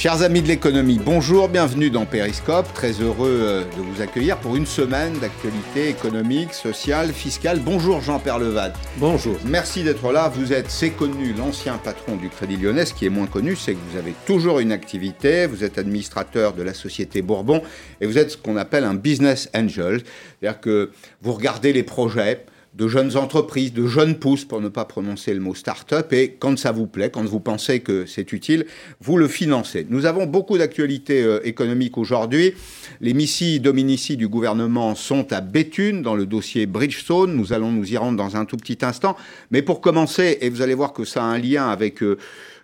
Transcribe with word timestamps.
Chers 0.00 0.22
amis 0.22 0.40
de 0.40 0.48
l'économie, 0.48 0.98
bonjour, 0.98 1.50
bienvenue 1.50 1.90
dans 1.90 2.06
Périscope. 2.06 2.72
Très 2.72 2.92
heureux 2.92 3.38
euh, 3.42 3.64
de 3.64 3.82
vous 3.82 4.00
accueillir 4.00 4.38
pour 4.38 4.56
une 4.56 4.64
semaine 4.64 5.12
d'actualité 5.18 5.90
économique, 5.90 6.54
sociale, 6.54 7.12
fiscale. 7.12 7.60
Bonjour 7.60 8.00
Jean 8.00 8.18
Perlevade. 8.18 8.72
Bonjour. 8.96 9.36
Merci 9.44 9.82
d'être 9.82 10.10
là. 10.10 10.32
Vous 10.34 10.54
êtes, 10.54 10.70
c'est 10.70 10.88
connu, 10.88 11.34
l'ancien 11.34 11.76
patron 11.76 12.16
du 12.16 12.30
Crédit 12.30 12.56
Lyonnais. 12.56 12.86
Ce 12.86 12.94
qui 12.94 13.04
est 13.04 13.10
moins 13.10 13.26
connu, 13.26 13.56
c'est 13.56 13.74
que 13.74 13.78
vous 13.90 13.98
avez 13.98 14.14
toujours 14.24 14.60
une 14.60 14.72
activité. 14.72 15.44
Vous 15.44 15.64
êtes 15.64 15.76
administrateur 15.76 16.54
de 16.54 16.62
la 16.62 16.72
société 16.72 17.20
Bourbon 17.20 17.60
et 18.00 18.06
vous 18.06 18.16
êtes 18.16 18.30
ce 18.30 18.36
qu'on 18.38 18.56
appelle 18.56 18.84
un 18.84 18.94
business 18.94 19.50
angel. 19.54 20.00
C'est-à-dire 20.40 20.60
que 20.62 20.92
vous 21.20 21.34
regardez 21.34 21.74
les 21.74 21.82
projets 21.82 22.46
de 22.74 22.86
jeunes 22.86 23.16
entreprises, 23.16 23.72
de 23.72 23.86
jeunes 23.86 24.16
pousses, 24.16 24.44
pour 24.44 24.60
ne 24.60 24.68
pas 24.68 24.84
prononcer 24.84 25.34
le 25.34 25.40
mot 25.40 25.54
start-up, 25.54 26.12
et 26.12 26.36
quand 26.38 26.58
ça 26.58 26.70
vous 26.70 26.86
plaît, 26.86 27.10
quand 27.10 27.24
vous 27.24 27.40
pensez 27.40 27.80
que 27.80 28.06
c'est 28.06 28.32
utile, 28.32 28.66
vous 29.00 29.16
le 29.16 29.26
financez. 29.26 29.86
Nous 29.88 30.06
avons 30.06 30.26
beaucoup 30.26 30.56
d'actualités 30.56 31.22
euh, 31.22 31.40
économiques 31.44 31.98
aujourd'hui. 31.98 32.54
Les 33.00 33.14
missions 33.14 33.30
dominici 33.60 34.16
du 34.16 34.28
gouvernement 34.28 34.94
sont 34.94 35.32
à 35.32 35.40
Béthune, 35.40 36.02
dans 36.02 36.14
le 36.14 36.26
dossier 36.26 36.66
Bridgestone. 36.66 37.34
Nous 37.34 37.52
allons 37.52 37.72
nous 37.72 37.92
y 37.92 37.96
rendre 37.96 38.18
dans 38.18 38.36
un 38.36 38.44
tout 38.44 38.56
petit 38.56 38.78
instant. 38.82 39.16
Mais 39.50 39.62
pour 39.62 39.80
commencer, 39.80 40.38
et 40.40 40.50
vous 40.50 40.62
allez 40.62 40.74
voir 40.74 40.92
que 40.92 41.04
ça 41.04 41.22
a 41.22 41.26
un 41.26 41.38
lien 41.38 41.68
avec... 41.68 42.02
Euh, 42.02 42.18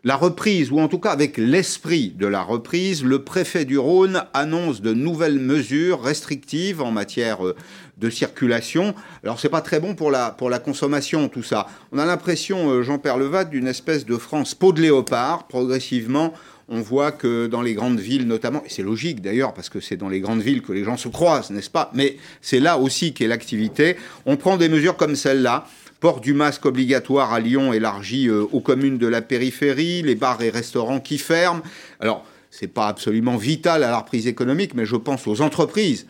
la 0.05 0.15
reprise, 0.15 0.71
ou 0.71 0.79
en 0.79 0.87
tout 0.87 1.01
cas 1.01 1.11
avec 1.11 1.37
l'esprit 1.37 2.15
de 2.17 2.29
la 2.29 2.41
reprise, 2.41 3.03
le 3.03 3.25
préfet 3.25 3.65
du 3.65 3.77
Rhône 3.77 4.23
annonce 4.35 4.81
de 4.81 4.95
nouvelles 4.95 5.41
mesures 5.41 6.01
restrictives 6.01 6.81
en 6.81 6.93
matière 6.93 7.45
euh, 7.45 7.57
de 7.97 8.11
circulation. 8.11 8.95
Alors 9.23 9.41
c'est 9.41 9.49
pas 9.49 9.63
très 9.63 9.81
bon 9.81 9.95
pour 9.95 10.11
la, 10.11 10.31
pour 10.31 10.51
la 10.51 10.59
consommation 10.59 11.29
tout 11.29 11.43
ça. 11.43 11.67
On 11.93 11.99
a 11.99 12.05
l'impression, 12.05 12.71
euh, 12.71 12.83
Jean 12.83 12.99
Perlevat, 12.99 13.45
d'une 13.45 13.67
espèce 13.67 14.05
de 14.05 14.17
France 14.17 14.55
peau 14.55 14.73
de 14.73 14.83
léopard. 14.83 15.47
Progressivement, 15.47 16.35
on 16.69 16.81
voit 16.81 17.13
que 17.13 17.47
dans 17.47 17.63
les 17.63 17.75
grandes 17.75 18.01
villes 18.01 18.27
notamment, 18.27 18.63
et 18.65 18.69
c'est 18.69 18.83
logique 18.83 19.23
d'ailleurs 19.23 19.55
parce 19.55 19.69
que 19.69 19.81
c'est 19.81 19.97
dans 19.97 20.09
les 20.09 20.21
grandes 20.21 20.43
villes 20.43 20.63
que 20.63 20.73
les 20.73 20.85
gens 20.85 20.97
se 20.97 21.09
croisent, 21.09 21.51
n'est-ce 21.51 21.71
pas? 21.71 21.91
Mais 21.95 22.17
c'est 22.43 22.61
là 22.61 22.79
aussi 22.79 23.15
qu'est 23.15 23.29
l'activité. 23.29 23.97
On 24.27 24.37
prend 24.37 24.57
des 24.57 24.69
mesures 24.69 24.97
comme 24.97 25.17
celle-là 25.17 25.67
Port 25.99 26.21
du 26.21 26.35
masque 26.35 26.67
obligatoire 26.67 27.33
à 27.33 27.41
Lyon 27.41 27.73
élargi 27.73 28.29
euh, 28.29 28.45
aux 28.53 28.61
communes 28.61 28.99
de 28.99 29.07
la 29.07 29.23
périphérie, 29.23 30.03
les 30.03 30.15
bars 30.15 30.43
et 30.43 30.51
restaurants 30.51 31.01
qui 31.01 31.17
ferment. 31.17 31.63
Alors, 32.01 32.23
c'est 32.51 32.67
pas 32.67 32.89
absolument 32.89 33.39
vital 33.39 33.83
à 33.83 33.91
la 33.91 33.99
reprise 33.99 34.27
économique, 34.27 34.75
mais 34.75 34.85
je 34.85 34.97
pense 34.97 35.27
aux 35.27 35.41
entreprises 35.41 36.07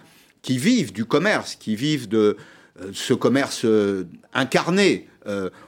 qui 0.47 0.59
vivent 0.59 0.93
du 0.93 1.05
commerce, 1.05 1.57
qui 1.57 1.75
vivent 1.75 2.09
de 2.09 2.37
euh, 2.81 2.91
ce 2.93 3.15
commerce 3.15 3.65
euh, 3.65 4.05
incarné. 4.33 5.09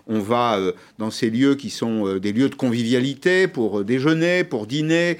on 0.07 0.21
va 0.21 0.61
dans 0.99 1.11
ces 1.11 1.31
lieux 1.31 1.57
qui 1.57 1.71
sont 1.71 2.17
des 2.19 2.33
lieux 2.33 2.49
de 2.49 2.55
convivialité 2.55 3.49
pour 3.49 3.83
déjeuner, 3.83 4.45
pour 4.45 4.69
dîner. 4.69 5.19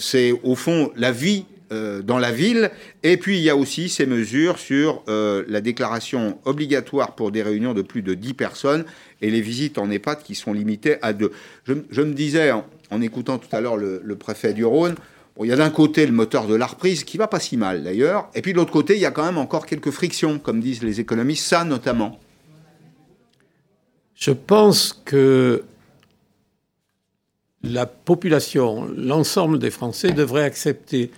c'est 0.00 0.32
au 0.42 0.56
fond 0.56 0.90
la 0.96 1.12
vie 1.12 1.44
euh, 1.70 2.00
dans 2.00 2.18
la 2.18 2.32
ville. 2.32 2.70
Et 3.02 3.18
puis 3.18 3.36
il 3.36 3.42
y 3.42 3.50
a 3.50 3.56
aussi 3.56 3.90
ces 3.90 4.06
mesures 4.06 4.58
sur 4.58 5.02
euh, 5.08 5.44
la 5.48 5.60
déclaration 5.60 6.38
obligatoire 6.46 7.14
pour 7.14 7.30
des 7.30 7.42
réunions 7.42 7.74
de 7.74 7.82
plus 7.82 8.00
de 8.00 8.14
10 8.14 8.32
personnes 8.32 8.84
et 9.20 9.30
les 9.30 9.42
visites 9.42 9.76
en 9.76 9.90
EHPAD 9.90 10.22
qui 10.22 10.34
sont 10.34 10.54
limitées 10.54 10.96
à 11.02 11.12
deux. 11.12 11.30
Je, 11.66 12.00
me 12.00 12.14
disais, 12.14 12.52
en, 12.52 13.02
écoutant 13.02 13.36
tout 13.36 13.54
à 13.54 13.60
l'heure 13.60 13.76
le, 13.76 14.00
préfet 14.16 14.54
du 14.54 14.64
Rhône, 14.64 14.94
il 15.44 15.48
y 15.48 15.52
a 15.52 15.56
d'un 15.56 15.70
côté 15.70 16.04
le 16.04 16.12
moteur 16.12 16.46
de 16.46 16.54
la 16.54 16.66
reprise 16.66 17.04
qui 17.04 17.16
va 17.16 17.28
pas 17.28 17.40
si 17.40 17.56
mal 17.56 17.84
d'ailleurs, 17.84 18.28
et 18.34 18.42
puis 18.42 18.52
de 18.52 18.58
l'autre 18.58 18.72
côté, 18.72 18.94
il 18.94 19.00
y 19.00 19.06
a 19.06 19.10
quand 19.10 19.24
même 19.24 19.38
encore 19.38 19.66
quelques 19.66 19.90
frictions, 19.90 20.38
comme 20.38 20.60
disent 20.60 20.82
les 20.82 21.00
économistes, 21.00 21.46
ça 21.46 21.64
notamment. 21.64 22.18
Je 24.14 24.32
pense 24.32 25.00
que 25.04 25.62
la 27.62 27.86
population, 27.86 28.88
l'ensemble 28.96 29.58
des 29.58 29.70
Français 29.70 30.10
devraient 30.12 30.44
accepter 30.44 31.10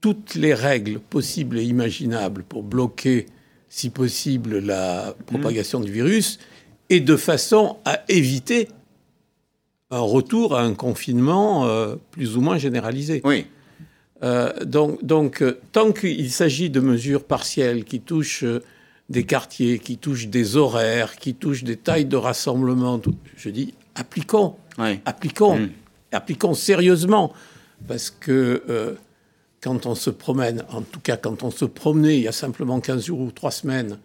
toutes 0.00 0.34
les 0.34 0.54
règles 0.54 0.98
possibles 0.98 1.58
et 1.58 1.64
imaginables 1.64 2.42
pour 2.42 2.62
bloquer, 2.62 3.26
si 3.68 3.90
possible, 3.90 4.58
la 4.58 5.14
propagation 5.26 5.80
du 5.80 5.90
virus, 5.90 6.38
et 6.90 7.00
de 7.00 7.16
façon 7.16 7.78
à 7.84 8.02
éviter 8.08 8.68
un 9.94 10.00
retour 10.00 10.56
à 10.56 10.62
un 10.62 10.74
confinement 10.74 11.66
euh, 11.66 11.96
plus 12.10 12.36
ou 12.36 12.40
moins 12.40 12.58
généralisé. 12.58 13.20
Oui. 13.24 13.46
Euh, 14.22 14.52
donc, 14.64 15.04
donc 15.04 15.42
euh, 15.42 15.60
tant 15.72 15.92
qu'il 15.92 16.30
s'agit 16.30 16.70
de 16.70 16.80
mesures 16.80 17.24
partielles 17.24 17.84
qui 17.84 18.00
touchent 18.00 18.44
des 19.08 19.24
quartiers, 19.24 19.78
qui 19.78 19.98
touchent 19.98 20.28
des 20.28 20.56
horaires, 20.56 21.16
qui 21.16 21.34
touchent 21.34 21.64
des 21.64 21.76
tailles 21.76 22.06
de 22.06 22.16
rassemblement, 22.16 23.00
je 23.36 23.50
dis 23.50 23.74
appliquons, 23.94 24.56
appliquons, 25.04 25.58
mm. 25.58 25.70
appliquons 26.12 26.54
sérieusement, 26.54 27.32
parce 27.86 28.10
que 28.10 28.96
quand 29.60 29.86
on 29.86 29.94
se 29.94 30.10
promène, 30.10 30.64
en 30.70 30.82
tout 30.82 31.00
cas 31.00 31.16
quand 31.16 31.42
on 31.42 31.50
se 31.50 31.64
promenait 31.64 32.16
il 32.16 32.22
y 32.22 32.28
a 32.28 32.32
simplement 32.32 32.80
15 32.80 33.04
jours 33.04 33.20
ou 33.20 33.30
3 33.30 33.50
semaines 33.50 33.98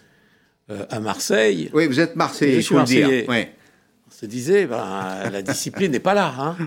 euh, 0.72 0.86
à 0.92 1.00
Marseille. 1.00 1.72
Oui, 1.74 1.88
vous 1.88 2.00
êtes 2.00 2.16
Marseillais, 2.16 2.58
je 2.58 2.66
suis 2.68 2.76
Marseillais. 2.76 3.26
On 3.28 3.34
se 4.20 4.26
disait, 4.26 4.66
ben, 4.66 5.30
la 5.32 5.42
discipline 5.42 5.94
n'est 5.94 6.00
pas 6.02 6.14
là. 6.14 6.34
Hein. 6.38 6.58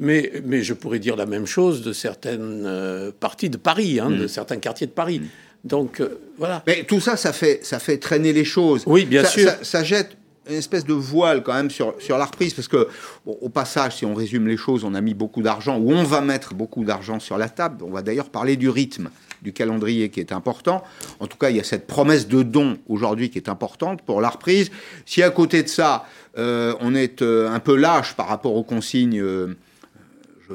Mais, 0.00 0.32
mais 0.44 0.62
je 0.62 0.74
pourrais 0.74 0.98
dire 0.98 1.14
la 1.14 1.26
même 1.26 1.46
chose 1.46 1.82
de 1.82 1.92
certaines 1.92 2.64
euh, 2.66 3.12
parties 3.18 3.50
de 3.50 3.56
Paris, 3.56 4.00
hein, 4.00 4.10
de 4.10 4.24
mm. 4.24 4.28
certains 4.28 4.56
quartiers 4.56 4.88
de 4.88 4.92
Paris. 4.92 5.20
Mm. 5.20 5.28
Donc 5.64 6.00
euh, 6.00 6.20
voilà. 6.38 6.64
Mais 6.66 6.82
tout 6.82 7.00
ça, 7.00 7.16
ça 7.16 7.32
fait, 7.32 7.60
ça 7.62 7.78
fait 7.78 7.98
traîner 7.98 8.32
les 8.32 8.44
choses. 8.44 8.82
Oui, 8.86 9.04
bien 9.04 9.24
sûr. 9.24 9.52
ça, 9.62 9.84
jette 9.84 10.16
une 10.48 10.56
espèce 10.56 10.84
de 10.84 10.94
voile 10.94 11.42
quand 11.42 11.54
même 11.54 11.70
sur, 11.70 11.94
sur 12.00 12.18
la 12.18 12.24
reprise, 12.24 12.54
parce 12.54 12.68
que 12.68 12.88
au 13.26 13.48
passage, 13.48 13.96
si 13.96 14.06
on 14.06 14.14
résume 14.14 14.46
les 14.46 14.56
choses, 14.56 14.84
on 14.84 14.94
a 14.94 15.00
mis 15.00 15.14
beaucoup 15.14 15.42
d'argent, 15.42 15.78
ou 15.78 15.92
on 15.92 16.04
va 16.04 16.20
mettre 16.20 16.54
beaucoup 16.54 16.84
d'argent 16.84 17.20
sur 17.20 17.38
la 17.38 17.48
table. 17.48 17.84
On 17.84 17.90
va 17.90 18.02
d'ailleurs 18.02 18.30
parler 18.30 18.56
du 18.56 18.68
rythme 18.68 19.10
du 19.42 19.52
calendrier 19.52 20.08
qui 20.08 20.20
est 20.20 20.32
important. 20.32 20.82
En 21.20 21.26
tout 21.26 21.38
cas, 21.38 21.50
il 21.50 21.56
y 21.56 21.60
a 21.60 21.64
cette 21.64 21.86
promesse 21.86 22.26
de 22.26 22.42
don 22.42 22.78
aujourd'hui 22.88 23.30
qui 23.30 23.38
est 23.38 23.48
importante 23.48 24.02
pour 24.02 24.20
la 24.20 24.30
reprise. 24.30 24.70
Si 25.06 25.22
à 25.22 25.30
côté 25.30 25.62
de 25.62 25.68
ça, 25.68 26.06
euh, 26.38 26.74
on 26.80 26.94
est 26.94 27.22
euh, 27.22 27.48
un 27.48 27.60
peu 27.60 27.76
lâche 27.76 28.14
par 28.14 28.28
rapport 28.28 28.54
aux 28.54 28.64
consignes... 28.64 29.22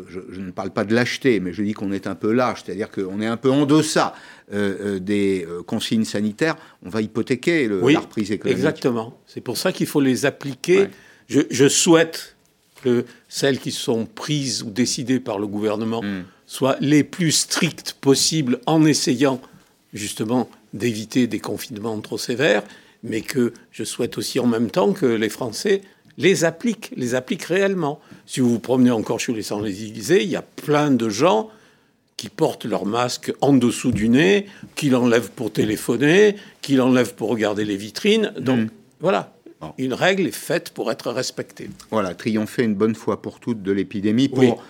Je, 0.09 0.39
ne 0.39 0.51
parle 0.51 0.71
pas 0.71 0.83
de 0.83 0.93
lâcheté, 0.93 1.39
mais 1.39 1.53
je 1.53 1.63
dis 1.63 1.73
qu'on 1.73 1.91
est 1.91 2.07
un 2.07 2.15
peu 2.15 2.31
lâche, 2.31 2.63
c'est-à-dire 2.65 2.89
qu'on 2.89 3.21
est 3.21 3.27
un 3.27 3.37
peu 3.37 3.51
en 3.51 3.65
deçà 3.65 4.15
euh, 4.51 4.75
euh, 4.95 4.99
des 4.99 5.45
euh, 5.47 5.61
consignes 5.63 6.05
sanitaires, 6.05 6.55
on 6.83 6.89
va 6.89 7.01
hypothéquer 7.01 7.67
le, 7.67 7.79
la 7.79 7.99
reprise 7.99 8.31
économique. 8.31 8.57
Exactement. 8.57 9.19
C'est 9.27 9.41
pour 9.41 9.57
ça 9.57 9.71
qu'il 9.71 9.87
faut 9.87 10.01
les 10.01 10.25
appliquer. 10.25 10.87
Je, 11.27 11.67
souhaite 11.67 12.35
que 12.83 13.05
celles 13.29 13.59
qui 13.59 13.71
sont 13.71 14.05
prises 14.05 14.63
ou 14.63 14.69
décidées 14.69 15.19
par 15.19 15.39
le 15.39 15.47
gouvernement 15.47 16.01
hmm. 16.01 16.23
soient 16.45 16.77
les 16.79 17.03
plus 17.03 17.31
strictes 17.31 17.93
possibles 18.01 18.59
en 18.65 18.85
essayant 18.85 19.41
justement 19.93 20.49
d'éviter 20.73 21.27
des 21.27 21.39
confinements 21.39 21.99
trop 22.01 22.17
sévères, 22.17 22.63
mais 23.03 23.21
que 23.21 23.53
je 23.71 23.83
souhaite 23.83 24.17
aussi 24.17 24.39
en 24.39 24.47
même 24.47 24.69
temps 24.69 24.91
que 24.93 25.05
les 25.05 25.29
Français 25.29 25.81
les 26.17 26.45
appliquent, 26.45 26.91
les 26.95 27.15
appliquent 27.15 27.45
réellement. 27.45 27.99
Si 28.25 28.39
vous 28.39 28.49
vous 28.49 28.59
promenez 28.59 28.91
encore 28.91 29.19
chez 29.19 29.33
les 29.33 29.43
Champs-Élysées, 29.43 30.23
il 30.23 30.29
y 30.29 30.35
a 30.35 30.41
plein 30.41 30.91
de 30.91 31.09
gens 31.09 31.49
qui 32.17 32.29
portent 32.29 32.65
leur 32.65 32.85
masque 32.85 33.33
en 33.41 33.53
dessous 33.53 33.91
du 33.91 34.07
nez, 34.09 34.45
qui 34.75 34.89
l'enlèvent 34.89 35.31
pour 35.31 35.51
téléphoner, 35.51 36.35
qui 36.61 36.75
l'enlèvent 36.75 37.15
pour 37.15 37.29
regarder 37.29 37.65
les 37.65 37.75
vitrines. 37.75 38.33
Donc 38.39 38.59
mm. 38.59 38.69
voilà, 39.01 39.33
une 39.77 39.93
règle 39.93 40.27
est 40.27 40.31
faite 40.31 40.69
pour 40.69 40.91
être 40.91 41.11
respectée. 41.11 41.69
Voilà, 41.91 42.13
triompher 42.13 42.63
une 42.63 42.75
bonne 42.75 42.95
fois 42.95 43.21
pour 43.21 43.39
toutes 43.39 43.61
de 43.61 43.71
l'épidémie 43.71 44.29
pour 44.29 44.63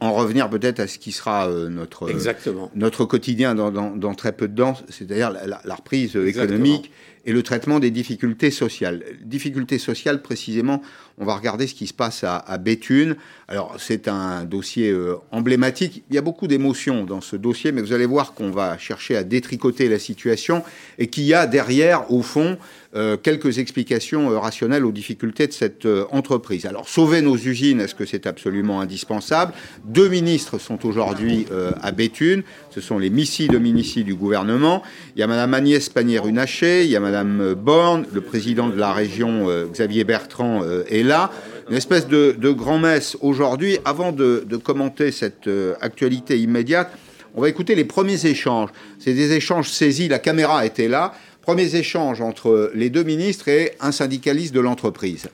En, 0.00 0.12
revenir 0.14 0.50
peut-être 0.50 0.80
à 0.80 0.86
ce 0.88 0.98
qui 0.98 1.12
sera 1.12 1.48
euh, 1.48 1.68
notre, 1.68 2.10
Exactement. 2.10 2.70
notre 2.74 3.04
quotidien 3.04 3.54
dans, 3.54 4.14
très 4.14 4.32
peu 4.32 4.48
de 4.48 4.56
temps, 4.56 4.74
c'est-à-dire 4.88 5.30
la, 5.30 5.74
reprise 5.74 6.16
économique 6.16 6.90
et 7.24 7.32
le 7.32 7.42
traitement 7.42 7.78
des 7.78 7.90
difficultés 7.90 8.50
sociales. 8.50 9.04
Difficultés 9.24 9.78
sociales, 9.78 10.22
précisément, 10.22 10.82
on 11.18 11.24
va 11.24 11.36
regarder 11.36 11.66
ce 11.66 11.74
qui 11.74 11.86
se 11.86 11.94
passe 11.94 12.24
à, 12.24 12.58
Béthune. 12.58 13.16
Alors, 13.48 13.76
c'est 13.78 14.08
un 14.08 14.44
dossier 14.44 14.90
euh, 14.90 15.16
emblématique. 15.30 16.02
Il 16.10 16.14
y 16.14 16.18
a 16.18 16.22
beaucoup 16.22 16.46
d'émotions 16.46 17.04
dans 17.04 17.20
ce 17.20 17.36
dossier, 17.36 17.70
mais 17.70 17.80
vous 17.80 17.92
allez 17.92 18.06
voir 18.06 18.34
qu'on 18.34 18.50
va 18.50 18.78
chercher 18.78 19.16
à 19.16 19.24
détricoter 19.24 19.88
la 19.88 19.98
situation 19.98 20.64
et 20.98 21.08
qu'il 21.08 21.24
y 21.24 21.34
a 21.34 21.46
derrière, 21.46 22.10
au 22.10 22.22
fond, 22.22 22.58
euh, 22.94 23.16
quelques 23.16 23.58
explications 23.58 24.30
euh, 24.30 24.38
rationnelles 24.38 24.84
aux 24.84 24.92
difficultés 24.92 25.46
de 25.46 25.52
cette 25.52 25.86
entreprise. 26.10 26.66
Alors, 26.66 26.88
sauver 26.88 27.22
nos 27.22 27.36
usines, 27.36 27.80
est-ce 27.80 27.94
que 27.94 28.04
c'est 28.04 28.26
absolument 28.26 28.80
indispensable? 28.80 29.52
Deux 29.84 30.08
ministres 30.08 30.58
sont 30.58 30.84
aujourd'hui 30.86 31.46
à 31.82 31.92
Béthune. 31.92 32.42
Ce 32.70 32.80
sont 32.80 32.98
les 32.98 33.10
missi 33.10 33.48
dominici 33.48 34.04
du 34.04 34.14
gouvernement. 34.14 34.82
Il 35.16 35.20
y 35.20 35.22
a 35.22 35.26
Mme 35.26 35.54
Agnès 35.54 35.88
Pannier-Runacher, 35.88 36.84
il 36.84 36.90
y 36.90 36.96
a 36.96 37.00
Mme 37.00 37.54
Borne, 37.54 38.06
le 38.12 38.20
président 38.20 38.68
de 38.68 38.76
la 38.76 38.92
région, 38.92 39.46
Xavier 39.72 40.04
Bertrand, 40.04 40.62
est 40.88 41.02
là 41.02 41.30
une 41.68 41.76
espèce 41.76 42.06
de, 42.06 42.52
grand-messe 42.52 43.16
aujourd'hui. 43.20 43.78
Avant 43.84 44.12
de, 44.12 44.44
commenter 44.62 45.10
cette 45.10 45.46
euh, 45.46 45.74
actualité 45.80 46.38
immédiate, 46.38 46.90
on 47.34 47.40
va 47.40 47.48
écouter 47.48 47.74
les 47.74 47.84
premiers 47.84 48.26
échanges. 48.26 48.68
C'est 48.98 49.14
des 49.14 49.32
échanges 49.32 49.70
saisis, 49.70 50.08
la 50.08 50.18
caméra 50.18 50.66
était 50.66 50.88
là. 50.88 51.14
Premiers 51.42 51.74
échanges 51.74 52.20
entre 52.20 52.70
les 52.74 52.88
deux 52.88 53.02
ministres 53.02 53.48
et 53.48 53.72
un 53.80 53.90
syndicaliste 53.92 54.54
de 54.54 54.60
l'entreprise. 54.60 55.28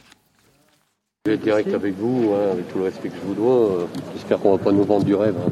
Je 1.27 1.33
vais 1.33 1.37
direct 1.39 1.75
avec 1.75 1.95
vous, 1.99 2.31
hein, 2.33 2.53
avec 2.53 2.73
tout 2.73 2.79
le 2.79 2.85
respect 2.85 3.11
que 3.11 3.15
je 3.17 3.27
vous 3.27 3.35
dois. 3.35 3.55
Euh, 3.83 3.85
j'espère 4.15 4.39
qu'on 4.39 4.53
va 4.53 4.59
pas 4.65 4.73
nous 4.73 4.85
vendre 4.85 5.05
du 5.05 5.15
rêve. 5.15 5.35
Hein. 5.37 5.51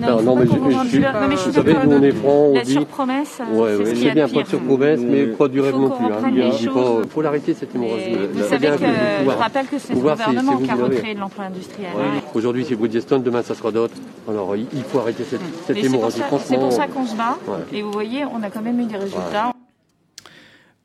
Non, 0.00 0.22
non, 0.22 0.34
mais 0.36 0.46
je, 0.46 0.50
je, 0.52 0.88
suis, 0.88 0.98
non, 0.98 1.08
mais 1.28 1.36
je 1.36 1.40
suis 1.40 1.50
vous 1.50 1.56
savez, 1.56 1.74
nous 1.74 1.92
on 1.92 2.02
est 2.02 2.10
francs, 2.12 2.32
on 2.50 2.54
la 2.54 2.62
dit. 2.62 2.72
surpromesse, 2.72 3.38
Ouais, 3.52 3.68
c'est 3.76 3.76
ouais, 3.76 3.84
ce 3.84 3.94
c'est 3.96 4.10
bien, 4.12 4.28
pas 4.28 4.42
de 4.42 4.48
surpromesse, 4.48 5.00
mais 5.00 5.26
pas 5.26 5.46
du 5.46 5.60
rêve 5.60 5.74
non 5.76 5.90
plus. 5.90 6.06
Hein. 6.06 6.32
Il 6.60 6.68
faut, 6.70 7.02
faut 7.08 7.22
l'arrêter 7.22 7.54
cette 7.54 7.72
hémorragie. 7.74 8.14
Vous 8.32 8.40
La- 8.40 8.48
savez 8.48 8.68
la- 8.68 8.76
que 8.76 8.84
je 8.86 9.18
pouvoir. 9.18 9.38
rappelle 9.38 9.66
que 9.66 9.78
c'est 9.78 9.88
c'est- 9.88 9.94
gouvernement 9.94 10.52
c'est 10.52 10.58
vous 10.58 10.64
qui 10.64 10.70
a 10.70 10.74
recréé 10.74 11.14
de 11.14 11.20
l'emploi 11.20 11.44
industriel. 11.44 11.90
Ouais. 11.94 12.02
hein. 12.02 12.20
Aujourd'hui 12.34 12.64
c'est 12.68 12.74
Bridgestone, 12.76 13.22
demain 13.22 13.42
ça 13.42 13.54
sera 13.54 13.70
d'autres. 13.70 13.94
Alors 14.28 14.56
il 14.56 14.82
faut 14.84 14.98
arrêter 14.98 15.24
cette, 15.28 15.40
cette 15.66 15.76
c'est 15.76 15.82
pour 15.82 15.94
hémorragie. 15.96 16.18
Franchement, 16.20 16.40
c'est 16.48 16.56
pour 16.58 16.72
ça 16.72 16.86
qu'on 16.88 17.06
se 17.06 17.14
bat. 17.14 17.36
Ouais. 17.46 17.78
Et 17.78 17.82
vous 17.82 17.92
voyez, 17.92 18.24
on 18.24 18.42
a 18.42 18.50
quand 18.50 18.62
même 18.62 18.80
eu 18.80 18.84
des 18.86 18.96
résultats. 18.96 19.52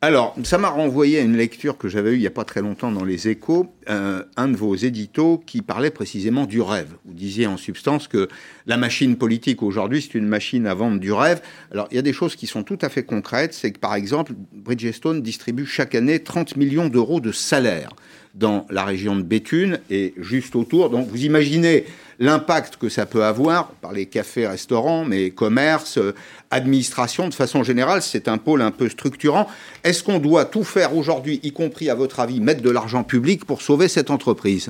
Alors, 0.01 0.33
ça 0.43 0.57
m'a 0.57 0.69
renvoyé 0.69 1.19
à 1.19 1.21
une 1.21 1.35
lecture 1.35 1.77
que 1.77 1.89
j'avais 1.89 2.11
eue 2.11 2.15
il 2.15 2.21
n'y 2.21 2.27
a 2.27 2.31
pas 2.31 2.45
très 2.45 2.61
longtemps 2.61 2.89
dans 2.89 3.03
les 3.03 3.27
échos, 3.27 3.67
euh, 3.89 4.23
un 4.37 4.47
de 4.47 4.55
vos 4.55 4.73
éditos 4.73 5.43
qui 5.45 5.61
parlait 5.61 5.89
précisément 5.89 6.45
du 6.45 6.61
rêve. 6.61 6.93
Vous 7.03 7.13
disiez 7.13 7.47
en 7.47 7.57
substance 7.57 8.07
que 8.07 8.29
la 8.65 8.77
machine 8.77 9.17
politique 9.17 9.61
aujourd'hui, 9.61 10.01
c'est 10.01 10.17
une 10.17 10.27
machine 10.27 10.67
à 10.67 10.73
vendre 10.73 11.01
du 11.01 11.11
rêve. 11.11 11.41
Alors, 11.73 11.89
il 11.91 11.95
y 11.95 11.99
a 11.99 12.01
des 12.01 12.13
choses 12.13 12.37
qui 12.37 12.47
sont 12.47 12.63
tout 12.63 12.77
à 12.81 12.87
fait 12.87 13.03
concrètes. 13.03 13.53
C'est 13.53 13.71
que, 13.73 13.79
par 13.79 13.93
exemple, 13.93 14.31
Bridgestone 14.53 15.21
distribue 15.21 15.65
chaque 15.65 15.93
année 15.95 16.19
30 16.19 16.55
millions 16.55 16.87
d'euros 16.87 17.19
de 17.19 17.33
salaire 17.33 17.89
dans 18.35 18.67
la 18.69 18.85
région 18.85 19.17
de 19.17 19.23
Béthune 19.23 19.81
et 19.89 20.13
juste 20.15 20.55
autour. 20.55 20.91
Donc, 20.91 21.09
vous 21.09 21.25
imaginez 21.25 21.83
l'impact 22.19 22.75
que 22.75 22.89
ça 22.89 23.05
peut 23.05 23.23
avoir 23.23 23.69
par 23.71 23.93
les 23.93 24.05
cafés, 24.05 24.45
restaurants, 24.45 25.05
mais 25.05 25.31
commerce, 25.31 25.97
euh, 25.97 26.13
administration, 26.51 27.29
de 27.29 27.33
façon 27.33 27.63
générale, 27.63 28.01
c'est 28.01 28.27
un 28.27 28.37
pôle 28.37 28.61
un 28.61 28.71
peu 28.71 28.89
structurant. 28.89 29.47
Est-ce 29.83 30.03
qu'on 30.03 30.19
doit 30.19 30.45
tout 30.45 30.65
faire 30.65 30.95
aujourd'hui, 30.95 31.39
y 31.43 31.51
compris 31.51 31.89
à 31.89 31.95
votre 31.95 32.19
avis, 32.19 32.41
mettre 32.41 32.61
de 32.61 32.69
l'argent 32.69 33.03
public 33.03 33.45
pour 33.45 33.61
sauver 33.61 33.87
cette 33.87 34.09
entreprise? 34.09 34.69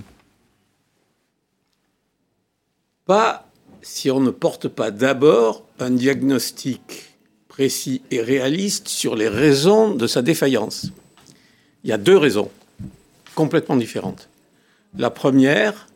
Pas 3.06 3.48
si 3.82 4.12
on 4.12 4.20
ne 4.20 4.30
porte 4.30 4.68
pas 4.68 4.92
d'abord 4.92 5.66
un 5.80 5.90
diagnostic 5.90 7.16
précis 7.48 8.04
et 8.12 8.22
réaliste 8.22 8.88
sur 8.88 9.16
les 9.16 9.28
raisons 9.28 9.96
de 9.96 10.06
sa 10.06 10.22
défaillance. 10.22 10.92
Il 11.84 11.90
y 11.90 11.94
a 11.94 11.98
deux 11.98 12.18
raisons 12.18 12.52
complètement 13.34 13.76
différentes. 13.76 14.30
La 14.98 15.10
première, 15.10 15.89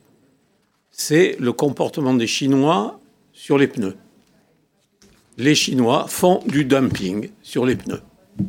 c'est 0.94 1.36
le 1.40 1.52
comportement 1.52 2.14
des 2.14 2.28
Chinois 2.28 3.00
sur 3.34 3.58
les 3.58 3.68
pneus. 3.68 3.96
Les 5.38 5.56
Chinois 5.56 6.06
font 6.08 6.42
du 6.48 6.64
dumping 6.64 7.30
sur 7.42 7.66
les 7.66 7.76
pneus. 7.76 8.02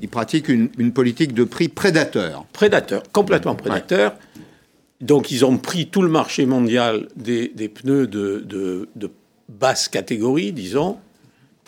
Ils 0.03 0.09
pratiquent 0.09 0.49
une, 0.49 0.69
une 0.79 0.93
politique 0.93 1.33
de 1.33 1.45
prix 1.45 1.69
prédateur. 1.69 2.45
Prédateur, 2.53 3.03
complètement 3.13 3.55
prédateur. 3.55 4.15
Donc 5.01 5.31
ils 5.31 5.45
ont 5.45 5.57
pris 5.57 5.89
tout 5.89 6.03
le 6.03 6.09
marché 6.09 6.47
mondial 6.47 7.09
des, 7.17 7.49
des 7.49 7.69
pneus 7.69 8.07
de, 8.07 8.43
de- 8.47 8.89
de 8.95 9.11
basse 9.49 9.89
catégorie, 9.89 10.53
disons. 10.53 10.99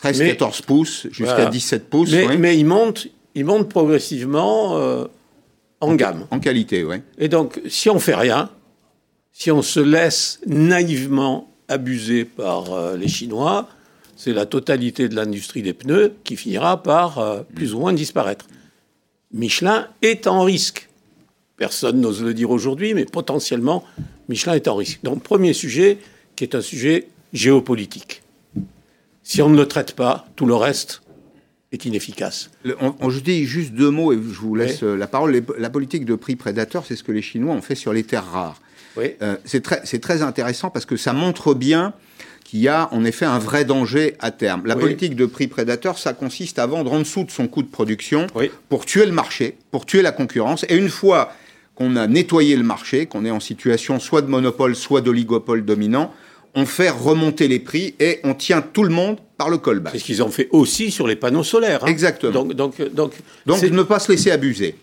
Mais- 0.05 0.13
13-14 0.13 0.63
pouces 0.63 1.07
jusqu'à 1.11 1.35
Voilà. 1.35 1.51
17 1.51 1.89
pouces, 1.89 2.13
Mais, 2.13 2.27
oui. 2.29 2.37
mais 2.39 2.59
ils, 2.59 2.65
montent, 2.67 3.09
ils 3.35 3.45
montent 3.47 3.69
progressivement 3.71 4.77
euh, 4.77 5.07
en 5.81 5.95
gamme. 5.95 6.27
en 6.31 6.39
qualité, 6.39 6.85
oui. 6.85 6.97
Et 7.19 7.29
donc, 7.29 7.61
si 7.67 7.89
on 7.89 7.99
fait 7.99 8.15
rien, 8.15 8.51
si 9.39 9.51
on 9.51 9.61
se 9.61 9.81
laisse 9.81 10.41
naïvement 10.47 11.53
abuser 11.69 12.25
par 12.25 12.73
euh, 12.73 12.97
les 12.97 13.07
Chinois, 13.07 13.69
c'est 14.17 14.33
la 14.33 14.47
totalité 14.47 15.11
de 15.11 15.15
l'industrie 15.15 15.61
des 15.61 15.75
pneus 15.75 16.15
qui 16.25 16.37
finira 16.37 16.83
par 16.83 17.19
euh, 17.19 17.43
plus 17.55 17.75
ou 17.75 17.81
moins 17.81 17.93
disparaître. 17.93 18.47
Michelin 19.35 19.89
est 20.01 20.27
en 20.27 20.43
risque. 20.43 20.89
Personne 21.59 22.01
n'ose 22.01 22.23
le 22.23 22.33
dire 22.33 22.51
aujourd'hui, 22.51 22.95
mais 22.95 23.05
potentiellement, 23.05 23.85
Michelin 24.31 24.55
est 24.55 24.69
en 24.69 24.77
risque. 24.77 25.01
Donc, 25.03 25.23
premier 25.23 25.53
sujet, 25.53 25.99
qui 26.35 26.45
est 26.45 26.55
un 26.55 26.63
sujet 26.63 27.09
géopolitique. 27.35 28.23
Si 29.23 29.43
on 29.43 29.51
ne 29.51 29.57
le 29.59 29.69
traite 29.69 29.93
pas, 29.93 30.27
tout 30.37 30.47
le 30.47 30.55
reste 30.55 31.03
est 31.73 31.85
inefficace. 31.85 32.51
Le- 32.63 32.77
on, 32.81 32.95
on- 33.01 33.11
je 33.11 33.21
dis 33.21 33.45
juste 33.45 33.73
deux 33.75 33.91
mots 33.91 34.15
et 34.15 34.17
je 34.17 34.21
vous 34.41 34.55
laisse 34.55 34.81
Oui. 34.81 34.89
euh, 34.89 34.97
la 34.97 35.07
parole. 35.09 35.33
Les- 35.33 35.43
la 35.59 35.69
politique 35.69 36.07
de 36.07 36.15
prix 36.15 36.37
prédateur, 36.37 36.87
c'est 36.87 36.97
ce 36.97 37.03
que 37.03 37.13
les 37.13 37.21
Chinois 37.23 37.53
ont 37.55 37.61
fait 37.61 37.75
sur 37.75 37.93
les 37.93 38.03
terres 38.05 38.25
rares. 38.25 38.63
Oui. 38.97 39.13
Euh, 39.23 39.37
c'est 39.45 39.61
très, 39.63 40.23
intéressant 40.23 40.71
parce 40.71 40.85
que 40.87 40.97
ça 40.97 41.13
montre 41.13 41.55
bien 41.55 41.93
qu'il 42.45 42.61
y 42.61 42.69
a 42.69 42.89
en 42.93 43.05
effet 43.05 43.25
un 43.25 43.39
vrai 43.39 43.65
danger 43.65 44.15
à 44.21 44.31
terme. 44.31 44.63
La 44.67 44.75
Oui. 44.77 44.81
politique 44.83 45.17
de 45.17 45.27
prix 45.27 45.49
prédateur, 45.49 45.99
ça 45.99 46.13
consiste 46.13 46.59
à 46.59 46.67
vendre 46.67 46.93
en 46.93 47.01
dessous 47.01 47.25
de 47.25 47.31
son 47.31 47.49
coût 47.49 47.63
de 47.63 47.69
production 47.69 48.27
Oui. 48.35 48.51
pour 48.69 48.87
tuer 48.87 49.05
le 49.07 49.13
marché, 49.13 49.57
pour 49.71 49.85
tuer 49.85 50.03
la 50.03 50.13
concurrence. 50.13 50.65
Et 50.69 50.77
une 50.77 50.89
fois 50.89 51.33
qu'on 51.75 51.97
a 51.97 52.07
nettoyé 52.07 52.57
le 52.57 52.63
marché, 52.63 53.07
qu'on 53.07 53.25
est 53.25 53.31
en 53.31 53.41
situation 53.41 53.99
soit 54.01 54.23
de 54.23 54.29
monopole, 54.29 54.77
soit 54.77 55.01
d'oligopole 55.01 55.65
dominant, 55.65 56.13
on 56.55 56.65
fait 56.65 56.89
remonter 56.89 57.49
les 57.49 57.59
prix 57.59 57.95
et 58.01 58.21
on 58.25 58.33
tient 58.33 58.63
tout 58.63 58.83
le 58.85 58.89
monde 58.89 59.19
par 59.37 59.51
le 59.51 59.59
col 59.59 59.81
bas. 59.81 59.91
C'est 59.93 59.99
ce 59.99 60.05
qu'ils 60.05 60.23
ont 60.23 60.31
fait 60.31 60.49
aussi 60.53 60.91
sur 60.91 61.07
les 61.07 61.17
panneaux 61.17 61.45
solaires. 61.45 61.85
hein. 61.85 61.89
Exactement. 61.89 62.33
Donc, 62.33 62.55
donc, 62.55 62.81
donc, 62.95 63.13
Donc 63.45 63.63
ne 63.63 63.83
pas 63.83 63.99
se 63.99 64.11
laisser 64.13 64.31
abuser. 64.31 64.75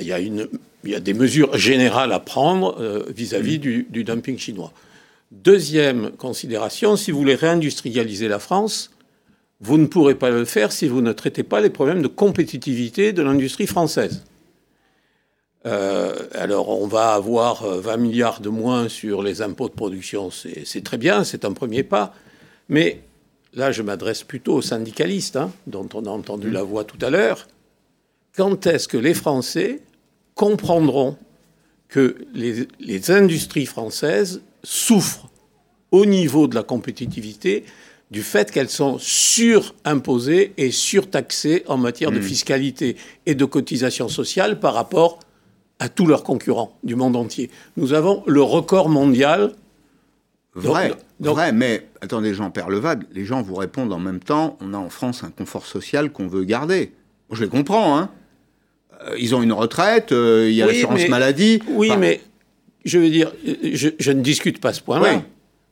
Il 0.00 0.06
y 0.06 0.12
a- 0.12 0.20
y, 0.20 0.48
y 0.84 1.00
des 1.00 1.14
mesures 1.14 1.56
générales 1.56 2.12
à 2.12 2.20
prendre 2.20 2.76
euh, 2.80 3.04
vis-à-vis 3.14 3.58
du, 3.58 3.86
du 3.90 4.04
dumping 4.04 4.38
chinois. 4.38 4.72
Deuxième 5.32 6.10
considération, 6.12 6.96
si 6.96 7.10
vous 7.10 7.18
voulez 7.18 7.34
réindustrialiser 7.34 8.28
la 8.28 8.38
France, 8.38 8.90
vous 9.60 9.78
ne 9.78 9.86
pourrez 9.86 10.14
pas 10.14 10.30
le 10.30 10.44
faire 10.44 10.70
si 10.70 10.86
vous 10.86 11.00
ne 11.00 11.12
traitez 11.12 11.42
pas 11.42 11.60
les 11.60 11.70
problèmes 11.70 12.02
de 12.02 12.08
compétitivité 12.08 13.12
de 13.12 13.22
l'industrie 13.22 13.66
française. 13.66 14.24
Euh, 15.66 16.14
alors, 16.32 16.68
on 16.68 16.86
va 16.86 17.14
avoir 17.14 17.64
euh, 17.64 17.80
20 17.80 17.96
milliards 17.96 18.40
de 18.40 18.48
moins 18.50 18.88
sur 18.88 19.22
les 19.22 19.42
impôts 19.42 19.68
de 19.68 19.74
production, 19.74 20.30
c'est 20.30 20.64
c'est 20.64 20.84
très 20.84 20.98
bien, 20.98 21.24
c'est 21.24 21.44
un 21.44 21.52
premier 21.52 21.82
pas. 21.82 22.14
Mais 22.68 23.00
là, 23.52 23.72
je 23.72 23.82
m'adresse 23.82 24.22
plutôt 24.22 24.54
aux 24.54 24.62
syndicalistes, 24.62 25.36
hein, 25.36 25.50
dont 25.66 25.88
on 25.94 26.04
a 26.06 26.10
entendu 26.10 26.50
la 26.50 26.62
voix 26.62 26.84
tout 26.84 26.98
à 27.00 27.10
l'heure. 27.10 27.48
Quand 28.36 28.66
est-ce 28.66 28.86
que 28.88 28.96
les 28.98 29.14
Français 29.14 29.80
comprendront 30.34 31.16
que 31.88 32.16
les, 32.34 32.68
les 32.80 33.10
industries 33.10 33.66
françaises 33.66 34.42
souffrent 34.62 35.28
au 35.92 36.04
niveau 36.04 36.46
de 36.48 36.54
la 36.54 36.62
compétitivité 36.62 37.64
du 38.10 38.22
fait 38.22 38.50
qu'elles 38.52 38.68
sont 38.68 38.98
surimposées 38.98 40.52
et 40.58 40.70
surtaxées 40.70 41.64
en 41.66 41.76
matière 41.76 42.12
de 42.12 42.20
fiscalité 42.20 42.96
et 43.24 43.34
de 43.34 43.44
cotisation 43.44 44.08
sociale 44.08 44.60
par 44.60 44.74
rapport 44.74 45.18
à 45.78 45.88
tous 45.88 46.06
leurs 46.06 46.22
concurrents 46.22 46.76
du 46.84 46.94
monde 46.94 47.16
entier. 47.16 47.50
Nous 47.76 47.92
avons 47.94 48.22
le 48.26 48.42
record 48.42 48.88
mondial. 48.88 49.54
Vrai, 50.54 50.90
Donc- 50.90 50.98
donc- 51.20 51.34
vrai, 51.34 51.52
mais 51.52 51.86
attendez, 52.00 52.32
Jean-Pierre 52.34 52.70
Levade, 52.70 53.04
les 53.12 53.24
gens 53.24 53.42
vous 53.42 53.54
répondent 53.56 53.92
en 53.92 53.98
même 53.98 54.20
temps, 54.20 54.56
on 54.60 54.72
a 54.74 54.78
en 54.78 54.88
France 54.88 55.24
un 55.24 55.30
confort 55.30 55.66
social 55.66 56.10
qu'on 56.12 56.28
veut 56.28 56.44
garder. 56.44 56.92
Je 57.32 57.42
les 57.44 57.50
comprends, 57.50 57.98
hein. 57.98 58.10
Euh, 59.02 59.14
ils 59.18 59.34
ont 59.34 59.42
une 59.42 59.52
retraite, 59.52 60.12
euh, 60.12 60.46
il 60.48 60.54
y 60.54 60.62
a 60.62 60.66
Oui, 60.66 60.72
l'assurance 60.74 61.00
mais- 61.02 61.08
maladie. 61.08 61.62
Oui, 61.68 61.90
Enfin, 61.90 61.98
mais 61.98 62.20
je 62.84 62.98
veux 62.98 63.10
dire, 63.10 63.32
je, 63.72 63.88
je 63.98 64.12
ne 64.12 64.22
discute 64.22 64.60
pas 64.60 64.72
ce 64.72 64.80
point-là. 64.82 65.14
Oui. 65.16 65.20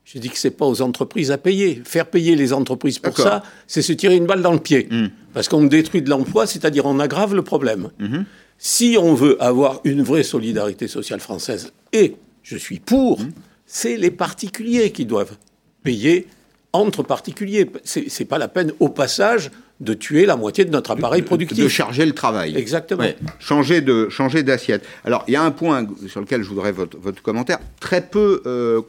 Je 0.04 0.18
dis 0.18 0.28
que 0.28 0.36
c'est 0.38 0.50
pas 0.50 0.66
aux 0.66 0.82
entreprises 0.82 1.30
à 1.30 1.38
payer. 1.38 1.80
Faire 1.84 2.06
payer 2.06 2.36
les 2.36 2.52
entreprises 2.52 2.98
pour 2.98 3.14
D'accord. 3.14 3.24
ça, 3.24 3.42
c'est 3.66 3.80
se 3.80 3.92
tirer 3.94 4.16
une 4.16 4.26
balle 4.26 4.42
dans 4.42 4.52
le 4.52 4.58
pied. 4.58 4.86
Mm. 4.90 5.06
Parce 5.32 5.48
qu'on 5.48 5.64
détruit 5.64 6.02
de 6.02 6.10
l'emploi, 6.10 6.46
c'est-à-dire 6.46 6.84
on 6.84 7.00
aggrave 7.00 7.34
le 7.34 7.40
problème. 7.42 7.88
Mm-hmm. 7.98 8.24
Si 8.58 8.96
on 9.00 9.14
veut 9.14 9.42
avoir 9.42 9.80
une 9.84 10.02
vraie 10.02 10.22
solidarité 10.22 10.88
sociale 10.88 11.20
française, 11.20 11.72
et 11.92 12.16
je 12.42 12.56
suis 12.58 12.80
pour, 12.80 13.20
Mm. 13.20 13.30
c'est 13.64 13.96
les 13.96 14.10
particuliers 14.10 14.92
qui 14.92 15.06
doivent 15.06 15.36
payer 15.82 16.26
entre 16.74 17.02
particuliers. 17.02 17.70
C'est 17.84 18.10
c'est 18.10 18.26
pas 18.26 18.36
la 18.38 18.48
peine, 18.48 18.72
au 18.80 18.90
passage, 18.90 19.50
de 19.84 19.94
tuer 19.94 20.26
la 20.26 20.36
moitié 20.36 20.64
de 20.64 20.70
notre 20.70 20.90
appareil 20.90 21.22
productif. 21.22 21.58
de 21.58 21.68
charger 21.68 22.06
le 22.06 22.12
travail. 22.12 22.56
Exactement. 22.56 23.02
Ouais. 23.02 23.16
Changer 23.38 23.80
de 23.80 24.08
changer 24.08 24.42
d'assiette. 24.42 24.84
Alors, 25.04 25.24
il 25.28 25.34
y 25.34 25.36
a 25.36 25.42
un 25.42 25.50
point 25.50 25.86
sur 26.08 26.20
lequel 26.20 26.42
je 26.42 26.48
voudrais 26.48 26.72
votre, 26.72 26.98
votre 26.98 27.22
commentaire. 27.22 27.58
Très 27.80 28.00
peu 28.00 28.42
euh, 28.46 28.80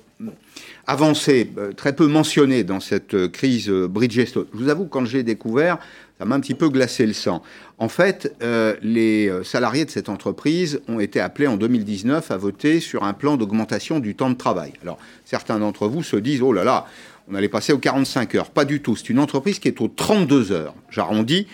avancé, 0.88 1.52
euh, 1.58 1.72
très 1.74 1.96
peu 1.96 2.08
mentionné 2.08 2.64
dans 2.64 2.80
cette 2.80 3.14
euh, 3.14 3.28
crise 3.28 3.70
Bridgestone. 3.70 4.46
Je 4.54 4.58
vous 4.58 4.70
avoue, 4.70 4.86
quand 4.86 5.06
j'ai 5.06 5.24
découvert, 5.24 5.78
ça 6.20 6.26
m'a 6.26 6.36
un 6.36 6.40
petit 6.40 6.54
peu 6.54 6.70
glacé 6.70 7.06
le 7.06 7.14
sang. 7.14 7.42
En 7.78 7.90
fait, 7.90 8.34
euh, 8.42 8.76
les 8.82 9.30
salariés 9.44 9.84
de 9.84 9.90
cette 9.90 10.08
entreprise 10.08 10.80
ont 10.88 11.00
été 11.00 11.20
appelés 11.20 11.48
en 11.48 11.58
2019 11.58 12.32
à 12.32 12.38
voter 12.38 12.80
sur 12.80 13.04
un 13.04 13.14
plan 13.14 13.36
d'augmentation 13.36 14.00
du 14.00 14.16
temps 14.16 14.30
de 14.30 14.36
travail. 14.36 14.74
Alors, 14.82 14.98
certains 15.26 15.60
d'entre 15.60 15.88
vous 15.88 16.04
se 16.04 16.16
disent, 16.16 16.42
oh 16.42 16.54
là 16.54 16.64
là, 16.64 16.86
on 17.28 17.36
allait 17.36 17.50
passer 17.50 17.74
aux 17.74 17.78
45 17.78 18.36
heures. 18.36 18.50
Pas 18.50 18.66
du 18.66 18.82
tout. 18.82 18.96
C'est 18.96 19.10
une 19.10 19.20
entreprise 19.20 19.60
qui 19.60 19.68
est 19.68 19.82
aux 19.82 19.88
32 19.88 20.52
heures. 20.52 20.76
J'arrondis. 20.90 21.48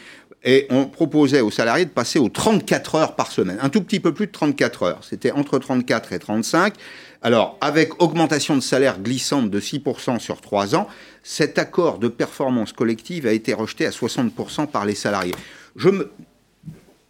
Et 0.43 0.65
on 0.71 0.85
proposait 0.85 1.41
aux 1.41 1.51
salariés 1.51 1.85
de 1.85 1.91
passer 1.91 2.17
aux 2.17 2.29
34 2.29 2.95
heures 2.95 3.15
par 3.15 3.31
semaine. 3.31 3.59
Un 3.61 3.69
tout 3.69 3.81
petit 3.81 3.99
peu 3.99 4.11
plus 4.11 4.25
de 4.25 4.31
34 4.31 4.83
heures. 4.83 4.99
C'était 5.07 5.31
entre 5.31 5.59
34 5.59 6.13
et 6.13 6.19
35. 6.19 6.73
Alors, 7.21 7.57
avec 7.61 8.01
augmentation 8.01 8.55
de 8.55 8.61
salaire 8.61 8.99
glissante 8.99 9.51
de 9.51 9.59
6% 9.59 10.19
sur 10.19 10.41
3 10.41 10.75
ans, 10.75 10.87
cet 11.21 11.59
accord 11.59 11.99
de 11.99 12.07
performance 12.07 12.73
collective 12.73 13.27
a 13.27 13.33
été 13.33 13.53
rejeté 13.53 13.85
à 13.85 13.91
60% 13.91 14.65
par 14.65 14.85
les 14.85 14.95
salariés. 14.95 15.35
Je 15.75 15.89
me, 15.89 16.11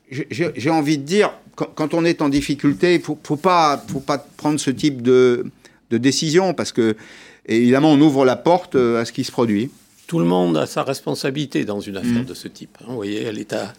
j'ai 0.10 0.70
envie 0.70 0.98
de 0.98 1.04
dire, 1.04 1.32
quand, 1.56 1.94
on 1.94 2.04
est 2.04 2.22
en 2.22 2.28
difficulté, 2.28 2.96
il 2.96 3.02
faut, 3.02 3.18
faut 3.24 3.38
pas 3.38 3.82
prendre 4.36 4.60
ce 4.60 4.72
type 4.72 5.02
de, 5.02 5.46
de 5.90 5.98
décision 5.98 6.54
parce 6.54 6.74
que, 6.74 6.98
évidemment, 7.46 7.92
on 7.92 8.02
ouvre 8.02 8.26
la 8.26 8.36
porte 8.36 8.76
à 8.76 9.06
ce 9.06 9.12
qui 9.12 9.24
se 9.24 9.32
produit. 9.32 9.70
Tout 10.08 10.20
le 10.20 10.26
monde 10.26 10.58
a 10.58 10.66
sa 10.66 10.84
responsabilité 10.84 11.64
dans 11.64 11.80
une 11.80 11.98
affaire 11.98 12.24
mmh. 12.24 12.26
de 12.26 12.34
ce 12.34 12.48
type. 12.48 12.78
Hein. 12.82 12.86
Vous 12.90 12.96
voyez, 12.96 13.32
l'État 13.32 13.74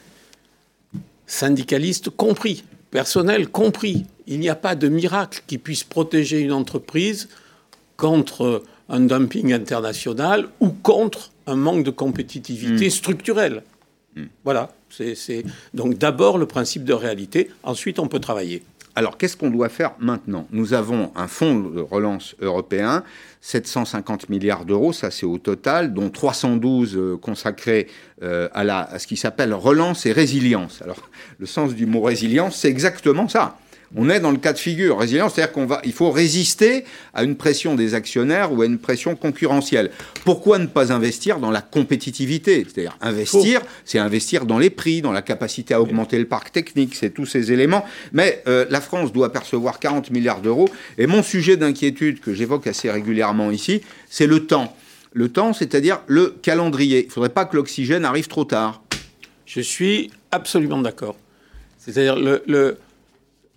syndicaliste 1.26 2.10
compris, 2.10 2.64
personnel 2.90 3.48
compris. 3.48 4.06
Il 4.26 4.40
n'y 4.40 4.48
a 4.48 4.54
pas 4.54 4.74
de 4.74 4.88
miracle 4.88 5.42
qui 5.46 5.58
puisse 5.58 5.84
protéger 5.84 6.40
une 6.40 6.52
entreprise 6.52 7.28
contre 7.96 8.62
un 8.88 9.00
dumping 9.00 9.52
international 9.52 10.48
ou 10.60 10.70
contre 10.70 11.32
un 11.46 11.56
manque 11.56 11.84
de 11.84 11.90
compétitivité 11.90 12.86
mmh. 12.86 12.90
structurelle. 12.90 13.62
Mmh. 14.16 14.22
Voilà. 14.44 14.70
C'est 15.14 15.44
donc 15.72 15.96
d'abord 15.96 16.36
le 16.36 16.46
principe 16.46 16.84
de 16.84 16.92
réalité. 16.92 17.50
Ensuite, 17.62 17.98
on 17.98 18.08
peut 18.08 18.20
travailler. 18.20 18.62
Alors, 18.94 19.16
qu'est-ce 19.16 19.36
qu'on 19.36 19.50
doit 19.50 19.70
faire 19.70 19.92
maintenant? 19.98 20.46
Nous 20.50 20.74
avons 20.74 21.12
un 21.16 21.26
fonds 21.26 21.60
de 21.60 21.80
relance 21.80 22.36
européen, 22.40 23.04
750 23.40 24.28
milliards 24.28 24.66
d'euros, 24.66 24.92
ça 24.92 25.10
c'est 25.10 25.24
au 25.24 25.38
total, 25.38 25.94
dont 25.94 26.10
312 26.10 26.96
euh, 26.96 27.16
consacrés 27.16 27.88
euh, 28.22 28.48
à, 28.52 28.60
à 28.60 28.98
ce 28.98 29.06
qui 29.06 29.16
s'appelle 29.16 29.54
relance 29.54 30.04
et 30.04 30.12
résilience. 30.12 30.82
Alors, 30.82 31.08
le 31.38 31.46
sens 31.46 31.74
du 31.74 31.86
mot 31.86 32.02
résilience, 32.02 32.56
c'est 32.56 32.68
exactement 32.68 33.28
ça 33.28 33.56
on 33.96 34.08
est 34.08 34.20
dans 34.20 34.30
le 34.30 34.38
cas 34.38 34.52
de 34.52 34.58
figure 34.58 34.98
résilience, 34.98 35.34
c'est-à-dire 35.34 35.52
qu'on 35.52 35.66
va, 35.66 35.80
il 35.84 35.92
faut 35.92 36.10
résister 36.10 36.84
à 37.14 37.24
une 37.24 37.36
pression 37.36 37.74
des 37.74 37.94
actionnaires 37.94 38.52
ou 38.52 38.62
à 38.62 38.66
une 38.66 38.78
pression 38.78 39.16
concurrentielle. 39.16 39.90
Pourquoi 40.24 40.58
ne 40.58 40.66
pas 40.66 40.92
investir 40.92 41.38
dans 41.38 41.50
la 41.50 41.60
compétitivité? 41.60 42.64
C'est-à-dire 42.64 42.96
investir, 43.00 43.60
c'est 43.84 43.98
investir 43.98 44.46
dans 44.46 44.58
les 44.58 44.70
prix, 44.70 45.02
dans 45.02 45.12
la 45.12 45.22
capacité 45.22 45.74
à 45.74 45.80
augmenter 45.80 46.18
le 46.18 46.26
parc 46.26 46.52
technique, 46.52 46.94
c'est 46.94 47.10
tous 47.10 47.26
ces 47.26 47.52
éléments. 47.52 47.84
Mais 48.12 48.42
euh, 48.46 48.64
la 48.70 48.80
France 48.80 49.12
doit 49.12 49.32
percevoir 49.32 49.78
40 49.78 50.10
milliards 50.10 50.40
d'euros. 50.40 50.68
Et 50.96 51.06
mon 51.06 51.22
sujet 51.22 51.56
d'inquiétude 51.56 52.20
que 52.20 52.32
j'évoque 52.32 52.66
assez 52.66 52.90
régulièrement 52.90 53.50
ici, 53.50 53.82
c'est 54.08 54.26
le 54.26 54.46
temps. 54.46 54.74
Le 55.12 55.28
temps, 55.28 55.52
c'est-à-dire 55.52 56.00
le 56.06 56.34
calendrier. 56.42 57.02
Il 57.02 57.06
ne 57.08 57.12
faudrait 57.12 57.28
pas 57.28 57.44
que 57.44 57.56
l'oxygène 57.56 58.06
arrive 58.06 58.28
trop 58.28 58.44
tard. 58.44 58.82
Je 59.44 59.60
suis 59.60 60.10
absolument 60.30 60.80
d'accord. 60.80 61.16
C'est-à-dire 61.78 62.16
le 62.16 62.78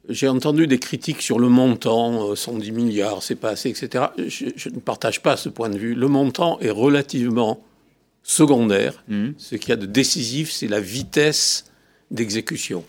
j'ai 0.09 0.27
entendu 0.27 0.67
des 0.67 0.79
critiques 0.79 1.21
sur 1.21 1.39
le 1.39 1.49
montant, 1.49 2.35
110 2.35 2.69
euh, 2.69 2.73
milliards, 2.73 3.23
c'est 3.23 3.35
pas 3.35 3.49
assez, 3.49 3.69
etc. 3.69 4.05
Je, 4.17 4.69
ne 4.69 4.79
partage 4.79 5.21
pas 5.21 5.37
ce 5.37 5.49
point 5.49 5.69
de 5.69 5.77
vue. 5.77 5.95
Le 5.95 6.07
montant 6.07 6.59
est 6.59 6.69
relativement 6.69 7.63
secondaire. 8.23 9.03
Mmh. 9.07 9.29
Ce 9.37 9.55
qu'il 9.55 9.69
y 9.69 9.73
a 9.73 9.77
de 9.77 9.85
décisif, 9.85 10.51
c'est 10.51 10.67
la 10.67 10.79
vitesse 10.79 11.65
d'exécution. 12.11 12.83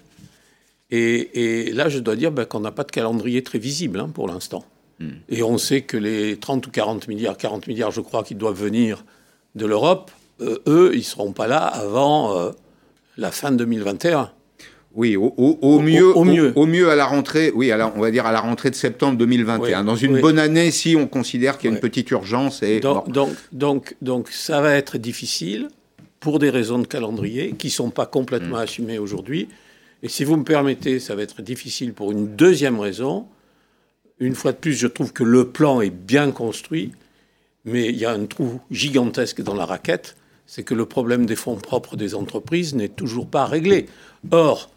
Et, 0.91 1.73
là, 1.73 1.89
je 1.89 1.99
dois 1.99 2.17
dire 2.17 2.31
ben, 2.31 2.45
qu'on 2.45 2.61
n'a 2.61 2.71
pas 2.71 2.85
de 2.85 2.93
calendrier 2.93 3.43
très 3.43 3.59
visible 3.59 4.01
hein, 4.01 4.11
pour 4.13 4.29
l'instant. 4.29 4.65
Mmh. 5.01 5.09
Et 5.29 5.43
on 5.43 5.59
sait 5.59 5.83
que 5.83 5.97
les 5.97 6.37
30 6.37 6.67
ou 6.67 6.71
40 6.71 7.09
milliards, 7.09 7.37
40 7.37 7.67
milliards, 7.67 7.91
je 7.91 8.01
crois, 8.01 8.23
qui 8.23 8.35
doivent 8.35 8.61
venir 8.61 9.05
de 9.55 9.67
l'Europe, 9.67 10.11
euh, 10.41 10.59
eux, 10.67 10.91
ils 10.93 10.99
ne 10.99 11.03
seront 11.03 11.33
pas 11.33 11.47
là 11.47 11.65
avant 11.65 12.37
euh, 12.37 12.51
la 13.17 13.31
fin 13.31 13.51
de 13.51 13.57
2021. 13.57 14.31
Oui, 14.97 15.15
au, 15.15 15.31
mieux, 15.79 16.17
au, 16.17 16.25
mieux. 16.25 16.53
Au, 16.57 16.65
mieux 16.65 16.89
à 16.89 16.97
la 16.97 17.05
rentrée, 17.05 17.53
oui, 17.55 17.71
on 17.95 18.01
va 18.01 18.11
dire 18.11 18.25
à 18.25 18.33
la 18.33 18.41
rentrée 18.41 18.71
de 18.71 18.75
septembre 18.75 19.19
2021. 19.19 19.85
Dans 19.85 19.95
une 19.95 20.23
bonne 20.23 20.39
année, 20.39 20.71
si 20.71 20.97
on 20.97 21.07
considère 21.07 21.59
qu'il 21.59 21.69
y 21.69 21.73
a 21.73 21.77
une 21.77 21.83
petite 21.83 22.11
urgence. 22.11 22.63
Et, 22.63 22.81
donc, 22.81 23.13
donc, 23.53 23.95
donc, 24.01 24.31
ça 24.31 24.63
va 24.63 24.73
être 24.75 24.97
difficile 24.97 25.69
pour 26.19 26.39
des 26.39 26.49
raisons 26.49 26.79
de 26.79 26.87
calendrier 26.87 27.53
qui 27.53 27.67
ne 27.67 27.73
sont 27.73 27.91
pas 27.91 28.07
complètement 28.07 28.57
mm. 28.57 28.61
assumées 28.61 28.99
aujourd'hui. 28.99 29.49
Et 30.03 30.09
si 30.09 30.25
vous 30.25 30.37
me 30.39 30.45
permettez, 30.45 30.99
ça 30.99 31.15
va 31.15 31.23
être 31.23 31.43
difficile 31.43 31.93
pour 31.93 32.11
une 32.11 32.35
deuxième 32.35 32.81
raison. 32.81 33.27
Une 34.19 34.35
fois 34.35 34.53
de 34.53 34.57
plus, 34.57 34.73
je 34.73 34.87
trouve 34.87 35.13
que 35.13 35.25
le 35.25 35.49
plan 35.49 35.83
est 35.83 35.91
bien 35.91 36.31
construit, 36.31 36.93
mais 37.67 37.91
il 37.91 37.97
y 37.97 38.07
a 38.07 38.13
un 38.13 38.25
trou 38.25 38.61
gigantesque 38.71 39.43
dans 39.43 39.55
la 39.55 39.67
raquette, 39.67 40.17
c'est 40.47 40.63
que 40.63 40.73
le 40.73 40.87
problème 40.87 41.27
des 41.27 41.37
fonds 41.37 41.57
propres 41.57 41.97
des 41.97 42.15
entreprises 42.15 42.75
n'est 42.75 42.89
toujours 42.89 43.27
pas 43.27 43.45
réglé. 43.45 43.87
Or, 44.31 44.71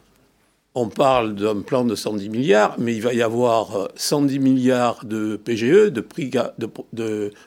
on 0.76 0.88
parle 0.88 1.36
d'un 1.36 1.62
plan 1.62 1.84
de 1.84 1.96
110 1.96 2.30
milliards, 2.30 2.76
mais 2.78 2.96
il 2.96 3.02
va 3.02 3.14
y 3.14 3.22
avoir 3.22 3.90
110 3.96 4.38
euh, 4.38 4.40
milliards 4.40 5.04
de 5.04 5.36
PGE, 5.36 5.92
de, 5.92 6.02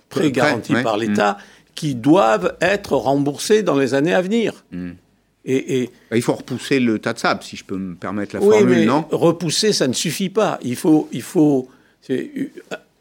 prêts 0.09 0.31
garantis 0.31 0.75
par 0.83 0.97
l'État, 0.97 1.33
mm. 1.33 1.37
qui 1.75 1.95
doivent 1.95 2.57
être 2.61 2.95
remboursés 2.97 3.63
dans 3.63 3.77
les 3.77 3.95
années 3.95 4.15
à 4.15 4.23
venir. 4.23 4.65
Mm. 4.73 4.91
Et, 5.45 5.91
il 6.15 6.23
faut 6.23 6.35
repousser 6.35 6.79
le 6.79 7.01
tas 7.01 7.15
de 7.15 7.19
sable, 7.19 7.43
si 7.43 7.57
je 7.57 7.65
peux 7.65 7.77
me 7.77 7.97
permettre 7.97 8.37
la 8.37 8.41
formule, 8.41 8.69
mais 8.69 8.85
non? 8.85 9.05
Repousser, 9.11 9.73
ça 9.73 9.89
ne 9.89 9.93
suffit 9.93 10.29
pas. 10.29 10.59
Il 10.63 10.77
faut, 10.77 11.09
il 11.13 11.23
faut. 11.23 11.69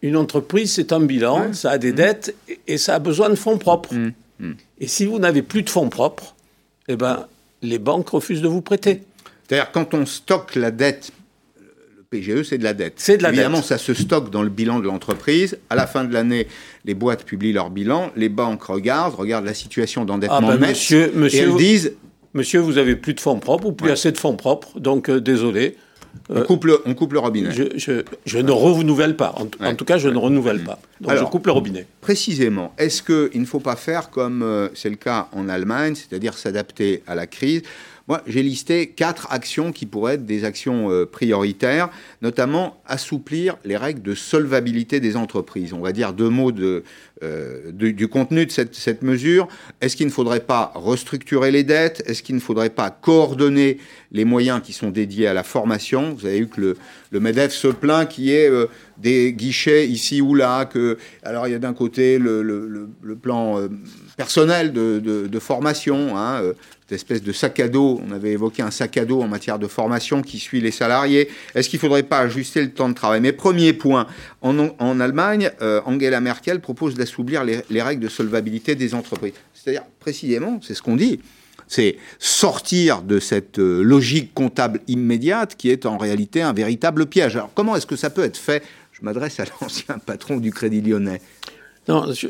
Une 0.04 0.18
entreprise, 0.18 0.74
c'est 0.74 0.94
un 0.94 1.01
bilan, 1.01 1.54
ça 1.54 1.72
a 1.72 1.78
des 1.78 1.92
mm. 1.92 1.96
dettes 1.96 2.36
et, 2.68 2.78
ça 2.78 2.96
a 2.96 3.00
besoin 3.00 3.30
de 3.30 3.36
fonds 3.36 3.58
propres. 3.58 3.94
Et 4.80 4.88
si 4.88 5.06
vous 5.06 5.20
n'avez 5.20 5.44
plus 5.44 5.62
de 5.62 5.70
fonds 5.70 5.90
propres, 5.90 6.36
eh 6.88 6.96
ben, 6.96 7.28
les 7.62 7.78
banques 7.78 8.10
refusent 8.10 8.42
de 8.42 8.48
vous 8.48 8.62
prêter. 8.62 9.04
C'est-à-dire, 9.51 9.72
quand 9.74 9.93
on 9.93 10.05
stocke 10.05 10.55
la 10.55 10.72
dette, 10.72 11.12
le 11.60 12.03
PGE, 12.10 12.43
c'est 12.43 12.58
de 12.58 12.63
la 12.63 12.74
dette. 12.74 12.93
C'est 12.96 13.17
de 13.17 13.24
la 13.24 13.31
Évidemment, 13.31 13.62
ça 13.62 13.77
se 13.77 13.93
stocke 13.93 14.29
dans 14.29 14.43
le 14.43 14.50
bilan 14.50 14.79
de 14.79 14.86
l'entreprise. 14.86 15.58
À 15.70 15.75
la 15.75 15.88
fin 15.88 16.05
de 16.05 16.13
l'année, 16.13 16.48
les 16.86 16.93
boîtes 16.93 17.25
publient 17.25 17.51
leur 17.51 17.70
bilan, 17.70 18.12
les 18.15 18.29
banques 18.29 18.63
regardent, 18.63 19.15
regardent 19.15 19.43
la 19.43 19.53
situation 19.53 20.05
d'endettement 20.05 20.38
ah 20.38 20.55
ben, 20.55 20.60
net, 20.62 20.70
monsieur, 20.70 21.12
monsieur, 21.15 21.38
et 21.38 21.41
elles 21.41 21.58
disent... 21.58 21.93
Monsieur, 22.34 22.62
vous 22.62 22.77
avez 22.77 22.96
plus 22.96 23.13
de 23.13 23.20
fonds 23.20 23.39
propres 23.39 23.67
ou 23.67 23.74
plus 23.74 23.91
assez 23.91 24.13
de 24.13 24.17
fonds 24.17 24.38
propres, 24.38 24.79
donc 24.79 25.10
euh, 25.10 25.20
désolé. 25.20 25.75
On 26.29 26.38
euh, 26.38 26.43
coupe, 26.46 26.63
le, 26.63 26.81
on 26.86 26.93
coupe, 26.93 27.12
le, 27.12 27.20
robinet. 27.20 27.50
Je, 27.51 28.38
ne 28.38 28.51
renouvelle 28.51 29.17
pas. 29.17 29.36
En, 29.60 29.75
tout 29.75 29.84
cas, 29.84 29.98
je 29.98 30.08
ne 30.08 30.17
renouvelle 30.17 30.63
pas. 30.63 30.79
Donc 31.01 31.17
je 31.17 31.24
coupe 31.25 31.46
le 31.48 31.51
robinet. 31.51 31.88
Précisément, 32.00 32.74
est-ce 32.77 33.03
qu'il 33.03 33.41
ne 33.41 33.46
faut 33.46 33.60
pas 33.60 33.75
faire 33.75 34.10
comme 34.12 34.43
euh, 34.43 34.70
c'est 34.75 34.89
le 34.89 34.96
cas 34.96 35.27
en 35.34 35.50
Allemagne, 35.50 35.96
c'est-à-dire 35.96 36.38
s'adapter 36.38 37.03
à 37.05 37.15
la 37.15 37.27
crise 37.27 37.63
moi, 38.08 38.22
j'ai 38.25 38.41
listé 38.41 38.88
quatre 38.88 39.27
actions 39.31 39.72
qui 39.72 39.86
pourraient 39.86 40.15
être 40.15 40.25
des 40.25 40.43
actions 40.43 40.89
euh, 40.89 41.05
prioritaires, 41.05 41.89
notamment 42.22 42.81
assouplir 42.86 43.58
les 43.63 43.77
règles 43.77 44.01
de 44.01 44.15
solvabilité 44.15 45.00
des 45.00 45.15
entreprises. 45.15 45.74
On 45.74 45.81
va 45.81 45.91
dire 45.91 46.13
deux 46.13 46.29
mots 46.29 46.51
euh, 46.51 47.72
du, 47.72 48.08
contenu 48.08 48.46
de 48.46 48.51
cette, 48.51 49.01
mesure. 49.03 49.48
Est-ce 49.81 49.96
qu'il 49.96 50.08
ne 50.08 50.12
faudrait 50.12 50.41
pas 50.41 50.72
restructurer 50.74 51.51
les 51.51 51.63
dettes? 51.63 52.03
Est-ce 52.08 52.24
qu'il 52.24 52.36
ne 52.36 52.41
faudrait 52.41 52.72
pas 52.72 52.89
coordonner 52.89 53.77
les 54.12 54.25
moyens 54.25 54.62
qui 54.63 54.74
sont 54.74 54.89
dédiés 54.89 55.27
à 55.27 55.34
la 55.34 55.43
formation? 55.43 56.15
Vous 56.15 56.25
avez 56.25 56.39
vu 56.39 56.48
que 56.48 56.75
le, 57.12 57.20
MEDEF 57.20 57.51
se 57.51 57.67
plaint 57.67 58.10
qu'il 58.10 58.25
y 58.25 58.31
ait 58.31 58.50
euh, 58.50 58.65
des 58.98 59.34
guichets 59.34 59.88
ici 59.88 60.22
ou 60.22 60.36
là, 60.36 60.70
alors 61.24 61.48
il 61.48 61.51
y 61.51 61.55
a 61.55 61.60
d'un 61.60 61.74
côté 61.74 62.20
le, 62.20 62.88
plan 63.20 63.60
personnel 64.15 64.74
de 64.74 65.39
formation, 65.39 66.15
hein, 66.17 66.53
espèce 66.93 67.21
de 67.21 67.31
sac 67.31 67.60
à 67.60 67.67
dos. 67.67 68.01
On 68.07 68.12
avait 68.12 68.31
évoqué 68.31 68.62
un 68.62 68.71
sac 68.71 68.98
à 68.98 69.05
dos 69.05 69.21
en 69.21 69.27
matière 69.27 69.60
de 69.60 69.67
formation 69.67 70.21
qui 70.21 70.39
suit 70.39 70.62
les 70.62 70.71
salariés. 70.71 71.29
Est-ce 71.55 71.69
qu'il 71.69 71.77
ne 71.77 71.81
faudrait 71.81 72.03
pas 72.03 72.19
ajuster 72.19 72.62
le 72.62 72.71
temps 72.71 72.89
de 72.89 72.93
travail? 72.93 73.21
Mais 73.21 73.31
premier 73.31 73.74
point, 73.74 74.07
en, 74.41 75.00
Allemagne, 75.00 75.51
euh, 75.62 75.81
Angela 75.86 76.21
Merkel 76.21 76.60
propose 76.60 76.95
d'assouplir 76.95 77.43
les, 77.43 77.81
règles 77.81 78.03
de 78.03 78.10
solvabilité 78.10 78.75
des 78.75 78.93
entreprises. 78.93 79.33
C'est-à-dire, 79.53 79.83
précisément, 80.00 80.60
c'est 80.62 80.74
ce 80.74 80.81
qu'on 80.81 80.95
dit 80.95 81.19
c'est 81.67 81.95
sortir 82.19 83.01
de 83.01 83.19
cette 83.19 83.57
euh, 83.57 83.81
logique 83.81 84.33
comptable 84.33 84.81
immédiate 84.89 85.55
qui 85.55 85.69
est 85.69 85.86
en 85.86 85.98
réalité 85.98 86.41
un 86.41 86.51
véritable 86.51 87.05
piège. 87.05 87.38
Alors 87.38 87.51
comment 87.53 87.77
est-ce 87.77 87.86
que 87.86 87.95
ça 87.95 88.10
peut 88.10 88.25
être 88.25 88.36
fait? 88.36 88.62
Je 88.91 89.05
m'adresse 89.05 89.39
à 89.39 89.45
l'ancien 89.62 89.98
patron 90.00 90.36
du 90.38 90.51
Crédit 90.51 90.81
Lyonnais. 90.81 91.21
Non, 91.88 92.12
je 92.12 92.27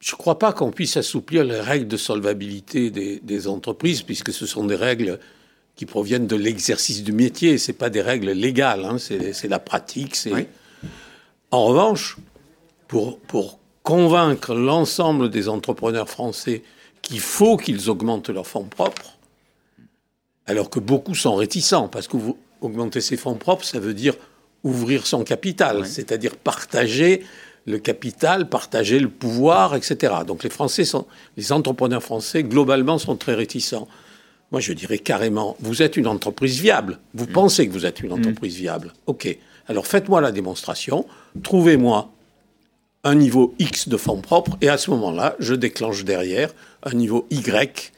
ne 0.00 0.16
crois 0.16 0.38
pas 0.38 0.52
qu'on 0.52 0.70
puisse 0.70 0.96
assouplir 0.96 1.44
les 1.44 1.60
règles 1.60 1.88
de 1.88 1.96
solvabilité 1.96 2.90
des, 2.90 3.48
entreprises, 3.48 4.02
puisque 4.02 4.32
ce 4.32 4.46
sont 4.46 4.64
des 4.64 4.74
règles 4.74 5.20
qui 5.76 5.86
proviennent 5.86 6.26
de 6.26 6.36
l'exercice 6.36 7.02
du 7.02 7.12
métier. 7.12 7.58
Ce 7.58 7.72
pas 7.72 7.90
des 7.90 8.00
règles 8.00 8.30
légales, 8.30 8.84
hein. 8.84 8.96
c'est 8.98 9.48
la 9.48 9.58
pratique. 9.58 10.16
En 11.50 11.64
revanche, 11.66 12.16
pour, 12.88 13.18
pour 13.20 13.58
convaincre 13.82 14.54
l'ensemble 14.54 15.30
des 15.30 15.48
entrepreneurs 15.48 16.08
français 16.08 16.62
qu'il 17.02 17.20
faut 17.20 17.56
qu'ils 17.56 17.90
augmentent 17.90 18.30
leurs 18.30 18.46
fonds 18.46 18.64
propres, 18.64 19.18
alors 20.46 20.70
que 20.70 20.80
beaucoup 20.80 21.14
sont 21.14 21.36
réticents, 21.36 21.88
parce 21.88 22.08
que 22.08 22.16
vous 22.16 22.38
augmenter 22.60 23.00
ses 23.00 23.16
fonds 23.16 23.34
propres, 23.34 23.64
ça 23.64 23.80
veut 23.80 23.94
dire 23.94 24.14
ouvrir 24.64 25.06
son 25.06 25.24
capital, 25.24 25.86
c'est-à-dire 25.86 26.36
partager 26.36 27.24
le 27.66 27.78
capital, 27.78 28.48
partager 28.48 28.98
le 28.98 29.08
pouvoir, 29.08 29.74
etc. 29.74 30.14
Donc 30.26 30.42
les 30.44 30.50
Français 30.50 30.84
sont, 30.84 31.06
les 31.36 31.52
entrepreneurs 31.52 32.02
français 32.02 32.42
globalement 32.42 32.98
sont 32.98 33.16
très 33.16 33.34
réticents. 33.34 33.88
Moi, 34.52 34.60
je 34.60 34.72
dirais 34.72 34.98
carrément, 34.98 35.56
vous 35.60 35.82
êtes 35.82 35.96
une 35.96 36.08
entreprise 36.08 36.60
viable. 36.60 36.98
Vous 37.14 37.26
mm. 37.26 37.32
pensez 37.32 37.68
que 37.68 37.72
vous 37.72 37.86
êtes 37.86 38.00
une 38.00 38.10
mm. 38.10 38.18
entreprise 38.18 38.56
viable. 38.56 38.92
OK. 39.06 39.36
Alors 39.68 39.86
faites-moi 39.86 40.20
la 40.20 40.32
démonstration. 40.32 41.06
Trouvez-moi 41.42 42.10
un 43.04 43.14
niveau 43.14 43.54
X 43.58 43.88
de 43.88 43.96
fonds 43.96 44.20
propres 44.20 44.58
et 44.60 44.68
à 44.68 44.76
ce 44.76 44.90
moment-là, 44.90 45.36
je 45.38 45.54
déclenche 45.54 46.04
derrière 46.04 46.52
un 46.82 46.92
niveau 46.92 47.26
Y 47.30 47.92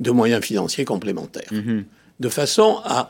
de 0.00 0.10
moyens 0.10 0.44
financiers 0.44 0.84
complémentaires. 0.84 1.50
Mm-hmm. 1.50 1.84
de 2.20 2.28
façon 2.28 2.80
à... 2.84 3.08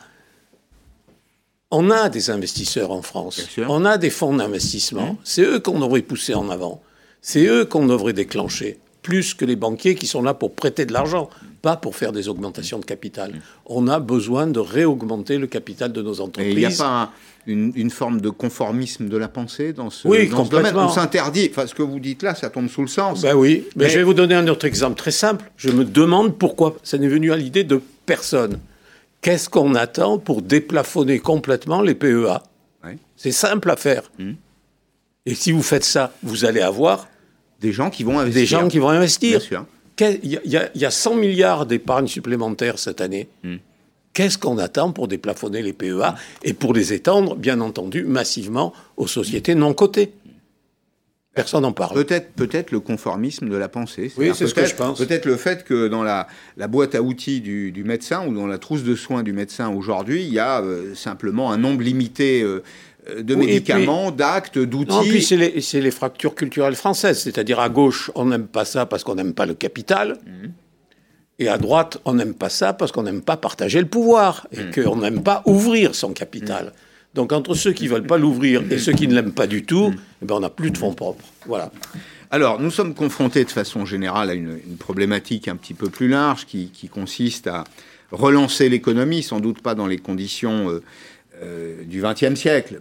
On 1.76 1.90
a 1.90 2.08
des 2.08 2.30
investisseurs 2.30 2.92
en 2.92 3.02
France, 3.02 3.48
on 3.68 3.84
a 3.84 3.98
des 3.98 4.10
fonds 4.10 4.36
d'investissement, 4.36 5.16
c'est 5.24 5.42
eux 5.42 5.58
qu'on 5.58 5.80
devrait 5.80 6.02
pousser 6.02 6.32
en 6.32 6.48
avant, 6.48 6.80
c'est 7.20 7.44
eux 7.46 7.64
qu'on 7.64 7.86
devrait 7.86 8.12
déclencher, 8.12 8.78
plus 9.02 9.34
que 9.34 9.44
les 9.44 9.56
banquiers 9.56 9.96
qui 9.96 10.06
sont 10.06 10.22
là 10.22 10.34
pour 10.34 10.54
prêter 10.54 10.86
de 10.86 10.92
l'argent, 10.92 11.28
pas 11.62 11.76
pour 11.76 11.96
faire 11.96 12.12
des 12.12 12.28
augmentations 12.28 12.78
de 12.78 12.84
capital. 12.84 13.32
On 13.66 13.88
a 13.88 13.98
besoin 13.98 14.46
de 14.46 14.60
réaugmenter 14.60 15.36
le 15.36 15.48
capital 15.48 15.92
de 15.92 16.00
nos 16.00 16.20
entreprises. 16.20 16.54
il 16.54 16.58
n'y 16.58 16.64
a 16.64 16.70
pas 16.70 17.10
une, 17.46 17.90
forme 17.90 18.20
de 18.20 18.30
conformisme 18.30 19.08
de 19.08 19.16
la 19.16 19.28
pensée 19.28 19.72
dans 19.72 19.90
ce, 19.90 20.06
oui, 20.06 20.28
dans 20.28 20.44
domaine 20.44 20.76
On 20.76 20.88
s'interdit. 20.88 21.48
Enfin, 21.50 21.66
ce 21.66 21.74
que 21.74 21.82
vous 21.82 21.98
dites 21.98 22.22
là, 22.22 22.36
ça 22.36 22.50
tombe 22.50 22.68
sous 22.68 22.82
le 22.82 22.88
sens. 22.88 23.22
Ben 23.22 23.34
oui. 23.34 23.64
Mais, 23.74 23.88
je 23.88 23.98
vais 23.98 24.04
vous 24.04 24.14
donner 24.14 24.36
un 24.36 24.46
autre 24.46 24.64
exemple 24.64 24.96
très 24.96 25.10
simple. 25.10 25.44
Je 25.56 25.70
me 25.70 25.84
demande 25.84 26.38
pourquoi 26.38 26.76
ça 26.84 26.98
n'est 26.98 27.08
venu 27.08 27.32
à 27.32 27.36
l'idée 27.36 27.64
de 27.64 27.80
personne. 28.06 28.60
Qu'est-ce 29.24 29.48
qu'on 29.48 29.74
attend 29.74 30.18
pour 30.18 30.42
déplafonner 30.42 31.18
complètement 31.18 31.80
les 31.80 31.94
PEA 31.94 32.42
C'est 33.16 33.32
simple 33.32 33.70
à 33.70 33.76
faire. 33.76 34.02
Hmm. 34.18 34.32
Et 35.24 35.34
si 35.34 35.50
vous 35.50 35.62
faites 35.62 35.82
ça, 35.84 36.12
vous 36.22 36.44
allez 36.44 36.60
avoir 36.60 37.08
des 37.58 37.72
gens 37.72 37.88
qui 37.88 38.04
vont 38.04 38.18
investir. 38.18 38.42
Des 38.42 38.46
gens 38.46 38.68
qui 38.68 38.78
vont 38.78 38.90
investir. 38.90 39.38
Bien 39.38 39.48
sûr. 39.48 39.66
Il 40.22 40.40
y, 40.74 40.84
a 40.84 40.90
100 40.90 41.14
milliards 41.14 41.64
d'épargne 41.64 42.06
supplémentaire 42.06 42.78
cette 42.78 43.00
année. 43.00 43.28
Hmm. 43.42 43.56
Qu'est-ce 44.12 44.36
qu'on 44.36 44.58
attend 44.58 44.92
pour 44.92 45.08
déplafonner 45.08 45.62
les 45.62 45.72
PEA 45.72 46.14
et 46.42 46.52
pour 46.52 46.74
les 46.74 46.92
étendre, 46.92 47.34
bien 47.34 47.62
entendu, 47.62 48.04
massivement 48.04 48.74
aux 48.98 49.06
sociétés 49.06 49.54
non 49.54 49.72
cotées 49.72 50.12
Personne 51.34 51.62
n'en 51.62 51.72
parle. 51.72 51.94
Peut-être 51.94 52.32
peut 52.32 52.48
le 52.70 52.80
conformisme 52.80 53.48
de 53.48 53.56
la 53.56 53.68
pensée. 53.68 54.12
Oui, 54.16 54.30
c'est 54.34 54.46
ce 54.46 54.54
que 54.54 54.64
je 54.64 54.74
pense. 54.74 54.98
Peut-être 54.98 55.24
le 55.24 55.36
fait 55.36 55.64
que 55.64 55.88
dans 55.88 56.04
la, 56.04 56.28
la 56.56 56.68
boîte 56.68 56.94
à 56.94 57.02
outils 57.02 57.40
du, 57.40 57.84
médecin 57.84 58.26
ou 58.26 58.34
dans 58.34 58.46
la 58.46 58.58
trousse 58.58 58.84
de 58.84 58.94
soins 58.94 59.22
du 59.22 59.32
médecin 59.32 59.68
aujourd'hui, 59.68 60.22
il 60.22 60.32
y 60.32 60.38
a 60.38 60.60
euh, 60.60 60.94
simplement 60.94 61.50
un 61.50 61.56
nombre 61.56 61.82
limité 61.82 62.42
euh, 62.42 62.62
de 63.20 63.34
médicaments, 63.34 64.12
d'actes, 64.12 64.58
d'outils. 64.58 64.92
Non, 64.92 65.02
puis 65.02 65.22
c'est 65.22 65.36
les, 65.36 65.80
les, 65.80 65.90
fractures 65.90 66.34
culturelles 66.34 66.76
françaises. 66.76 67.20
C'est-à-dire 67.20 67.58
à 67.58 67.68
gauche, 67.68 68.10
on 68.14 68.26
n'aime 68.26 68.46
pas 68.46 68.64
ça 68.64 68.86
parce 68.86 69.02
qu'on 69.02 69.16
n'aime 69.16 69.34
pas 69.34 69.46
le 69.46 69.54
capital. 69.54 70.18
Mhm. 70.26 70.52
Et 71.40 71.48
à 71.48 71.58
droite, 71.58 71.98
on 72.04 72.14
n'aime 72.14 72.34
pas 72.34 72.48
ça 72.48 72.72
parce 72.72 72.92
qu'on 72.92 73.02
n'aime 73.02 73.22
pas 73.22 73.36
partager 73.36 73.80
le 73.80 73.86
pouvoir 73.86 74.46
et 74.52 74.62
mhm. 74.62 74.84
qu'on 74.84 74.96
n'aime 74.96 75.22
pas 75.22 75.42
ouvrir 75.46 75.96
son 75.96 76.12
capital. 76.12 76.72
Donc 77.14 77.32
entre 77.32 77.54
ceux 77.54 77.72
qui 77.72 77.84
ne 77.84 77.90
veulent 77.90 78.06
pas 78.06 78.18
l'ouvrir 78.18 78.62
et 78.70 78.78
ceux 78.78 78.92
qui 78.92 79.06
ne 79.06 79.14
l'aiment 79.14 79.32
pas 79.32 79.46
du 79.46 79.64
tout, 79.64 79.94
eh 80.22 80.26
ben, 80.26 80.36
on 80.36 80.40
n'a 80.40 80.50
plus 80.50 80.70
de 80.70 80.78
fonds 80.78 80.92
propres. 80.92 81.24
Voilà. 81.46 81.70
Alors, 82.30 82.60
nous 82.60 82.70
sommes 82.70 82.94
confrontés 82.94 83.44
de 83.44 83.50
façon 83.50 83.84
générale 83.86 84.30
à 84.30 84.34
une, 84.34 84.58
problématique 84.78 85.46
un 85.46 85.54
petit 85.54 85.74
peu 85.74 85.88
plus 85.88 86.08
large 86.08 86.46
qui, 86.46 86.90
consiste 86.92 87.46
à 87.46 87.64
relancer 88.10 88.68
l'économie, 88.68 89.22
sans 89.22 89.38
doute 89.38 89.62
pas 89.62 89.76
dans 89.76 89.86
les 89.86 89.98
conditions 89.98 90.68
euh, 90.70 90.82
euh, 91.42 91.84
du 91.84 92.02
XXe 92.02 92.34
siècle. 92.34 92.80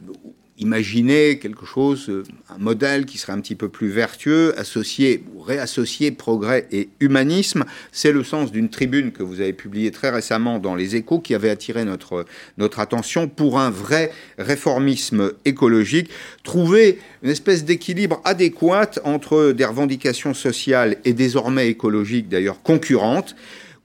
Imaginez 0.63 1.39
quelque 1.39 1.65
chose, 1.65 2.07
euh, 2.07 2.23
un 2.49 2.57
modèle 2.57 3.05
qui 3.05 3.17
serait 3.17 3.33
un 3.33 3.41
petit 3.41 3.55
peu 3.55 3.67
plus 3.67 3.89
vertueux, 3.89 4.57
associé 4.57 5.21
ou 5.35 5.41
réassocié 5.41 6.11
progrès 6.11 6.69
et 6.71 6.87
humanisme. 7.01 7.65
C'est 7.91 8.13
le 8.13 8.23
sens 8.23 8.49
d'une 8.49 8.69
tribune 8.69 9.11
que 9.11 9.23
vous 9.23 9.41
avez 9.41 9.51
publiée 9.51 9.91
très 9.91 10.09
récemment 10.09 10.59
dans 10.59 10.73
Les 10.73 10.95
Échos 10.95 11.19
qui 11.19 11.35
avait 11.35 11.49
attiré 11.49 11.83
notre, 11.83 12.23
notre 12.57 12.79
attention 12.79 13.27
pour 13.27 13.59
un 13.59 13.71
vrai 13.71 14.13
réformisme 14.37 15.33
écologique. 15.43 16.09
Trouver 16.43 16.97
une 17.23 17.29
espèce 17.29 17.65
d'équilibre 17.65 18.21
adéquat 18.23 18.91
entre 19.03 19.51
des 19.51 19.65
revendications 19.65 20.33
sociales 20.33 20.95
et 21.03 21.11
désormais 21.11 21.67
écologiques 21.67 22.29
d'ailleurs 22.29 22.61
concurrentes 22.61 23.35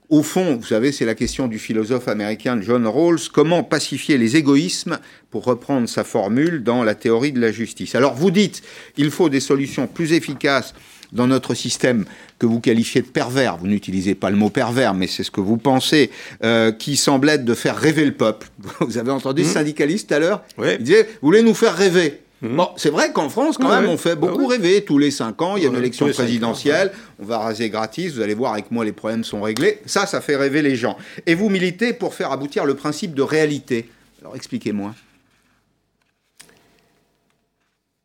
au 0.09 0.23
fond, 0.23 0.55
vous 0.55 0.65
savez, 0.65 0.91
c'est 0.91 1.05
la 1.05 1.15
question 1.15 1.47
du 1.47 1.59
philosophe 1.59 2.07
américain 2.07 2.59
John 2.61 2.87
Rawls, 2.87 3.29
comment 3.31 3.63
pacifier 3.63 4.17
les 4.17 4.37
égoïsmes, 4.37 4.99
pour 5.29 5.45
reprendre 5.45 5.87
sa 5.87 6.03
formule, 6.03 6.63
dans 6.63 6.83
la 6.83 6.95
théorie 6.95 7.31
de 7.31 7.39
la 7.39 7.51
justice. 7.51 7.93
Alors 7.93 8.15
vous 8.15 8.31
dites, 8.31 8.63
il 8.97 9.11
faut 9.11 9.29
des 9.29 9.39
solutions 9.39 9.85
plus 9.85 10.13
efficaces 10.13 10.73
dans 11.11 11.27
notre 11.27 11.53
système 11.53 12.05
que 12.39 12.45
vous 12.45 12.59
qualifiez 12.59 13.01
de 13.01 13.07
pervers, 13.07 13.57
vous 13.57 13.67
n'utilisez 13.67 14.15
pas 14.15 14.29
le 14.29 14.35
mot 14.35 14.49
pervers, 14.49 14.93
mais 14.93 15.07
c'est 15.07 15.23
ce 15.23 15.31
que 15.31 15.41
vous 15.41 15.57
pensez, 15.57 16.09
euh, 16.43 16.71
qui 16.71 16.95
semble 16.95 17.29
être 17.29 17.45
de 17.45 17.53
faire 17.53 17.77
rêver 17.77 18.05
le 18.05 18.13
peuple. 18.13 18.47
Vous 18.79 18.97
avez 18.97 19.11
entendu 19.11 19.41
mmh. 19.41 19.45
syndicaliste 19.45 20.09
tout 20.09 20.15
à 20.15 20.19
l'heure? 20.19 20.43
Oui. 20.57 20.67
Il 20.79 20.83
disait, 20.83 21.03
vous 21.03 21.27
voulez 21.27 21.41
nous 21.41 21.53
faire 21.53 21.75
rêver? 21.75 22.21
Mhm. 22.41 22.55
Bon, 22.55 22.69
c'est 22.77 22.89
vrai 22.89 23.11
qu'en 23.11 23.29
France, 23.29 23.57
quand 23.57 23.69
même, 23.69 23.89
on 23.89 23.97
fait 23.97 24.15
beaucoup 24.15 24.47
bah 24.47 24.55
rêver. 24.55 24.85
Tous 24.85 24.97
les 24.97 25.11
cinq 25.11 25.41
ans, 25.41 25.57
il 25.57 25.63
y 25.63 25.65
a 25.65 25.69
une 25.69 25.75
élection 25.75 26.09
présidentielle, 26.09 26.91
on 27.19 27.25
va 27.25 27.39
raser 27.39 27.69
gratis, 27.69 28.13
vous 28.13 28.21
allez 28.21 28.33
voir 28.33 28.53
avec 28.53 28.71
moi, 28.71 28.85
les 28.85 28.93
problèmes 28.93 29.23
sont 29.23 29.41
réglés. 29.41 29.79
Ça, 29.85 30.05
ça 30.05 30.21
fait 30.21 30.37
rêver 30.37 30.61
les 30.61 30.75
gens. 30.75 30.97
Et 31.25 31.35
vous 31.35 31.49
militez 31.49 31.91
pour 31.93 32.13
faire 32.13 32.31
aboutir 32.31 32.65
le 32.65 32.75
principe 32.75 33.13
de 33.13 33.21
réalité. 33.21 33.89
Alors 34.21 34.35
expliquez-moi. 34.35 34.95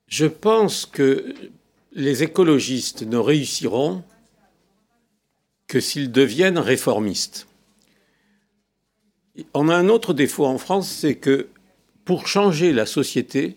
Je 0.08 0.26
pense 0.26 0.86
que 0.86 1.34
les 1.92 2.22
écologistes 2.22 3.02
ne 3.02 3.16
réussiront 3.16 4.02
que 5.66 5.80
s'ils 5.80 6.12
deviennent 6.12 6.58
réformistes. 6.58 7.46
On 9.54 9.68
a 9.68 9.74
un 9.74 9.88
autre 9.88 10.12
défaut 10.12 10.46
en 10.46 10.58
France, 10.58 10.88
c'est 10.88 11.16
que 11.16 11.48
pour 12.04 12.28
changer 12.28 12.72
la 12.72 12.86
société, 12.86 13.54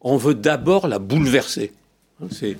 on 0.00 0.16
veut 0.16 0.34
d'abord 0.34 0.88
la 0.88 0.98
bouleverser. 0.98 1.72
C'est 2.30 2.56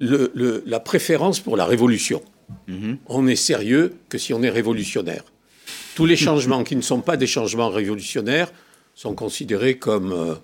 la 0.00 0.80
préférence 0.80 1.40
pour 1.40 1.56
la 1.56 1.64
révolution. 1.64 2.22
Mhm. 2.68 2.98
On 3.06 3.26
est 3.26 3.36
sérieux 3.36 3.94
que 4.08 4.18
si 4.18 4.32
on 4.32 4.42
est 4.42 4.50
révolutionnaire. 4.50 5.24
Tous 5.94 6.06
les 6.06 6.16
changements 6.26 6.64
qui 6.64 6.76
ne 6.76 6.82
sont 6.82 7.00
pas 7.00 7.16
des 7.16 7.26
changements 7.26 7.70
révolutionnaires 7.70 8.52
sont 8.94 9.14
considérés 9.14 9.78
comme... 9.78 10.12
Euh, 10.12 10.34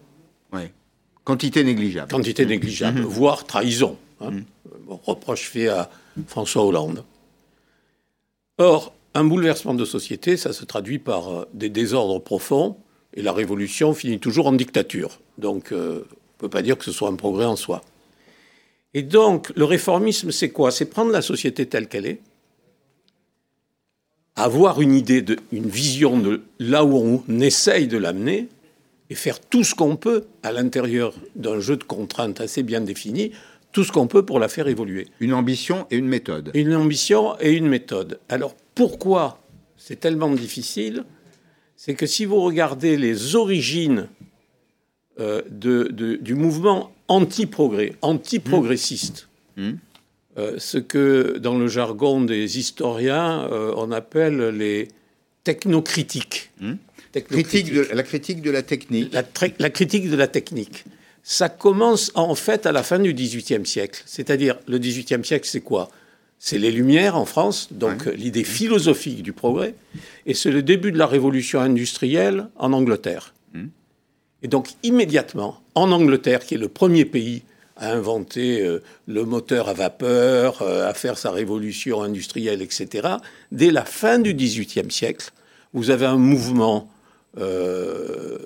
quantité 1.25 1.63
négligeable. 1.65 2.11
Quantité 2.11 2.45
négligeable, 2.45 3.01
mhm. 3.01 3.07
voire 3.07 3.45
trahison. 3.45 3.97
Hein. 4.21 4.31
Mhm. 4.31 4.45
reproche 4.89 5.49
fait 5.49 5.69
à 5.69 5.91
François 6.27 6.65
Hollande. 6.65 7.05
Or, 8.59 8.95
un 9.15 9.25
bouleversement 9.25 9.75
de 9.75 9.85
société, 9.85 10.37
ça 10.37 10.53
se 10.53 10.65
traduit 10.65 10.99
par 10.99 11.29
euh, 11.29 11.49
des 11.55 11.69
désordres 11.69 12.21
profonds, 12.21 12.77
et 13.14 13.22
la 13.22 13.33
révolution 13.33 13.94
finit 13.94 14.18
toujours 14.18 14.46
en 14.46 14.53
dictature. 14.53 15.20
Donc, 15.38 15.72
euh, 15.72 16.05
on 16.05 16.14
ne 16.37 16.38
peut 16.38 16.48
pas 16.48 16.62
dire 16.62 16.79
que 16.79 16.85
ce 16.85 16.92
soit 16.92 17.09
un 17.09 17.16
progrès 17.16 17.44
en 17.44 17.57
soi. 17.57 17.83
Et 18.94 19.03
donc, 19.03 19.53
le 19.57 19.64
réformisme, 19.64 20.31
c'est 20.31 20.51
quoi? 20.51 20.70
C'est 20.70 20.87
prendre 20.87 21.12
la 21.12 21.22
société 21.22 21.66
telle 21.66 21.88
qu'elle 21.88 22.07
est, 22.07 22.20
avoir 24.37 24.81
une 24.81 24.94
idée, 24.94 25.22
de, 25.22 25.37
une 25.51 25.68
vision 25.68 26.18
de 26.18 26.42
là 26.59 26.85
où 26.85 27.22
on 27.29 27.40
essaye 27.40 27.87
de 27.87 27.98
l'amener, 27.98 28.48
et 29.11 29.14
faire 29.14 29.40
tout 29.40 29.62
ce 29.62 29.75
qu'on 29.75 29.96
peut 29.96 30.25
à 30.42 30.53
l'intérieur 30.53 31.12
d'un 31.37 31.61
jeu 31.61 31.77
de 31.77 31.85
contraintes 31.85 32.40
assez 32.40 32.62
bien 32.62 32.81
défini, 32.81 33.33
tout 33.70 33.85
ce 33.85 33.92
qu'on 33.92 34.07
peut 34.07 34.25
pour 34.25 34.38
la 34.38 34.48
faire 34.48 34.68
évoluer. 34.68 35.09
Une 35.20 35.35
ambition 35.35 35.87
et 35.90 35.96
une 35.96 36.09
méthode. 36.09 36.51
Une 36.55 36.75
ambition 36.75 37.38
et 37.38 37.53
une 37.53 37.68
méthode. 37.68 38.20
Alors 38.31 38.55
pourquoi? 38.75 39.38
C'est 39.77 40.01
tellement 40.01 40.31
difficile 40.31 41.05
C'est 41.77 41.95
que 41.95 42.07
si 42.07 42.25
vous 42.25 42.41
regardez 42.41 42.97
les 42.97 43.35
origines 43.35 44.09
euh, 45.21 45.43
de, 45.51 45.89
du 46.21 46.35
mouvement 46.35 46.93
anti-progrès, 47.09 47.95
anti-progressiste. 48.01 49.29
Mmh. 49.57 49.63
Mmh. 49.69 49.79
Euh, 50.39 50.55
ce 50.57 50.79
que 50.79 51.37
dans 51.39 51.59
le 51.59 51.69
jargon 51.69 52.23
des 52.23 52.59
historiens 52.59 53.47
euh, 53.53 53.75
on 53.77 53.93
appelle 53.93 54.49
les 54.57 54.89
technocritiques. 55.45 56.51
Mmh. 56.61 56.73
Critique 57.29 57.75
de, 57.75 57.87
la 57.93 58.03
critique 58.03 58.41
de 58.41 58.51
la 58.51 58.63
technique. 58.63 59.13
La, 59.13 59.23
la, 59.59 59.69
critique 59.69 60.09
de 60.09 60.17
la 60.17 60.29
technique. 60.29 60.85
Ça 61.23 61.51
commence 61.51 62.11
en 62.15 62.35
fait 62.35 62.65
à 62.65 62.73
la 62.73 62.83
fin 62.83 62.99
du 62.99 63.13
XVIIIe 63.13 63.67
siècle. 63.67 64.03
C'est-à-dire, 64.07 64.59
le 64.67 64.79
XVIIIe 64.79 65.23
siècle, 65.23 65.47
c'est 65.47 65.61
quoi? 65.61 65.91
C'est 66.45 66.59
les 66.59 66.73
Lumières 66.73 67.17
en 67.17 67.25
France, 67.25 67.69
donc 67.71 68.07
l'idée 68.07 68.43
philosophique 68.43 69.23
du 69.23 69.33
progrès, 69.33 69.77
et 70.27 70.35
c'est 70.35 70.51
le 70.51 70.61
début 70.61 70.91
de 70.91 70.99
la 70.99 71.07
révolution 71.07 71.61
industrielle 71.61 72.49
en 72.57 72.73
Angleterre. 72.73 73.33
Et 74.43 74.49
donc 74.49 74.71
immédiatement, 74.83 75.61
en 75.77 75.93
Angleterre, 75.93 76.45
qui 76.45 76.55
est 76.55 76.59
le 76.59 76.67
premier 76.67 77.05
pays 77.05 77.43
à 77.77 77.93
inventer 77.93 78.61
euh, 78.61 78.83
le 79.07 79.25
moteur 79.25 79.69
à 79.69 79.73
vapeur, 79.73 80.63
euh, 80.63 80.89
à 80.89 80.95
faire 80.95 81.17
sa 81.17 81.31
révolution 81.31 82.03
industrielle, 82.03 82.61
etc., 82.61 83.09
dès 83.53 83.71
la 83.71 83.85
fin 83.85 84.19
du 84.19 84.35
XVIIIe 84.35 84.91
siècle, 84.91 85.31
vous 85.73 85.91
avez 85.91 86.07
un 86.07 86.17
mouvement 86.17 86.91
euh, 87.39 88.39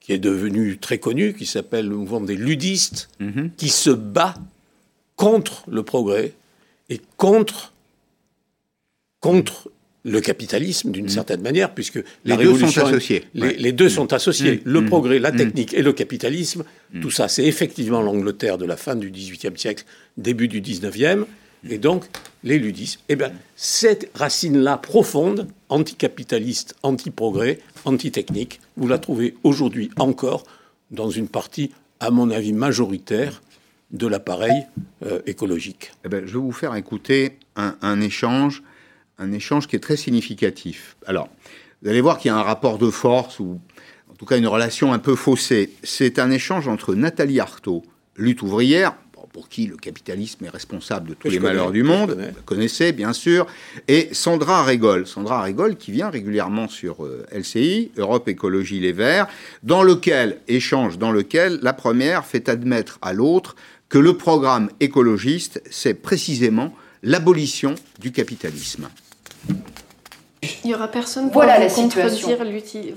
qui 0.00 0.14
est 0.14 0.18
devenu 0.18 0.78
très 0.78 0.96
connu, 0.96 1.34
qui 1.34 1.44
s'appelle 1.44 1.88
le 1.88 1.96
mouvement 1.96 2.22
des 2.22 2.36
ludistes, 2.36 3.10
mm-hmm. 3.20 3.50
qui 3.58 3.68
se 3.68 3.90
bat 3.90 4.34
contre 5.16 5.64
le 5.68 5.82
progrès 5.82 6.32
et 6.88 7.00
contre, 7.16 7.72
contre 9.20 9.70
le 10.04 10.20
capitalisme 10.20 10.90
d'une 10.90 11.06
mmh. 11.06 11.10
certaine 11.10 11.42
manière, 11.42 11.74
puisque 11.74 12.02
les 12.24 12.36
deux 12.36 12.56
sont 12.56 12.78
associés. 12.82 13.24
Les, 13.34 13.72
deux 13.72 13.88
sont 13.88 14.12
associés. 14.12 14.56
Mmh. 14.56 14.60
Le 14.64 14.80
mmh. 14.80 14.86
progrès, 14.86 15.18
la 15.18 15.32
technique 15.32 15.74
et 15.74 15.82
le 15.82 15.92
capitalisme, 15.92 16.64
tout 17.00 17.10
ça, 17.10 17.28
c'est 17.28 17.44
effectivement 17.44 18.00
l'Angleterre 18.00 18.58
de 18.58 18.64
la 18.64 18.76
fin 18.76 18.94
du 18.94 19.10
XVIIIe 19.10 19.56
siècle, 19.56 19.84
début 20.16 20.48
du 20.48 20.60
XIXe. 20.60 21.26
Et 21.68 21.78
donc, 21.78 22.04
les 22.44 22.58
ludismes, 22.58 23.00
eh 23.08 23.16
bien, 23.16 23.32
cette 23.56 24.10
racine-là 24.14 24.76
profonde, 24.76 25.48
anticapitaliste, 25.68 26.76
anti-progrès, 26.84 27.58
anti-technique, 27.84 28.60
vous 28.76 28.86
la 28.86 28.98
trouvez 28.98 29.34
aujourd'hui 29.42 29.90
encore 29.96 30.44
dans 30.92 31.10
une 31.10 31.28
partie, 31.28 31.72
à 31.98 32.10
mon 32.10 32.30
avis, 32.30 32.52
majoritaire 32.52 33.42
de 33.90 34.06
l'appareil 34.06 34.66
euh, 35.04 35.20
écologique. 35.26 35.92
Eh 36.04 36.08
ben, 36.08 36.26
je 36.26 36.34
vais 36.34 36.38
vous 36.38 36.52
faire 36.52 36.74
écouter 36.74 37.38
un, 37.56 38.00
échange, 38.00 38.62
un 39.18 39.32
échange 39.32 39.66
qui 39.66 39.76
est 39.76 39.80
très 39.80 39.96
significatif. 39.96 40.96
Alors, 41.06 41.28
vous 41.82 41.88
allez 41.88 42.00
voir 42.00 42.18
qu'il 42.18 42.30
y 42.30 42.32
a 42.32 42.36
un 42.36 42.42
rapport 42.42 42.78
de 42.78 42.90
force 42.90 43.40
ou 43.40 43.60
en 44.10 44.14
tout 44.14 44.26
cas 44.26 44.38
une 44.38 44.46
relation 44.46 44.92
un 44.92 44.98
peu 44.98 45.16
faussée. 45.16 45.70
C'est 45.82 46.18
un 46.18 46.30
échange 46.30 46.68
entre 46.68 46.94
Nathalie 46.94 47.40
Arthaud, 47.40 47.82
lutte 48.16 48.42
ouvrière, 48.42 48.94
pour 49.32 49.48
qui 49.48 49.66
le 49.66 49.76
capitalisme 49.76 50.44
est 50.44 50.48
responsable 50.48 51.10
de 51.10 51.14
tous 51.14 51.28
les 51.28 51.38
malheurs 51.38 51.70
du 51.70 51.82
monde, 51.82 52.16
vous 52.18 52.42
connaissez 52.44 52.92
bien 52.92 53.12
sûr, 53.12 53.46
et 53.86 54.08
Sandra 54.12 54.64
Régol. 54.64 55.06
Sandra 55.06 55.42
Régol 55.42 55.76
qui 55.76 55.92
vient 55.92 56.10
régulièrement 56.10 56.68
sur 56.68 57.04
euh, 57.04 57.26
LCI, 57.32 57.92
Europe 57.96 58.28
Écologie 58.28 58.80
Les 58.80 58.92
Verts, 58.92 59.28
dans 59.62 59.82
lequel, 59.82 60.38
échange 60.48 60.98
dans 60.98 61.12
lequel 61.12 61.58
la 61.62 61.72
première 61.72 62.24
fait 62.24 62.48
admettre 62.48 62.98
à 63.02 63.12
l'autre 63.12 63.54
que 63.88 63.98
le 63.98 64.16
programme 64.16 64.70
écologiste, 64.80 65.62
c'est 65.70 65.94
précisément 65.94 66.72
l'abolition 67.02 67.74
du 67.98 68.12
capitalisme. 68.12 68.88
Il 70.42 70.68
n'y 70.68 70.74
aura 70.74 70.88
personne 70.88 71.30
pour 71.30 71.42
voilà 71.42 71.66
vous 71.66 71.74
contredire 71.74 72.38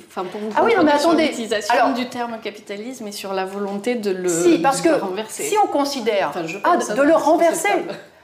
enfin, 0.08 0.24
pour 0.26 0.42
vous 0.42 0.52
ah 0.56 0.64
oui, 0.64 0.74
l'utilisation 1.18 1.94
du 1.94 2.08
terme 2.08 2.38
capitalisme 2.44 3.08
et 3.08 3.12
sur 3.12 3.34
la 3.34 3.46
volonté 3.46 3.96
de 3.96 4.12
le, 4.12 4.30
si, 4.30 4.60
parce 4.60 4.82
que 4.82 4.90
renverser. 4.90 5.44
Si 5.44 5.56
on 5.58 5.68
considère 5.68 6.34
ah, 6.64 6.78
de 6.78 7.02
le 7.02 7.16
renverser, 7.16 7.70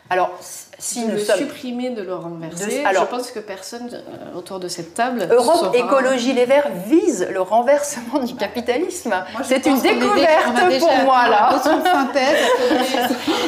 alors 0.10 0.38
si 0.80 1.06
de 1.06 1.14
le 1.14 1.18
supprimer, 1.18 1.90
de 1.90 2.04
le 2.04 2.14
renverser. 2.14 2.84
alors, 2.86 3.06
je 3.06 3.10
pense 3.10 3.32
que 3.32 3.40
personne 3.40 3.90
euh, 3.92 4.38
autour 4.38 4.60
de 4.60 4.68
cette 4.68 4.94
table. 4.94 5.28
Europe 5.32 5.76
Écologie 5.76 6.34
Les 6.34 6.46
Verts 6.46 6.70
vise 6.86 7.28
le 7.32 7.42
renversement 7.42 8.20
du 8.20 8.36
capitalisme. 8.36 9.14
C'est 9.44 9.66
une 9.66 9.80
découverte 9.80 10.80
pour 10.80 10.94
moi 11.04 11.28
là. 11.30 11.50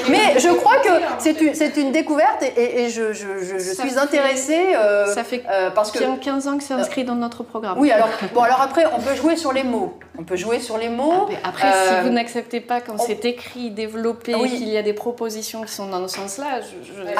Mais 0.09 0.39
je 0.39 0.49
crois 0.49 0.77
que 0.77 0.89
c'est 1.19 1.39
une, 1.41 1.85
une, 1.85 1.91
découverte 1.91 2.43
et, 2.57 2.89
je, 2.89 3.13
je, 3.13 3.27
je 3.39 3.73
suis 3.73 3.99
intéressée. 3.99 4.73
Euh, 4.75 5.13
ça 5.13 5.23
fait 5.23 5.43
euh, 5.49 5.69
parce 5.69 5.91
que 5.91 5.99
15 6.19 6.47
ans 6.47 6.57
que 6.57 6.63
c'est 6.63 6.73
inscrit 6.73 7.03
dans 7.03 7.15
notre 7.15 7.43
programme. 7.43 7.77
Oui, 7.77 7.91
alors 7.91 8.09
bon, 8.33 8.41
alors 8.41 8.61
après 8.61 8.85
on 8.97 8.99
peut 8.99 9.15
jouer 9.15 9.35
sur 9.35 9.53
les 9.53 9.63
mots. 9.63 9.99
On 10.17 10.23
peut 10.23 10.35
jouer 10.35 10.59
sur 10.59 10.77
les 10.77 10.89
mots. 10.89 11.29
Après, 11.43 11.71
si 11.71 12.03
vous 12.03 12.09
n'acceptez 12.09 12.59
pas 12.59 12.81
quand 12.81 12.97
c'est 12.97 13.23
écrit, 13.25 13.69
développé, 13.69 14.33
qu'il 14.33 14.67
y 14.67 14.77
a 14.77 14.81
des 14.81 14.93
propositions 14.93 15.61
qui 15.61 15.71
sont 15.71 15.87
dans 15.87 16.05
ce 16.07 16.15
sens-là, 16.17 16.59
je 16.61 17.18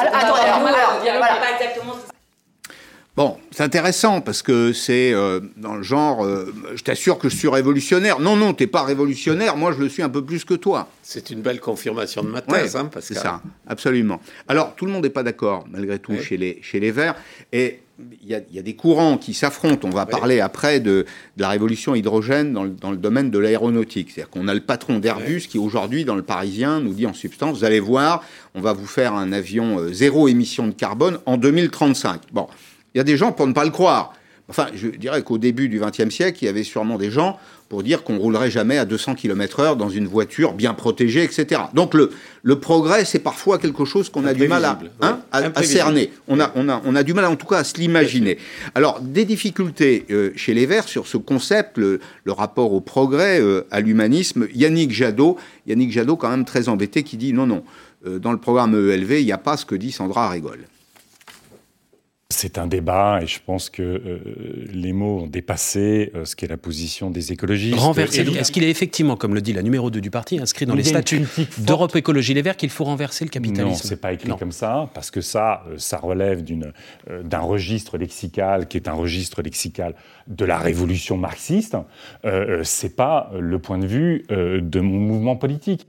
Bon, 3.20 3.38
c'est 3.52 3.64
intéressant 3.64 4.22
parce 4.22 4.42
que 4.42 4.72
c'est 4.72 5.12
euh, 5.14 5.42
dans 5.58 5.76
le 5.76 5.84
genre, 5.84 6.24
euh, 6.24 6.54
je 6.74 6.82
t'assure 6.84 7.18
que 7.18 7.28
je 7.28 7.36
suis 7.36 7.50
révolutionnaire. 7.50 8.22
Non, 8.22 8.38
non, 8.38 8.54
t'es 8.54 8.66
pas 8.66 8.84
révolutionnaire. 8.84 9.58
Moi, 9.58 9.74
je 9.74 9.80
le 9.80 9.90
suis 9.90 10.02
un 10.02 10.08
peu 10.08 10.24
plus 10.24 10.46
que 10.46 10.54
toi. 10.54 10.88
C'est 11.04 11.30
une 11.30 11.42
belle 11.42 11.60
confirmation 11.60 12.24
de 12.24 12.30
ma 12.30 12.42
thèse, 12.42 12.78
hein, 12.78 12.90
C'est 13.02 13.16
ça, 13.16 13.42
absolument. 13.68 14.22
Alors, 14.48 14.74
tout 14.76 14.86
le 14.86 14.94
monde 14.94 15.04
n'est 15.04 15.10
pas 15.10 15.24
d'accord, 15.24 15.66
malgré 15.70 16.00
tout, 16.00 16.16
chez, 16.22 16.38
les, 16.38 16.60
chez 16.62 16.80
les 16.80 16.92
Verts. 16.92 17.16
Et 17.52 17.82
il 18.22 18.30
y, 18.30 18.60
a, 18.60 18.62
des 18.62 18.76
courants 18.76 19.18
qui 19.18 19.34
s'affrontent. 19.34 19.88
On 19.88 19.92
va 19.92 20.06
parler 20.06 20.40
après 20.40 20.80
de, 20.80 21.06
la 21.38 21.50
révolution 21.50 21.96
hydrogène 21.96 22.54
dans 22.54 22.64
le, 22.64 22.98
domaine 22.98 23.32
de 23.32 23.40
l'aéronautique. 23.40 24.12
C'est-à-dire 24.12 24.30
qu'on 24.30 24.48
a 24.48 24.54
le 24.54 24.60
patron 24.60 25.00
d'Airbus 25.00 25.42
qui 25.50 25.58
aujourd'hui 25.58 26.06
dans 26.06 26.16
le 26.16 26.22
Parisien 26.22 26.80
nous 26.80 26.94
dit 26.94 27.06
en 27.06 27.14
substance, 27.14 27.58
vous 27.58 27.64
allez 27.66 27.80
voir, 27.80 28.24
on 28.56 28.62
va 28.62 28.74
vous 28.74 28.86
faire 28.86 29.14
un 29.14 29.32
avion 29.32 29.80
euh, 29.80 29.94
zéro 29.94 30.28
émission 30.28 30.68
de 30.68 30.74
carbone 30.74 31.20
en 31.26 31.38
2035. 31.38 32.22
Bon, 32.32 32.48
il 32.94 33.00
y 33.00 33.02
a 33.02 33.04
des 33.04 33.18
gens 33.18 33.32
pour 33.32 33.48
ne 33.48 33.54
pas 33.54 33.66
le 33.66 33.72
croire. 33.72 34.14
Enfin, 34.50 34.68
je 34.74 34.88
dirais 34.88 35.22
qu'au 35.22 35.38
début 35.38 35.70
du 35.70 35.80
XXe 35.80 36.10
siècle, 36.10 36.40
il 36.42 36.46
y 36.46 36.50
avait 36.50 36.64
sûrement 36.64 36.98
des 36.98 37.12
gens 37.12 37.38
pour 37.70 37.84
dire 37.84 38.04
qu'on 38.04 38.18
roulerait 38.18 38.50
jamais 38.50 38.80
à 38.80 38.86
200 38.86 39.14
km/h 39.14 39.78
dans 39.78 39.90
une 39.90 40.08
voiture 40.08 40.54
bien 40.54 40.74
protégée, 40.74 41.24
etc. 41.24 41.62
Donc 41.76 41.94
le, 41.94 42.12
le 42.42 42.60
progrès, 42.60 43.06
c'est 43.06 43.20
parfois 43.20 43.60
quelque 43.60 43.86
chose 43.86 44.10
qu'on 44.10 44.26
a 44.26 44.34
du 44.34 44.48
mal 44.48 44.66
à, 44.66 44.80
hein, 45.02 45.20
à, 45.32 45.64
cerner. 45.64 46.12
On 46.28 46.40
a, 46.40 46.52
on, 46.56 46.68
a, 46.68 46.82
on 46.84 46.96
a 46.96 47.04
du 47.04 47.14
mal, 47.14 47.26
en 47.26 47.36
tout 47.36 47.46
cas, 47.46 47.58
à 47.58 47.64
se 47.64 47.78
l'imaginer. 47.78 48.40
Alors, 48.74 49.00
des 49.02 49.24
difficultés 49.24 50.06
euh, 50.10 50.32
chez 50.36 50.56
les 50.56 50.66
Verts 50.66 50.88
sur 50.88 51.06
ce 51.06 51.18
concept, 51.18 51.78
le, 51.78 52.00
rapport 52.28 52.74
au 52.74 52.82
progrès, 52.82 53.40
euh, 53.40 53.68
à 53.70 53.82
l'humanisme. 53.82 54.48
Yannick 54.54 54.92
Jadot, 54.92 55.38
Yannick 55.68 55.92
Jadot, 55.92 56.16
quand 56.16 56.30
même 56.30 56.46
très 56.46 56.70
embêté, 56.70 57.04
qui 57.04 57.18
dit 57.18 57.34
non, 57.34 57.46
non, 57.46 57.64
euh, 58.08 58.18
dans 58.18 58.32
le 58.32 58.40
programme 58.40 58.74
ELV, 58.74 59.20
il 59.20 59.26
n'y 59.26 59.32
a 59.32 59.38
pas 59.38 59.58
ce 59.58 59.66
que 59.66 59.76
dit 59.76 59.92
Sandra 59.92 60.30
Régol. 60.30 60.60
C'est 62.32 62.60
un 62.60 62.68
débat 62.68 63.22
et 63.24 63.26
je 63.26 63.40
pense 63.44 63.72
que 63.72 63.82
euh, 63.82 64.20
les 64.72 64.94
mots 64.94 65.22
ont 65.22 65.28
dépassé 65.28 66.12
euh, 66.14 66.26
ce 66.26 66.36
qu'est 66.36 66.48
la 66.48 66.58
position 66.58 67.10
des 67.10 67.32
écologistes. 67.32 67.80
Renverser. 67.80 68.22
Est-ce 68.22 68.52
qu'il 68.52 68.64
est 68.64 68.70
effectivement, 68.70 69.16
comme 69.16 69.34
le 69.34 69.42
dit 69.42 69.52
la 69.52 69.64
numéro 69.64 69.90
2 69.90 70.00
du 70.00 70.12
parti, 70.12 70.40
inscrit 70.40 70.68
dans 70.68 70.76
les 70.76 70.84
statuts 70.84 71.26
d'Europe 71.58 71.96
Écologie 71.96 72.36
Les 72.36 72.44
Verts 72.44 72.56
qu'il 72.56 72.70
faut 72.70 72.84
renverser 72.84 73.26
le 73.26 73.32
capitalisme 73.32 73.70
Non, 73.70 73.76
c'est 73.76 74.00
pas 74.00 74.14
écrit 74.14 74.30
comme 74.38 74.52
ça, 74.52 74.92
parce 74.94 75.10
que 75.10 75.22
ça, 75.22 75.64
euh, 75.68 75.80
ça 75.80 75.98
relève 75.98 76.44
d'un 76.44 77.40
registre 77.40 77.98
lexical 77.98 78.68
qui 78.68 78.78
est 78.78 78.88
un 78.88 78.94
registre 78.94 79.42
lexical 79.42 79.96
de 80.28 80.46
la 80.46 80.60
révolution 80.60 81.18
marxiste. 81.18 81.78
c'est 82.62 82.96
pas 82.96 83.32
le 83.40 83.58
point 83.58 83.80
de 83.80 83.88
vue 83.88 84.26
de 84.30 84.80
mon 84.80 85.00
mouvement 85.00 85.36
politique. 85.36 85.88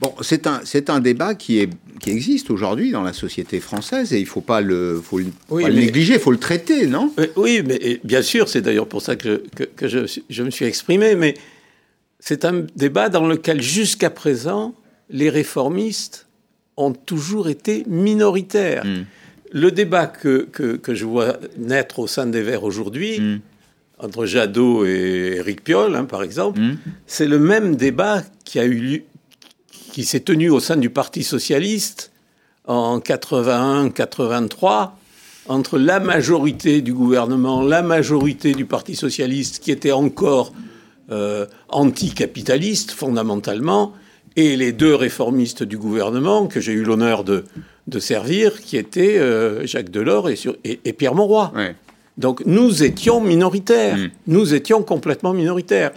Bon, 0.00 0.14
c'est 0.22 0.46
un, 0.46 0.62
c'est 0.64 0.88
un 0.88 0.98
débat 0.98 1.34
qui, 1.34 1.58
est, 1.58 1.68
qui 2.00 2.10
existe 2.10 2.50
aujourd'hui 2.50 2.90
dans 2.90 3.02
la 3.02 3.12
société 3.12 3.60
française 3.60 4.14
et 4.14 4.18
il 4.18 4.22
ne 4.24 4.28
faut 4.28 4.40
pas 4.40 4.62
le, 4.62 4.98
faut 5.02 5.18
le, 5.18 5.68
négliger, 5.68 6.14
il 6.14 6.20
faut 6.20 6.30
le 6.30 6.38
traiter, 6.38 6.86
non? 6.86 7.12
Oui, 7.36 7.62
mais 7.66 8.00
bien 8.02 8.22
sûr, 8.22 8.48
c'est 8.48 8.62
d'ailleurs 8.62 8.88
pour 8.88 9.02
ça 9.02 9.16
que, 9.16 9.42
je, 9.58 9.64
que, 9.64 9.88
je, 9.88 10.20
je, 10.30 10.42
me 10.42 10.50
suis 10.50 10.64
exprimé, 10.64 11.14
mais 11.16 11.34
c'est 12.18 12.46
un 12.46 12.64
débat 12.76 13.10
dans 13.10 13.26
lequel 13.26 13.60
jusqu'à 13.60 14.08
présent, 14.08 14.74
les 15.10 15.28
réformistes 15.28 16.28
ont 16.78 16.92
toujours 16.92 17.50
été 17.50 17.84
minoritaires. 17.86 18.86
Hmm. 18.86 19.04
Le 19.52 19.70
débat 19.70 20.06
que, 20.06 20.48
que, 20.50 20.76
que, 20.76 20.94
je 20.94 21.04
vois 21.04 21.36
naître 21.58 21.98
au 21.98 22.06
sein 22.06 22.26
des 22.26 22.40
Verts 22.40 22.64
aujourd'hui, 22.64 23.20
hmm. 23.20 23.40
entre 23.98 24.24
Jadot 24.24 24.86
et 24.86 25.34
Éric 25.36 25.62
Piolle, 25.62 25.94
hein, 25.94 26.04
par 26.04 26.22
exemple, 26.22 26.58
hmm. 26.58 26.78
c'est 27.06 27.26
le 27.26 27.38
même 27.38 27.76
débat 27.76 28.22
qui 28.44 28.58
a 28.58 28.64
eu 28.64 28.74
lieu 28.74 29.02
qui 29.90 30.04
s'est 30.04 30.20
tenu 30.20 30.50
au 30.50 30.60
sein 30.60 30.76
du 30.76 30.90
Parti 30.90 31.22
socialiste 31.22 32.12
en 32.66 32.98
81-83 32.98 34.90
entre 35.48 35.78
la 35.78 36.00
majorité 36.00 36.80
du 36.82 36.94
gouvernement, 36.94 37.62
la 37.62 37.82
majorité 37.82 38.52
du 38.54 38.66
Parti 38.66 38.94
socialiste 38.94 39.58
qui 39.58 39.70
était 39.72 39.92
encore 39.92 40.52
euh, 41.10 41.46
anticapitaliste 41.68 42.92
fondamentalement, 42.92 43.92
et 44.36 44.56
les 44.56 44.72
deux 44.72 44.94
réformistes 44.94 45.64
du 45.64 45.76
gouvernement 45.76 46.46
que 46.46 46.60
j'ai 46.60 46.72
eu 46.72 46.84
l'honneur 46.84 47.24
de, 47.24 47.44
de, 47.88 47.98
servir, 47.98 48.60
qui 48.60 48.76
étaient 48.76 49.18
euh, 49.18 49.66
Jacques 49.66 49.90
Delors 49.90 50.30
et, 50.30 50.36
et, 50.64 50.92
Pierre 50.92 51.16
Mauroy. 51.16 51.52
Donc 52.16 52.42
nous 52.46 52.84
étions 52.84 53.20
minoritaires, 53.20 53.96
mm. 53.96 54.10
nous 54.28 54.54
étions 54.54 54.82
complètement 54.82 55.32
minoritaires. 55.32 55.90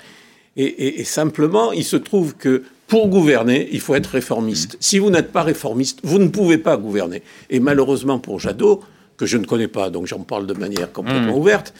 Et, 0.58 0.99
et, 0.99 1.03
simplement, 1.03 1.71
il 1.71 1.84
se 1.84 1.95
trouve 1.95 2.36
que 2.36 2.63
pour 2.93 3.08
gouverner, 3.08 3.69
il 3.71 3.79
faut 3.79 3.95
être 3.95 4.06
réformiste. 4.12 4.77
Si 4.79 4.99
vous 4.99 5.10
n'êtes 5.10 5.32
pas 5.32 5.41
réformiste, 5.41 6.01
vous 6.03 6.19
ne 6.19 6.27
pouvez 6.27 6.60
pas 6.60 6.77
gouverner. 6.77 7.23
Et 7.49 7.60
malheureusement 7.60 8.19
pour 8.19 8.39
Jadot, 8.39 8.84
que 9.17 9.25
je 9.25 9.39
ne 9.39 9.45
connais 9.47 9.67
pas, 9.67 9.89
donc 9.89 10.06
j'en 10.06 10.19
parle 10.19 10.45
de 10.45 10.53
manière 10.53 10.91
complètement 10.91 11.34
mmh. 11.34 11.39
ouverte, 11.39 11.73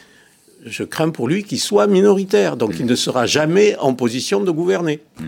je 0.66 0.82
crains 0.82 1.10
pour 1.10 1.28
lui 1.28 1.44
qu'il 1.44 1.60
soit 1.60 1.86
minoritaire, 1.86 2.56
donc 2.56 2.80
il 2.80 2.86
ne 2.86 2.96
sera 2.96 3.26
jamais 3.26 3.76
en 3.76 3.94
position 3.94 4.40
de 4.40 4.50
gouverner, 4.50 5.02
mmh. 5.20 5.24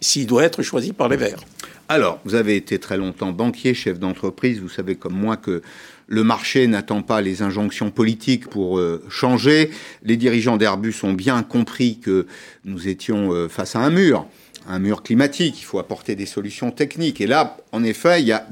s'il 0.00 0.26
doit 0.26 0.44
être 0.44 0.62
choisi 0.62 0.94
par 0.94 1.10
les 1.10 1.18
Verts. 1.18 1.44
Alors, 1.90 2.20
vous 2.24 2.34
avez 2.34 2.56
été 2.56 2.78
très 2.78 2.96
longtemps 2.96 3.32
banquier, 3.32 3.74
chef 3.74 3.98
d'entreprise, 3.98 4.60
vous 4.60 4.70
savez 4.70 4.94
comme 4.94 5.14
moi 5.14 5.36
que 5.36 5.60
le 6.06 6.24
marché 6.24 6.66
n'attend 6.68 7.02
pas 7.02 7.20
les 7.20 7.42
injonctions 7.42 7.90
politiques 7.90 8.48
pour 8.48 8.78
euh, 8.78 9.04
changer. 9.10 9.70
Les 10.02 10.16
dirigeants 10.16 10.56
d'Airbus 10.56 10.94
ont 11.02 11.12
bien 11.12 11.42
compris 11.42 11.98
que 11.98 12.26
nous 12.64 12.88
étions 12.88 13.34
euh, 13.34 13.46
face 13.48 13.76
à 13.76 13.80
un 13.80 13.90
mur 13.90 14.26
un 14.68 14.78
mur 14.78 15.02
climatique, 15.02 15.60
il 15.60 15.64
faut 15.64 15.78
apporter 15.78 16.14
des 16.14 16.26
solutions 16.26 16.70
techniques. 16.70 17.20
Et 17.20 17.26
là, 17.26 17.56
en 17.72 17.82
effet, 17.82 18.20
il 18.20 18.28
y 18.28 18.32
a 18.32 18.46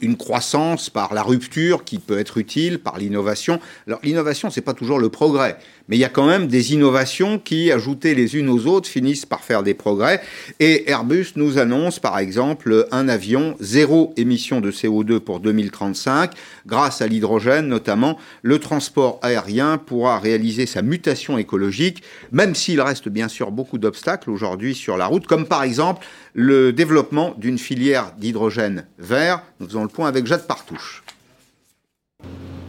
une 0.00 0.16
croissance 0.16 0.90
par 0.90 1.14
la 1.14 1.22
rupture 1.22 1.84
qui 1.84 1.98
peut 1.98 2.18
être 2.18 2.38
utile, 2.38 2.78
par 2.78 2.98
l'innovation. 2.98 3.60
Alors 3.86 4.00
l'innovation, 4.02 4.50
c'est 4.50 4.62
pas 4.62 4.74
toujours 4.74 4.98
le 4.98 5.10
progrès, 5.10 5.58
mais 5.88 5.96
il 5.96 6.00
y 6.00 6.04
a 6.04 6.08
quand 6.08 6.26
même 6.26 6.46
des 6.48 6.72
innovations 6.72 7.38
qui, 7.38 7.70
ajoutées 7.70 8.14
les 8.14 8.36
unes 8.36 8.48
aux 8.48 8.66
autres, 8.66 8.88
finissent 8.88 9.26
par 9.26 9.44
faire 9.44 9.62
des 9.62 9.74
progrès. 9.74 10.20
Et 10.60 10.90
Airbus 10.90 11.32
nous 11.36 11.58
annonce, 11.58 11.98
par 11.98 12.18
exemple, 12.18 12.86
un 12.90 13.08
avion 13.08 13.54
zéro 13.60 14.12
émission 14.16 14.60
de 14.60 14.70
CO2 14.70 15.18
pour 15.18 15.40
2035, 15.40 16.32
grâce 16.66 17.02
à 17.02 17.06
l'hydrogène 17.06 17.68
notamment. 17.68 18.18
Le 18.42 18.58
transport 18.58 19.18
aérien 19.22 19.78
pourra 19.78 20.18
réaliser 20.18 20.66
sa 20.66 20.82
mutation 20.82 21.38
écologique, 21.38 22.02
même 22.32 22.54
s'il 22.54 22.80
reste 22.80 23.08
bien 23.08 23.28
sûr 23.28 23.50
beaucoup 23.50 23.78
d'obstacles 23.78 24.30
aujourd'hui 24.30 24.74
sur 24.74 24.96
la 24.96 25.06
route, 25.06 25.26
comme 25.26 25.46
par 25.58 25.64
exemple 25.64 26.06
le 26.34 26.72
développement 26.72 27.34
d'une 27.36 27.58
filière 27.58 28.12
d'hydrogène 28.16 28.86
vert. 28.96 29.42
Nous 29.58 29.66
faisons 29.66 29.82
le 29.82 29.88
point 29.88 30.06
avec 30.06 30.24
Jade 30.24 30.46
Partouche. 30.46 31.02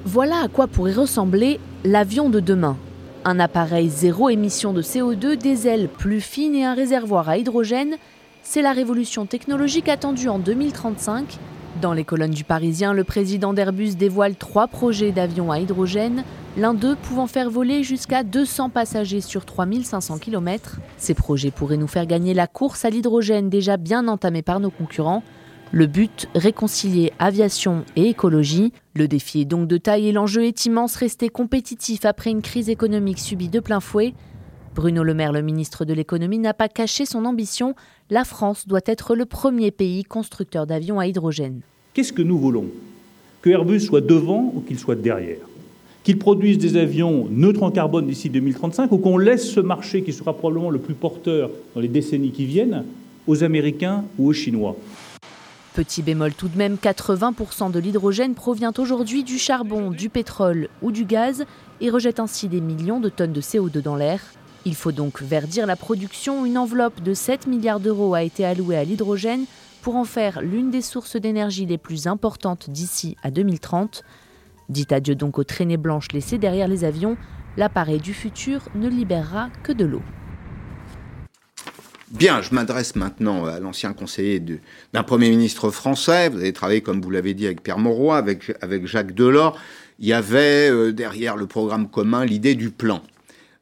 Voilà 0.06 0.42
à 0.42 0.48
quoi 0.48 0.66
pourrait 0.66 0.94
ressembler 0.94 1.60
l'avion 1.84 2.32
de 2.32 2.40
demain. 2.40 2.78
Un 3.26 3.40
appareil 3.40 3.90
zéro 3.90 4.30
émission 4.30 4.74
de 4.74 4.82
CO2, 4.82 5.36
des 5.36 5.68
ailes 5.68 5.88
plus 5.88 6.20
fines 6.20 6.56
et 6.56 6.66
un 6.66 6.74
réservoir 6.74 7.30
à 7.30 7.38
hydrogène, 7.38 7.98
c'est 8.42 8.64
la 8.64 8.74
révolution 8.74 9.28
technologique 9.28 9.88
attendue 9.88 10.30
en 10.30 10.40
2035. 10.40 11.38
Dans 11.82 11.94
les 11.94 12.04
colonnes 12.04 12.32
du 12.32 12.44
Parisien, 12.44 12.92
le 12.92 13.06
président 13.06 13.54
d'Airbus 13.54 13.96
dévoile 13.96 14.36
trois 14.36 14.68
projets 14.68 15.14
d'avions 15.14 15.50
à 15.50 15.60
hydrogène, 15.60 16.26
l'un 16.58 16.74
d'eux 16.74 16.98
pouvant 16.98 17.26
faire 17.26 17.50
voler 17.50 17.84
jusqu'à 17.84 18.24
200 18.24 18.70
passagers 18.70 19.22
sur 19.22 19.46
3500 19.46 20.18
km. 20.18 20.82
Ces 20.98 21.14
projets 21.14 21.52
pourraient 21.52 21.78
nous 21.78 21.88
faire 21.88 22.06
gagner 22.06 22.34
la 22.34 22.48
course 22.48 22.84
à 22.84 22.90
l'hydrogène 22.90 23.50
déjà 23.50 23.78
bien 23.78 24.10
entamée 24.10 24.42
par 24.42 24.60
nos 24.60 24.72
concurrents. 24.72 25.24
Le 25.72 25.86
but, 25.86 26.28
réconcilier 26.36 27.14
aviation 27.18 27.86
et 27.96 28.10
écologie. 28.10 28.74
Le 28.94 29.08
défi 29.08 29.42
est 29.42 29.46
donc 29.46 29.66
de 29.68 29.78
taille 29.78 30.10
et 30.10 30.12
l'enjeu 30.12 30.44
est 30.44 30.66
immense, 30.66 30.98
rester 30.98 31.30
compétitif 31.30 32.04
après 32.04 32.32
une 32.32 32.42
crise 32.42 32.70
économique 32.70 33.20
subie 33.20 33.48
de 33.48 33.62
plein 33.62 33.80
fouet. 33.80 34.14
Bruno 34.76 35.04
Le 35.04 35.14
Maire, 35.14 35.32
le 35.32 35.42
ministre 35.42 35.84
de 35.84 35.94
l'économie, 35.94 36.40
n'a 36.40 36.54
pas 36.54 36.70
caché 36.70 37.06
son 37.06 37.26
ambition. 37.26 37.76
La 38.10 38.24
France 38.24 38.68
doit 38.68 38.82
être 38.86 39.16
le 39.16 39.26
premier 39.26 39.72
pays 39.72 40.04
constructeur 40.04 40.68
d'avions 40.68 41.00
à 41.00 41.08
hydrogène. 41.08 41.62
Qu'est-ce 41.94 42.14
que 42.14 42.22
nous 42.22 42.38
voulons? 42.38 42.66
Que 43.42 43.50
Airbus 43.50 43.82
soit 43.82 44.02
devant 44.02 44.52
ou 44.54 44.62
qu'il 44.62 44.80
soit 44.80 44.96
derrière? 44.96 45.40
Qu'il 46.04 46.18
produise 46.18 46.58
des 46.58 46.78
avions 46.78 47.28
neutres 47.30 47.64
en 47.64 47.72
carbone 47.72 48.08
d'ici 48.08 48.30
2035 48.30 48.92
ou 48.92 48.98
qu'on 48.98 49.18
laisse 49.18 49.50
ce 49.50 49.60
marché 49.60 50.04
qui 50.04 50.14
sera 50.14 50.34
probablement 50.34 50.70
le 50.70 50.80
plus 50.80 50.94
porteur 50.94 51.50
dans 51.76 51.82
les 51.82 51.88
décennies 51.88 52.32
qui 52.32 52.46
viennent 52.46 52.86
aux 53.28 53.44
Américains 53.44 54.06
ou 54.18 54.28
aux 54.28 54.34
Chinois? 54.34 54.76
Petit 55.74 56.02
bémol 56.02 56.34
tout 56.34 56.48
de 56.48 56.58
même, 56.58 56.76
80% 56.76 57.72
de 57.72 57.80
l'hydrogène 57.80 58.34
provient 58.34 58.74
aujourd'hui 58.78 59.24
du 59.24 59.38
charbon, 59.38 59.92
du 59.92 60.10
pétrole 60.10 60.68
ou 60.82 60.92
du 60.92 61.06
gaz 61.06 61.46
et 61.82 61.90
rejette 61.90 62.20
ainsi 62.20 62.48
des 62.48 62.62
millions 62.62 63.00
de 63.00 63.10
tonnes 63.10 63.34
de 63.34 63.42
CO2 63.42 63.82
dans 63.82 63.96
l'air. 63.96 64.22
Il 64.66 64.76
faut 64.76 64.92
donc 64.92 65.22
verdir 65.22 65.66
la 65.66 65.76
production. 65.76 66.46
Une 66.46 66.58
enveloppe 66.58 67.02
de 67.02 67.14
7 67.14 67.48
milliards 67.48 67.80
d'euros 67.80 68.14
a 68.14 68.24
été 68.24 68.46
allouée 68.46 68.78
à 68.78 68.84
l'hydrogène 68.84 69.46
pour 69.82 69.96
en 69.96 70.04
faire 70.04 70.42
l'une 70.42 70.70
des 70.70 70.82
sources 70.82 71.16
d'énergie 71.16 71.66
les 71.66 71.78
plus 71.78 72.08
importantes 72.08 72.70
d'ici 72.70 73.16
à 73.24 73.32
2030. 73.32 74.04
Dit 74.68 74.88
adieu 74.92 75.16
donc 75.16 75.40
aux 75.40 75.44
traînées 75.44 75.78
blanches 75.78 76.12
laissées 76.12 76.38
derrière 76.38 76.68
les 76.68 76.84
avions, 76.84 77.18
l'appareil 77.58 78.00
du 78.00 78.14
futur 78.14 78.62
ne 78.76 78.90
libérera 78.90 79.50
que 79.64 79.72
de 79.72 79.86
l'eau. 79.86 80.04
Bien, 82.12 82.42
je 82.42 82.54
m'adresse 82.56 82.96
maintenant 82.96 83.46
à 83.46 83.60
l'ancien 83.60 83.94
conseiller 83.94 84.44
d'un 84.94 85.04
Premier 85.04 85.30
ministre 85.30 85.70
français. 85.70 86.30
Vous 86.30 86.40
avez 86.40 86.54
travaillé, 86.54 86.82
comme 86.82 87.02
vous 87.02 87.12
l'avez 87.12 87.36
dit, 87.36 87.46
avec 87.46 87.62
Pierre 87.62 87.78
Mauroy, 87.78 88.18
avec, 88.18 88.52
avec 88.62 88.88
Jacques 88.88 89.14
Delors. 89.14 89.60
Il 90.00 90.08
y 90.08 90.14
avait 90.14 90.70
euh, 90.72 90.92
derrière 90.92 91.36
le 91.36 91.46
programme 91.46 91.88
commun 91.88 92.26
l'idée 92.26 92.56
du 92.56 92.72
plan. 92.72 93.02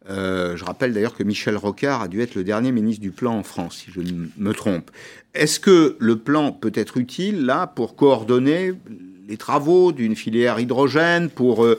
Euh, 0.10 0.56
je 0.56 0.63
rappelle 0.63 0.93
d'ailleurs 0.93 1.15
que 1.15 1.24
Michel 1.24 1.58
Rocard 1.58 2.02
a 2.02 2.08
dû 2.08 2.22
être 2.22 2.36
le 2.36 2.43
dernier 2.43 2.72
ministre 2.72 3.02
du 3.02 3.12
plan 3.12 3.38
en 3.38 3.43
France, 3.43 3.84
si 3.84 3.91
je 3.91 4.00
ne 4.00 4.28
me 4.38 4.54
trompe. 4.54 4.89
Est-ce 5.34 5.60
que 5.60 5.98
le 6.00 6.17
plan 6.17 6.52
peut 6.52 6.72
être 6.74 6.98
utile, 6.98 7.46
là, 7.46 7.67
pour 7.67 7.96
coordonner 7.96 8.74
les 9.28 9.38
travaux 9.38 9.91
d'une 9.91 10.15
filière 10.15 10.60
hydrogène, 10.60 11.30
pour 11.30 11.65
euh, 11.65 11.78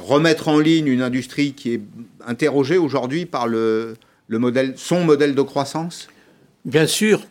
remettre 0.00 0.48
en 0.48 0.60
ligne 0.60 0.86
une 0.86 1.02
industrie 1.02 1.52
qui 1.52 1.74
est 1.74 1.80
interrogée 2.24 2.78
aujourd'hui 2.78 3.26
par 3.26 3.48
le, 3.48 3.94
son 4.76 5.04
modèle 5.04 5.34
de 5.34 5.42
croissance? 5.42 6.08
Bien 6.64 6.86
sûr, 6.86 7.26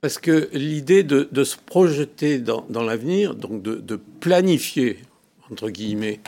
parce 0.00 0.18
que 0.18 0.50
l'idée 0.52 1.02
de, 1.02 1.44
se 1.44 1.56
projeter 1.56 2.38
dans, 2.38 2.66
l'avenir, 2.82 3.34
donc 3.34 3.62
de, 3.62 4.00
planifier, 4.20 4.98
entre 5.50 5.70
guillemets, 5.70 6.20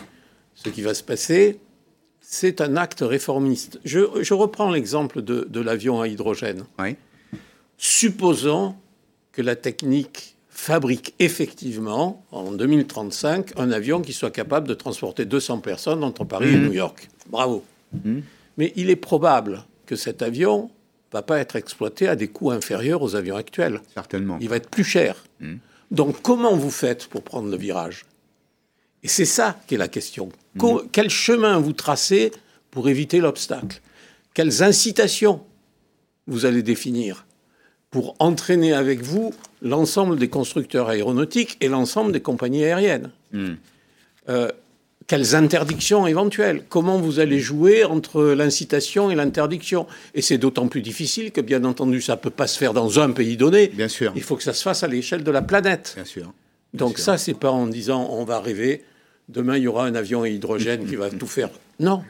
ce 0.54 0.70
qui 0.70 0.80
va 0.80 0.94
se 0.94 1.02
passer, 1.02 1.58
c'est 2.36 2.60
un 2.60 2.76
acte 2.76 3.00
réformiste. 3.00 3.80
Je, 3.84 4.34
reprends 4.34 4.70
l'exemple 4.70 5.22
de, 5.22 5.60
l'avion 5.60 6.02
à 6.02 6.08
hydrogène. 6.08 6.64
Oui. 6.78 6.96
Supposons 7.78 8.74
que 9.32 9.40
la 9.40 9.56
technique 9.56 10.36
fabrique 10.50 11.14
effectivement, 11.18 12.24
en 12.30 12.52
2035, 12.52 13.58
un 13.58 13.70
avion 13.70 14.02
qui 14.02 14.12
soit 14.12 14.30
capable 14.30 14.68
de 14.68 14.74
transporter 14.74 15.24
200 15.24 15.60
personnes 15.60 16.04
entre 16.04 16.24
Paris 16.24 16.48
et 16.48 16.56
mmh. 16.56 16.66
New 16.66 16.72
York. 16.72 17.08
Bravo. 17.30 17.64
Mmh. 17.92 18.20
Mais 18.58 18.72
il 18.76 18.90
est 18.90 18.96
probable 18.96 19.64
que 19.86 19.96
cet 19.96 20.20
avion 20.20 20.70
va 21.12 21.22
pas 21.22 21.38
être 21.38 21.56
exploité 21.56 22.06
à 22.06 22.16
des 22.16 22.28
coûts 22.28 22.50
inférieurs 22.50 23.02
aux 23.02 23.16
avions 23.16 23.36
actuels. 23.36 23.80
Certainement. 23.94 24.38
Il 24.40 24.48
va 24.48 24.56
être 24.56 24.68
plus 24.68 24.84
cher. 24.84 25.24
Hmm. 25.40 25.56
Donc 25.90 26.20
comment 26.22 26.56
vous 26.56 26.70
faites 26.70 27.06
pour 27.06 27.22
prendre 27.22 27.48
le 27.50 27.56
virage? 27.56 28.04
Et 29.02 29.08
c'est 29.08 29.24
ça 29.24 29.58
qui 29.66 29.76
est 29.76 29.78
la 29.78 29.88
question. 29.88 30.30
Hmm. 30.58 30.88
Quel 30.92 31.10
chemin 31.10 31.58
vous 31.58 31.72
tracez 31.72 32.32
pour 32.70 32.88
éviter 32.88 33.20
l'obstacle? 33.20 33.80
Quelles 34.34 34.62
incitations 34.62 35.40
vous 36.26 36.44
allez 36.44 36.62
définir 36.62 37.26
pour 37.90 38.14
entraîner 38.18 38.72
avec 38.72 39.00
vous 39.00 39.32
l'ensemble 39.62 40.18
des 40.18 40.28
constructeurs 40.28 40.88
aéronautiques 40.88 41.56
et 41.60 41.68
l'ensemble 41.68 42.12
des 42.12 42.20
compagnies 42.20 42.64
aériennes? 42.64 43.10
Hmm. 43.32 43.54
euh, 44.28 44.50
quelles 45.06 45.36
interdictions 45.36 46.06
éventuelles? 46.06 46.64
Comment 46.68 46.98
vous 46.98 47.20
allez 47.20 47.38
jouer 47.38 47.84
entre 47.84 48.24
l'incitation 48.24 49.08
et 49.10 49.14
l'interdiction? 49.14 49.86
Et 50.14 50.22
c'est 50.22 50.36
d'autant 50.36 50.66
plus 50.66 50.82
difficile 50.82 51.30
que, 51.30 51.40
bien 51.40 51.64
entendu, 51.64 52.00
ça 52.00 52.16
ne 52.16 52.20
peut 52.20 52.30
pas 52.30 52.48
se 52.48 52.58
faire 52.58 52.72
dans 52.72 52.98
un 52.98 53.12
pays 53.12 53.36
donné. 53.36 53.68
Bien 53.68 53.86
sûr. 53.86 54.12
Il 54.16 54.22
faut 54.22 54.34
que 54.34 54.42
ça 54.42 54.52
se 54.52 54.62
fasse 54.62 54.82
à 54.82 54.88
l'échelle 54.88 55.22
de 55.22 55.30
la 55.30 55.42
planète. 55.42 55.92
Bien 55.94 56.04
sûr. 56.04 56.32
Donc 56.74 56.98
ça, 56.98 57.18
c'est 57.18 57.34
pas 57.34 57.52
en 57.52 57.68
disant 57.68 58.08
on 58.10 58.24
va 58.24 58.40
rêver, 58.40 58.84
demain 59.28 59.56
il 59.56 59.64
y 59.64 59.68
aura 59.68 59.86
un 59.86 59.94
avion 59.94 60.22
à 60.22 60.28
hydrogène 60.28 60.86
qui 60.86 60.96
va 60.96 61.10
tout 61.10 61.26
faire. 61.26 61.50
Non. 61.78 62.02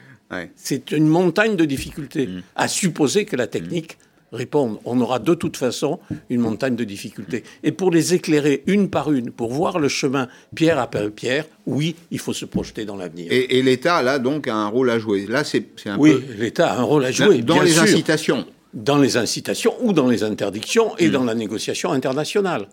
C'est 0.55 0.91
une 0.91 1.07
montagne 1.07 1.57
de 1.57 1.65
difficultés, 1.65 2.27
mm. 2.27 2.41
à 2.55 2.67
supposer 2.69 3.25
que 3.25 3.35
la 3.35 3.47
technique 3.47 3.97
répondre. 4.31 4.79
On 4.85 4.99
aura 4.99 5.19
de 5.19 5.33
toute 5.33 5.57
façon 5.57 5.99
une 6.29 6.41
montagne 6.41 6.75
de 6.75 6.83
difficultés. 6.83 7.43
Et 7.63 7.71
pour 7.71 7.91
les 7.91 8.13
éclairer 8.13 8.63
une 8.67 8.89
par 8.89 9.11
une, 9.11 9.31
pour 9.31 9.51
voir 9.51 9.79
le 9.79 9.87
chemin 9.87 10.27
pierre 10.55 10.79
après 10.79 11.09
pierre, 11.09 11.45
oui, 11.65 11.95
il 12.11 12.19
faut 12.19 12.33
se 12.33 12.45
projeter 12.45 12.85
dans 12.85 12.95
l'avenir. 12.95 13.27
Et, 13.29 13.61
l'État, 13.61 14.01
là, 14.01 14.19
donc, 14.19 14.47
a 14.47 14.55
un 14.55 14.67
rôle 14.67 14.89
à 14.89 14.99
jouer. 14.99 15.25
Là, 15.27 15.43
c'est 15.43 15.65
un 15.85 15.97
oui, 15.97 16.15
l'État 16.37 16.73
a 16.73 16.79
un 16.79 16.83
rôle 16.83 17.05
à 17.05 17.11
jouer. 17.11 17.41
Dans, 17.41 17.61
les 17.61 17.79
incitations. 17.79 18.45
Dans 18.73 18.97
les 18.97 19.17
incitations 19.17 19.73
ou 19.81 19.93
dans 19.93 20.07
les 20.07 20.23
interdictions 20.23 20.95
et 20.97 21.07
hmm. 21.07 21.11
dans 21.11 21.23
la 21.23 21.35
négociation 21.35 21.91
internationale. 21.91 22.67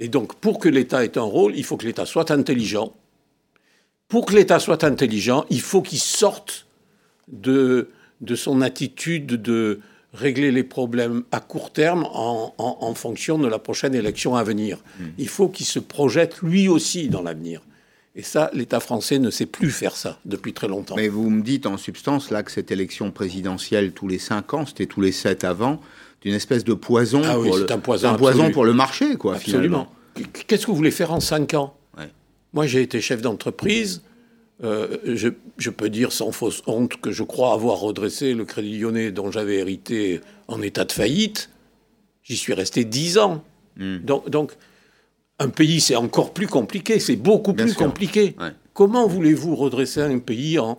Et 0.00 0.08
donc, 0.08 0.34
pour 0.34 0.58
que 0.58 0.68
l'État 0.68 1.04
ait 1.04 1.16
un 1.16 1.22
rôle, 1.22 1.56
il 1.56 1.64
faut 1.64 1.76
que 1.76 1.86
l'État 1.86 2.06
soit 2.06 2.30
intelligent. 2.30 2.92
Pour 4.08 4.26
que 4.26 4.34
l'État 4.34 4.58
soit 4.60 4.84
intelligent, 4.84 5.44
il 5.50 5.60
faut 5.60 5.82
qu'il 5.82 5.98
sorte 5.98 6.66
de, 7.28 7.90
de 8.20 8.34
son 8.34 8.60
attitude 8.60 9.26
de 9.26 9.80
régler 10.12 10.50
les 10.50 10.62
problèmes 10.62 11.24
à 11.32 11.40
court 11.40 11.72
terme 11.72 12.06
en, 12.12 12.94
fonction 12.94 13.38
de 13.38 13.48
la 13.48 13.58
prochaine 13.58 13.94
élection 13.94 14.34
à 14.34 14.44
venir. 14.44 14.78
Hmm. 14.98 15.06
Il 15.18 15.28
faut 15.28 15.48
qu'il 15.48 15.66
se 15.66 15.78
projette 15.78 16.40
lui 16.42 16.68
aussi 16.68 17.08
dans 17.08 17.22
l'avenir. 17.22 17.60
Et 18.14 18.22
ça, 18.22 18.50
l'État 18.54 18.80
français 18.80 19.18
ne 19.18 19.28
sait 19.28 19.44
plus 19.44 19.70
faire 19.70 19.94
ça 19.94 20.18
depuis 20.24 20.54
très 20.54 20.68
longtemps. 20.68 20.96
Mais 20.96 21.08
vous 21.08 21.28
me 21.28 21.42
dites 21.42 21.66
en 21.66 21.76
substance 21.76 22.30
là 22.30 22.42
que 22.42 22.50
cette 22.50 22.70
élection 22.70 23.10
présidentielle 23.10 23.92
tous 23.92 24.08
les 24.08 24.18
cinq 24.18 24.54
ans, 24.54 24.64
c'était 24.64 24.86
tous 24.86 25.02
les 25.02 25.12
sept 25.12 25.44
avant, 25.44 25.82
d'une 26.22 26.32
espèce 26.32 26.64
de 26.64 26.72
poison. 26.72 27.20
Ah 27.24 27.38
oui, 27.38 27.50
c'est 27.54 27.70
un 27.70 27.78
poison, 27.78 28.08
un 28.08 28.14
poison 28.14 28.50
pour 28.50 28.64
le 28.64 28.72
marché, 28.72 29.16
quoi. 29.16 29.36
Absolument. 29.36 29.88
Qu'est-ce 30.46 30.64
que 30.64 30.70
vous 30.70 30.76
voulez 30.76 30.90
faire 30.90 31.12
en 31.12 31.20
cinq 31.20 31.52
ans? 31.52 31.76
Moi, 32.56 32.66
j'ai 32.66 32.80
été 32.80 33.02
chef 33.02 33.20
d'entreprise. 33.20 34.00
Euh, 34.64 34.96
je, 35.04 35.70
peux 35.70 35.90
dire 35.90 36.10
sans 36.10 36.32
fausse 36.32 36.62
honte 36.66 36.98
que 36.98 37.12
je 37.12 37.22
crois 37.22 37.52
avoir 37.52 37.80
redressé 37.80 38.32
le 38.32 38.46
Crédit 38.46 38.78
Lyonnais 38.78 39.12
dont 39.12 39.30
j'avais 39.30 39.56
hérité 39.56 40.22
en 40.48 40.62
état 40.62 40.86
de 40.86 40.92
faillite. 40.92 41.50
J'y 42.22 42.38
suis 42.38 42.54
resté 42.54 42.86
dix 42.86 43.18
ans. 43.18 43.44
Hmm. 43.76 43.98
Donc, 43.98 44.30
donc, 44.30 44.52
un 45.38 45.50
pays, 45.50 45.82
c'est 45.82 45.96
encore 45.96 46.32
plus 46.32 46.46
compliqué, 46.46 46.98
c'est 46.98 47.16
beaucoup 47.16 47.52
plus 47.52 47.74
compliqué. 47.74 48.34
Comment 48.72 49.06
voulez-vous 49.06 49.54
redresser 49.54 50.00
un 50.00 50.18
pays 50.18 50.58
en, 50.58 50.78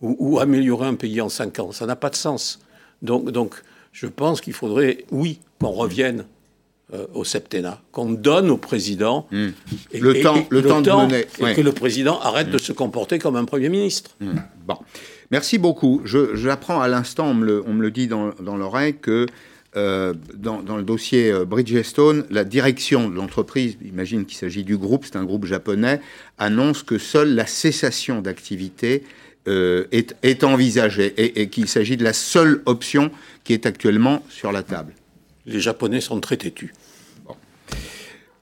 ou, 0.00 0.38
améliorer 0.38 0.86
un 0.86 0.94
pays 0.94 1.20
en 1.20 1.28
cinq 1.28 1.58
ans? 1.58 1.72
Ça 1.72 1.84
n'a 1.84 1.96
pas 1.96 2.08
de 2.08 2.16
sens. 2.16 2.58
Donc, 3.02 3.30
donc 3.32 3.62
je 3.92 4.06
pense 4.06 4.40
qu'il 4.40 4.54
faudrait, 4.54 5.04
oui, 5.10 5.40
qu'on 5.60 5.72
revienne 5.72 6.24
euh, 6.94 7.06
au 7.12 7.22
septennat, 7.22 7.82
qu'on 7.92 8.12
donne 8.12 8.48
au 8.48 8.56
président 8.56 9.26
hmm. 9.30 9.48
le, 9.92 10.22
temps, 10.22 10.46
le, 10.48 10.62
temps, 10.62 10.80
de 10.80 10.90
mener, 10.90 11.26
et 11.38 11.54
que 11.54 11.60
le 11.60 11.72
président 11.72 12.18
arrête 12.20 12.50
de 12.50 12.56
se 12.56 12.72
comporter 12.72 13.18
comme 13.18 13.36
un 13.36 13.44
Premier 13.44 13.68
ministre. 13.68 14.12
Hmm. 14.20 14.38
Bon. 14.66 14.78
Merci 15.30 15.58
beaucoup. 15.58 16.00
J'apprends 16.06 16.80
à 16.80 16.88
l'instant, 16.88 17.26
on, 17.26 17.32
on, 17.32 17.74
me 17.74 17.82
le 17.82 17.90
dit 17.90 18.06
dans, 18.06 18.30
dans 18.40 18.56
l'oreille, 18.56 18.94
que 18.96 19.26
euh, 19.76 20.14
dans, 20.34 20.62
dans, 20.62 20.78
le 20.78 20.82
dossier 20.82 21.30
euh, 21.30 21.44
Bridgestone, 21.44 22.24
la 22.30 22.44
direction 22.44 23.10
de 23.10 23.16
l'entreprise, 23.16 23.76
imagine 23.84 24.24
qu'il 24.24 24.38
s'agit 24.38 24.64
du 24.64 24.78
groupe, 24.78 25.04
c'est 25.04 25.16
un 25.16 25.24
groupe 25.24 25.44
japonais, 25.44 26.00
annonce 26.38 26.82
que 26.82 26.96
seule 26.96 27.34
la 27.34 27.44
cessation 27.46 28.22
d'activité 28.22 29.02
est, 29.46 30.14
est, 30.22 30.44
envisagée 30.44 31.14
et, 31.18 31.42
et 31.42 31.48
qu'il 31.48 31.68
s'agit 31.68 31.98
de 31.98 32.04
la 32.04 32.12
seule 32.14 32.62
option 32.64 33.10
qui 33.44 33.52
est 33.52 33.66
actuellement 33.66 34.22
sur 34.30 34.52
la 34.52 34.62
table. 34.62 34.94
Les 35.48 35.60
Japonais 35.60 36.00
sont 36.00 36.20
très 36.20 36.36
têtus. 36.36 36.72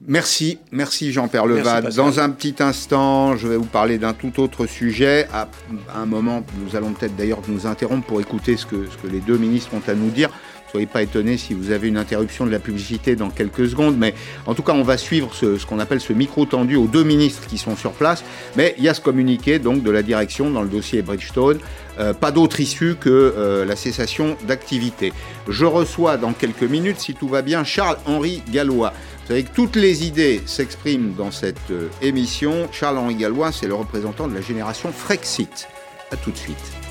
Merci, 0.06 0.58
merci 0.70 1.10
Jean-Pierre 1.10 1.46
Levad. 1.46 1.94
Dans 1.94 2.20
un 2.20 2.28
petit 2.30 2.54
instant, 2.62 3.34
je 3.36 3.48
vais 3.48 3.56
vous 3.56 3.64
parler 3.64 3.96
d'un 3.96 4.12
tout 4.12 4.40
autre 4.40 4.66
sujet. 4.66 5.26
À 5.32 5.48
un 5.94 6.04
moment, 6.04 6.44
nous 6.62 6.76
allons 6.76 6.92
peut-être 6.92 7.16
d'ailleurs 7.16 7.40
nous 7.48 7.66
interrompre 7.66 8.06
pour 8.06 8.20
écouter 8.20 8.58
ce 8.58 8.66
que, 8.66 8.86
ce 8.86 8.96
que 8.98 9.10
les 9.10 9.20
deux 9.20 9.38
ministres 9.38 9.72
ont 9.74 9.82
à 9.90 9.94
nous 9.94 10.10
dire. 10.10 10.30
Soyez 10.70 10.86
pas 10.86 11.02
étonnés 11.02 11.38
si 11.38 11.54
vous 11.54 11.70
avez 11.70 11.88
une 11.88 11.96
interruption 11.96 12.44
de 12.44 12.50
la 12.50 12.58
publicité 12.58 13.16
dans 13.16 13.30
quelques 13.30 13.68
secondes, 13.68 13.96
mais 13.96 14.14
en 14.46 14.54
tout 14.54 14.62
cas, 14.62 14.72
on 14.72 14.82
va 14.82 14.98
suivre 14.98 15.32
ce, 15.32 15.64
qu'on 15.64 15.78
appelle 15.78 16.00
ce 16.00 16.12
micro 16.12 16.44
tendu 16.44 16.76
aux 16.76 16.86
deux 16.86 17.04
ministres 17.04 17.46
qui 17.46 17.56
sont 17.56 17.76
sur 17.76 17.92
place. 17.92 18.24
Mais 18.56 18.74
il 18.76 18.84
y 18.84 18.88
a 18.88 18.94
ce 18.94 19.00
communiqué 19.00 19.58
donc 19.58 19.82
de 19.82 19.90
la 19.90 20.02
direction 20.02 20.50
dans 20.50 20.62
le 20.62 20.68
dossier 20.68 21.02
Bridgestone. 21.02 21.58
Euh, 21.98 22.12
pas 22.12 22.30
d'autre 22.30 22.61
issue 22.61 22.96
que 22.98 23.09
euh, 23.09 23.64
la 23.64 23.76
cessation 23.76 24.37
d'activité. 24.46 25.12
Je 25.48 25.64
reçois 25.64 26.16
dans 26.16 26.32
quelques 26.32 26.62
minutes, 26.62 27.00
si 27.00 27.14
tout 27.14 27.28
va 27.28 27.42
bien, 27.42 27.64
Charles-Henri 27.64 28.42
Gallois. 28.50 28.92
Vous 29.22 29.28
savez 29.28 29.44
que 29.44 29.54
toutes 29.54 29.76
les 29.76 30.06
idées 30.06 30.42
s'expriment 30.46 31.14
dans 31.14 31.30
cette 31.30 31.70
euh, 31.70 31.88
émission. 32.02 32.68
Charles-Henri 32.70 33.16
Gallois, 33.16 33.50
c'est 33.50 33.66
le 33.66 33.74
représentant 33.74 34.28
de 34.28 34.35
la 34.35 34.42
génération 34.42 34.92
Frexit. 34.92 35.68
A 36.12 36.16
tout 36.16 36.30
de 36.30 36.37
suite. 36.37 36.86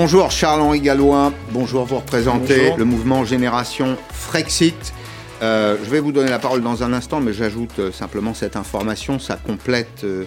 Bonjour 0.00 0.30
Charles-Henri 0.30 0.80
Gallois, 0.80 1.32
bonjour, 1.50 1.84
vous 1.84 1.96
représentez 1.96 2.72
le 2.76 2.84
mouvement 2.84 3.24
Génération 3.24 3.96
Frexit. 4.12 4.94
Euh, 5.42 5.76
je 5.82 5.90
vais 5.90 5.98
vous 5.98 6.12
donner 6.12 6.30
la 6.30 6.38
parole 6.38 6.62
dans 6.62 6.84
un 6.84 6.92
instant, 6.92 7.18
mais 7.18 7.32
j'ajoute 7.32 7.80
euh, 7.80 7.90
simplement 7.90 8.32
cette 8.32 8.54
information, 8.54 9.18
ça 9.18 9.34
complète 9.34 10.04
euh, 10.04 10.22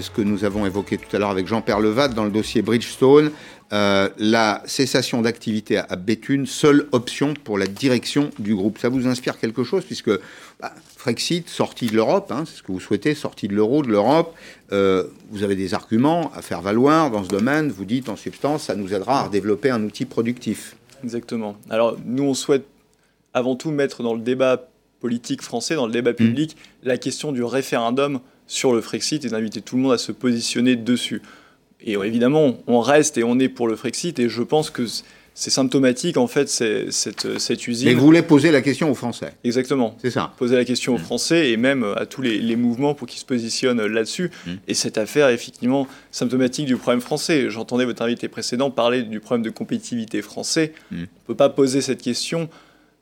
ce 0.00 0.10
que 0.10 0.22
nous 0.22 0.42
avons 0.44 0.66
évoqué 0.66 0.98
tout 0.98 1.14
à 1.14 1.20
l'heure 1.20 1.30
avec 1.30 1.46
Jean-Pierre 1.46 1.78
Levat 1.78 2.08
dans 2.08 2.24
le 2.24 2.32
dossier 2.32 2.62
Bridgestone. 2.62 3.30
la 3.70 4.60
cessation 4.66 5.22
d'activité 5.22 5.78
à 5.78 5.94
Béthune, 5.94 6.44
seule 6.46 6.88
option 6.90 7.34
pour 7.44 7.58
la 7.58 7.68
direction 7.68 8.30
du 8.40 8.56
groupe. 8.56 8.78
Ça 8.78 8.88
vous 8.88 9.06
inspire 9.06 9.38
quelque 9.38 9.62
chose, 9.62 9.84
puisque 9.84 10.10
bah, 10.60 10.72
Frexit, 11.02 11.48
sorti 11.48 11.88
de 11.88 11.96
l'Europe, 11.96 12.30
hein, 12.30 12.44
c'est 12.46 12.58
ce 12.58 12.62
que 12.62 12.70
vous 12.70 12.78
souhaitez, 12.78 13.16
sorti 13.16 13.48
de 13.48 13.54
l'euro, 13.54 13.82
de 13.82 13.88
l'Europe, 13.88 14.36
euh, 14.70 15.08
vous 15.32 15.42
avez 15.42 15.56
des 15.56 15.74
arguments 15.74 16.30
à 16.32 16.42
faire 16.42 16.62
valoir 16.62 17.10
dans 17.10 17.24
ce 17.24 17.28
domaine. 17.28 17.70
Vous 17.70 17.84
dites 17.84 18.08
en 18.08 18.14
substance, 18.14 18.62
ça 18.62 18.76
nous 18.76 18.94
aidera 18.94 19.24
à 19.24 19.28
développer 19.28 19.70
un 19.70 19.82
outil 19.82 20.04
productif. 20.04 20.76
Exactement. 21.02 21.56
Alors 21.70 21.96
nous, 22.06 22.22
on 22.22 22.34
souhaite 22.34 22.66
avant 23.34 23.56
tout 23.56 23.72
mettre 23.72 24.04
dans 24.04 24.14
le 24.14 24.20
débat 24.20 24.68
politique 25.00 25.42
français, 25.42 25.74
dans 25.74 25.86
le 25.86 25.92
débat 25.92 26.12
public, 26.12 26.54
mmh. 26.54 26.86
la 26.86 26.98
question 26.98 27.32
du 27.32 27.42
référendum 27.42 28.20
sur 28.46 28.72
le 28.72 28.80
Frexit 28.80 29.24
et 29.24 29.28
d'inviter 29.28 29.60
tout 29.60 29.74
le 29.74 29.82
monde 29.82 29.94
à 29.94 29.98
se 29.98 30.12
positionner 30.12 30.76
dessus. 30.76 31.20
Et 31.80 31.94
évidemment, 31.94 32.58
on 32.68 32.78
reste 32.78 33.18
et 33.18 33.24
on 33.24 33.40
est 33.40 33.48
pour 33.48 33.66
le 33.66 33.74
Frexit 33.74 34.20
et 34.20 34.28
je 34.28 34.42
pense 34.44 34.70
que 34.70 34.86
c'est 35.34 35.50
symptomatique 35.50 36.16
en 36.18 36.26
fait 36.26 36.48
cette, 36.48 37.38
cette 37.38 37.68
usine. 37.68 37.88
Mais 37.88 37.94
vous 37.94 38.04
voulez 38.04 38.22
poser 38.22 38.50
la 38.50 38.60
question 38.60 38.90
aux 38.90 38.94
Français. 38.94 39.32
Exactement. 39.44 39.96
C'est 40.00 40.10
ça. 40.10 40.32
Poser 40.36 40.56
la 40.56 40.64
question 40.64 40.94
aux 40.94 40.98
mmh. 40.98 41.02
Français 41.02 41.50
et 41.50 41.56
même 41.56 41.84
à 41.96 42.04
tous 42.04 42.20
les, 42.22 42.56
mouvements 42.56 42.94
pour 42.94 43.08
qu'ils 43.08 43.20
se 43.20 43.24
positionnent 43.24 43.84
là-dessus. 43.84 44.30
Mmh. 44.46 44.50
Et 44.68 44.74
cette 44.74 44.98
affaire 44.98 45.28
est 45.28 45.34
effectivement 45.34 45.86
symptomatique 46.10 46.66
du 46.66 46.76
problème 46.76 47.00
français. 47.00 47.48
J'entendais 47.48 47.86
votre 47.86 48.02
invité 48.02 48.28
précédent 48.28 48.70
parler 48.70 49.02
du 49.02 49.20
problème 49.20 49.42
de 49.42 49.50
compétitivité 49.50 50.20
français. 50.20 50.74
Mmh. 50.90 50.96
On 50.96 51.00
ne 51.00 51.06
peut 51.26 51.34
pas 51.34 51.48
poser 51.48 51.80
cette 51.80 52.02
question 52.02 52.50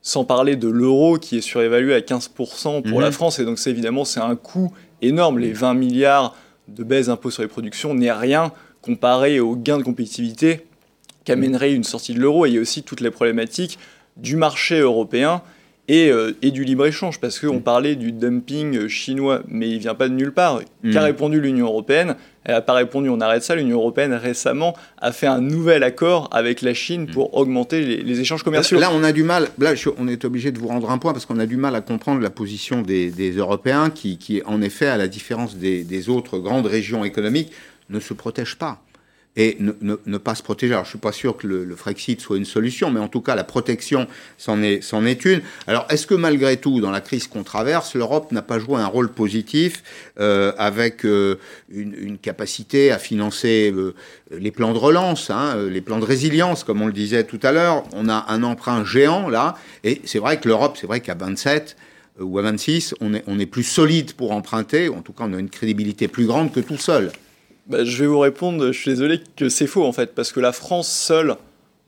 sans 0.01 0.23
parler 0.23 0.55
de 0.55 0.69
l'euro 0.69 1.17
qui 1.17 1.37
est 1.37 1.41
surévalué 1.41 1.93
à 1.93 1.99
15% 1.99 2.89
pour 2.89 3.01
la 3.01 3.11
France. 3.11 3.39
Et 3.39 3.45
donc 3.45 3.59
c'est 3.59 3.69
évidemment 3.69 4.05
c'est 4.05 4.21
un 4.21 4.35
coût 4.35 4.71
énorme. 5.01 5.37
Les 5.37 5.51
20 5.51 5.73
milliards 5.73 6.35
de 6.69 6.83
baisse 6.83 7.07
d'impôts 7.07 7.29
sur 7.29 7.41
les 7.41 7.49
productions 7.49 7.93
n'est 7.93 8.11
rien 8.11 8.53
comparé 8.81 9.39
aux 9.39 9.55
gains 9.55 9.77
de 9.77 9.83
compétitivité 9.83 10.65
qu'amènerait 11.25 11.73
une 11.73 11.83
sortie 11.83 12.13
de 12.13 12.19
l'euro. 12.19 12.45
Et 12.45 12.49
il 12.49 12.55
y 12.55 12.57
a 12.57 12.61
aussi 12.61 12.83
toutes 12.83 13.01
les 13.01 13.11
problématiques 13.11 13.77
du 14.17 14.35
marché 14.35 14.79
européen 14.79 15.41
et, 15.87 16.09
euh, 16.09 16.31
et 16.41 16.51
du 16.51 16.63
libre-échange, 16.63 17.19
parce 17.19 17.39
qu'on 17.39 17.57
mm. 17.57 17.63
parlait 17.63 17.95
du 17.95 18.11
dumping 18.11 18.87
chinois, 18.87 19.41
mais 19.47 19.69
il 19.69 19.75
ne 19.75 19.79
vient 19.79 19.95
pas 19.95 20.07
de 20.07 20.13
nulle 20.13 20.31
part. 20.31 20.61
Qu'a 20.83 21.01
mm. 21.01 21.03
répondu 21.03 21.41
l'Union 21.41 21.65
européenne? 21.65 22.15
Elle 22.43 22.55
n'a 22.55 22.61
pas 22.61 22.73
répondu 22.73 23.09
on 23.09 23.19
arrête 23.19 23.43
ça. 23.43 23.55
L'Union 23.55 23.77
européenne 23.77 24.13
récemment 24.13 24.75
a 24.99 25.11
fait 25.11 25.27
un 25.27 25.41
nouvel 25.41 25.83
accord 25.83 26.29
avec 26.31 26.61
la 26.61 26.73
Chine 26.73 27.07
pour 27.07 27.29
mm. 27.29 27.37
augmenter 27.37 27.83
les, 27.83 28.19
échanges 28.19 28.43
commerciaux. 28.43 28.79
Là, 28.79 28.89
on 28.93 29.03
a 29.03 29.11
du 29.11 29.23
mal, 29.23 29.49
là, 29.57 29.73
on 29.97 30.07
est 30.07 30.23
obligé 30.23 30.51
de 30.51 30.59
vous 30.59 30.67
rendre 30.67 30.89
un 30.91 30.97
point, 30.97 31.13
parce 31.13 31.25
qu'on 31.25 31.39
a 31.39 31.45
du 31.45 31.57
mal 31.57 31.75
à 31.75 31.81
comprendre 31.81 32.21
la 32.21 32.29
position 32.29 32.81
des, 32.83 33.11
Européens, 33.35 33.89
qui, 33.89 34.17
qui, 34.17 34.41
en 34.45 34.61
effet, 34.61 34.87
à 34.87 34.97
la 34.97 35.07
différence 35.07 35.57
des, 35.57 35.83
des 35.83 36.09
autres 36.09 36.39
grandes 36.39 36.67
régions 36.67 37.03
économiques, 37.03 37.51
ne 37.89 37.99
se 37.99 38.13
protègent 38.13 38.57
pas 38.57 38.81
et 39.37 39.57
ne, 39.59 40.17
pas 40.17 40.35
se 40.35 40.43
protéger. 40.43 40.73
Alors, 40.73 40.83
je 40.83 40.89
ne 40.89 40.91
suis 40.91 40.99
pas 40.99 41.13
sûr 41.13 41.37
que 41.37 41.47
le, 41.47 41.75
Frexit 41.75 42.19
soit 42.19 42.35
une 42.35 42.45
solution, 42.45 42.91
mais 42.91 42.99
en 42.99 43.07
tout 43.07 43.21
cas, 43.21 43.33
la 43.33 43.45
protection, 43.45 44.07
c'en 44.37 44.61
est, 44.61 44.83
est, 44.93 45.25
une. 45.25 45.41
Alors, 45.67 45.85
est-ce 45.89 46.05
que 46.05 46.15
malgré 46.15 46.57
tout, 46.57 46.81
dans 46.81 46.91
la 46.91 46.99
crise 46.99 47.27
qu'on 47.27 47.43
traverse, 47.43 47.95
l'Europe 47.95 48.33
n'a 48.33 48.41
pas 48.41 48.59
joué 48.59 48.81
un 48.81 48.87
rôle 48.87 49.09
positif 49.09 49.83
euh, 50.19 50.51
avec 50.57 51.05
euh, 51.05 51.35
une, 51.69 52.17
capacité 52.17 52.91
à 52.91 52.99
financer 52.99 53.71
euh, 53.73 53.95
les 54.31 54.51
plans 54.51 54.73
de 54.73 54.77
relance, 54.77 55.29
hein, 55.29 55.55
les 55.69 55.81
plans 55.81 55.99
de 55.99 56.05
résilience, 56.05 56.65
comme 56.65 56.81
on 56.81 56.87
le 56.87 56.93
disait 56.93 57.23
tout 57.23 57.39
à 57.41 57.53
l'heure? 57.53 57.85
On 57.93 58.09
a 58.09 58.25
un 58.27 58.43
emprunt 58.43 58.83
géant, 58.83 59.29
là, 59.29 59.55
et 59.85 60.01
c'est 60.03 60.19
vrai 60.19 60.41
que 60.41 60.49
l'Europe, 60.49 60.77
c'est 60.79 60.87
vrai 60.87 60.99
qu'à 60.99 61.15
27, 61.15 61.77
ou 62.19 62.37
à 62.37 62.41
26, 62.41 62.95
on 62.99 63.13
est, 63.13 63.23
on 63.27 63.39
est 63.39 63.45
plus 63.45 63.63
solide 63.63 64.11
pour 64.13 64.33
emprunter, 64.33 64.89
en 64.89 65.01
tout 65.01 65.13
cas 65.13 65.23
on 65.25 65.33
a 65.33 65.39
une 65.39 65.49
crédibilité 65.49 66.09
plus 66.09 66.25
grande 66.25 66.51
que 66.51 66.59
tout 66.59 66.77
seul. 66.77 67.11
Bah, 67.67 67.83
je 67.83 67.97
vais 68.01 68.07
vous 68.07 68.19
répondre, 68.19 68.67
je 68.67 68.77
suis 68.77 68.91
désolé 68.91 69.21
que 69.35 69.49
c'est 69.49 69.67
faux 69.67 69.85
en 69.85 69.91
fait, 69.91 70.13
parce 70.15 70.31
que 70.31 70.39
la 70.39 70.51
France 70.51 70.89
seule 70.89 71.35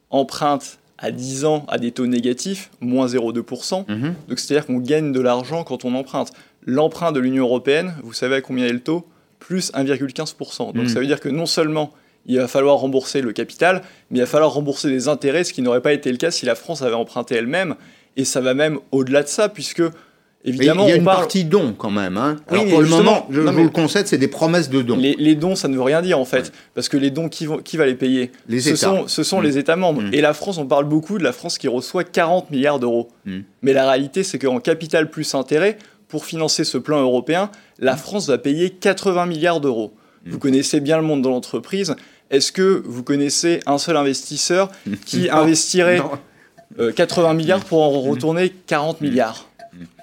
emprunte 0.09 0.79
à 0.97 1.11
10 1.11 1.45
ans 1.45 1.65
à 1.67 1.77
des 1.77 1.91
taux 1.91 2.07
négatifs, 2.07 2.69
moins 2.79 3.07
0,2%. 3.07 3.85
Mhm. 3.89 4.15
Donc 4.29 4.39
c'est-à-dire 4.39 4.65
qu'on 4.65 4.77
gagne 4.77 5.11
de 5.11 5.19
l'argent 5.19 5.63
quand 5.63 5.85
on 5.85 5.95
emprunte. 5.95 6.31
L'emprunt 6.65 7.11
de 7.11 7.19
l'Union 7.19 7.43
européenne, 7.43 7.95
vous 8.03 8.13
savez 8.13 8.35
à 8.35 8.41
combien 8.41 8.65
est 8.65 8.73
le 8.73 8.79
taux? 8.79 9.05
Plus 9.39 9.73
1,15%. 9.73 10.73
Donc 10.73 10.89
ça 10.89 10.99
veut 10.99 11.05
dire 11.05 11.19
que 11.19 11.27
non 11.27 11.45
seulement 11.45 11.91
il 12.25 12.37
va 12.37 12.47
falloir 12.47 12.77
rembourser 12.77 13.21
le 13.21 13.33
capital, 13.33 13.81
mais 14.09 14.19
il 14.19 14.21
va 14.21 14.27
falloir 14.27 14.53
rembourser 14.53 14.89
des 14.89 15.09
intérêts, 15.09 15.43
ce 15.43 15.51
qui 15.51 15.61
n'aurait 15.61 15.81
pas 15.81 15.91
été 15.91 16.09
le 16.09 16.17
cas 16.17 16.31
si 16.31 16.45
la 16.45 16.55
France 16.55 16.81
avait 16.81 16.95
emprunté 16.95 17.35
elle-même. 17.35 17.75
Et 18.15 18.23
ça 18.23 18.39
va 18.39 18.53
même 18.53 18.79
au-delà 18.91 19.23
de 19.23 19.27
ça, 19.27 19.49
puisque 19.49 19.83
Évidemment, 20.45 20.85
il 20.87 20.89
y 20.89 20.93
a 20.93 20.97
une 20.97 21.05
partie 21.05 21.45
don 21.45 21.73
quand 21.77 21.89
même. 21.89 22.17
Hein. 22.17 22.35
Alors 22.49 22.65
pour 22.67 22.81
le 22.81 22.89
moment, 22.89 23.27
je, 23.29 23.39
vous 23.39 23.63
le 23.63 23.69
concède, 23.69 24.07
c'est 24.07 24.17
des 24.17 24.27
promesses 24.27 24.69
de 24.69 24.81
dons. 24.81 24.97
Les, 24.97 25.35
dons, 25.35 25.55
ça 25.55 25.69
ne 25.69 25.75
veut 25.75 25.81
rien 25.83 26.01
dire 26.01 26.19
en 26.19 26.25
fait, 26.25 26.51
parce 26.75 26.89
que 26.89 26.97
les 26.97 27.11
dons, 27.11 27.29
qui, 27.29 27.45
vont, 27.45 27.57
qui 27.57 27.77
va 27.77 27.85
les 27.85 27.95
payer? 27.95 28.31
Les 28.49 28.59
Ce 28.59 28.69
États. 28.69 28.77
sont, 28.77 29.07
ce 29.07 29.23
sont 29.23 29.39
mm. 29.39 29.43
les 29.43 29.57
États 29.57 29.75
membres. 29.77 30.01
Mm. 30.01 30.13
Et 30.13 30.21
la 30.21 30.33
France, 30.33 30.57
on 30.57 30.65
parle 30.65 30.85
beaucoup 30.85 31.17
de 31.17 31.23
la 31.23 31.31
France 31.31 31.57
qui 31.57 31.69
reçoit 31.69 32.03
40 32.03 32.51
milliards 32.51 32.79
d'euros. 32.79 33.09
Mm. 33.25 33.39
Mais 33.61 33.71
la 33.71 33.89
réalité, 33.89 34.23
c'est 34.23 34.37
qu'en 34.37 34.59
capital 34.59 35.09
plus 35.09 35.33
intérêt, 35.33 35.77
pour 36.09 36.25
financer 36.25 36.65
ce 36.65 36.77
plan 36.77 37.01
européen, 37.01 37.49
la 37.79 37.95
France 37.95 38.27
va 38.27 38.37
payer 38.37 38.69
80 38.69 39.25
milliards 39.25 39.61
d'euros. 39.61 39.93
Vous 40.25 40.39
connaissez 40.39 40.79
bien 40.79 40.97
le 40.97 41.03
monde 41.03 41.21
de 41.21 41.27
l'entreprise. 41.27 41.95
Est-ce 42.29 42.51
que 42.51 42.81
vous 42.85 43.03
connaissez 43.03 43.59
un 43.65 43.77
seul 43.77 43.97
investisseur 43.97 44.71
qui 45.05 45.29
investirait 45.31 46.01
80 46.95 47.29
euh, 47.29 47.33
milliards 47.33 47.65
pour 47.65 47.81
en 47.81 47.89
retourner 48.01 48.49
40 48.67 49.01
milliards? 49.01 49.49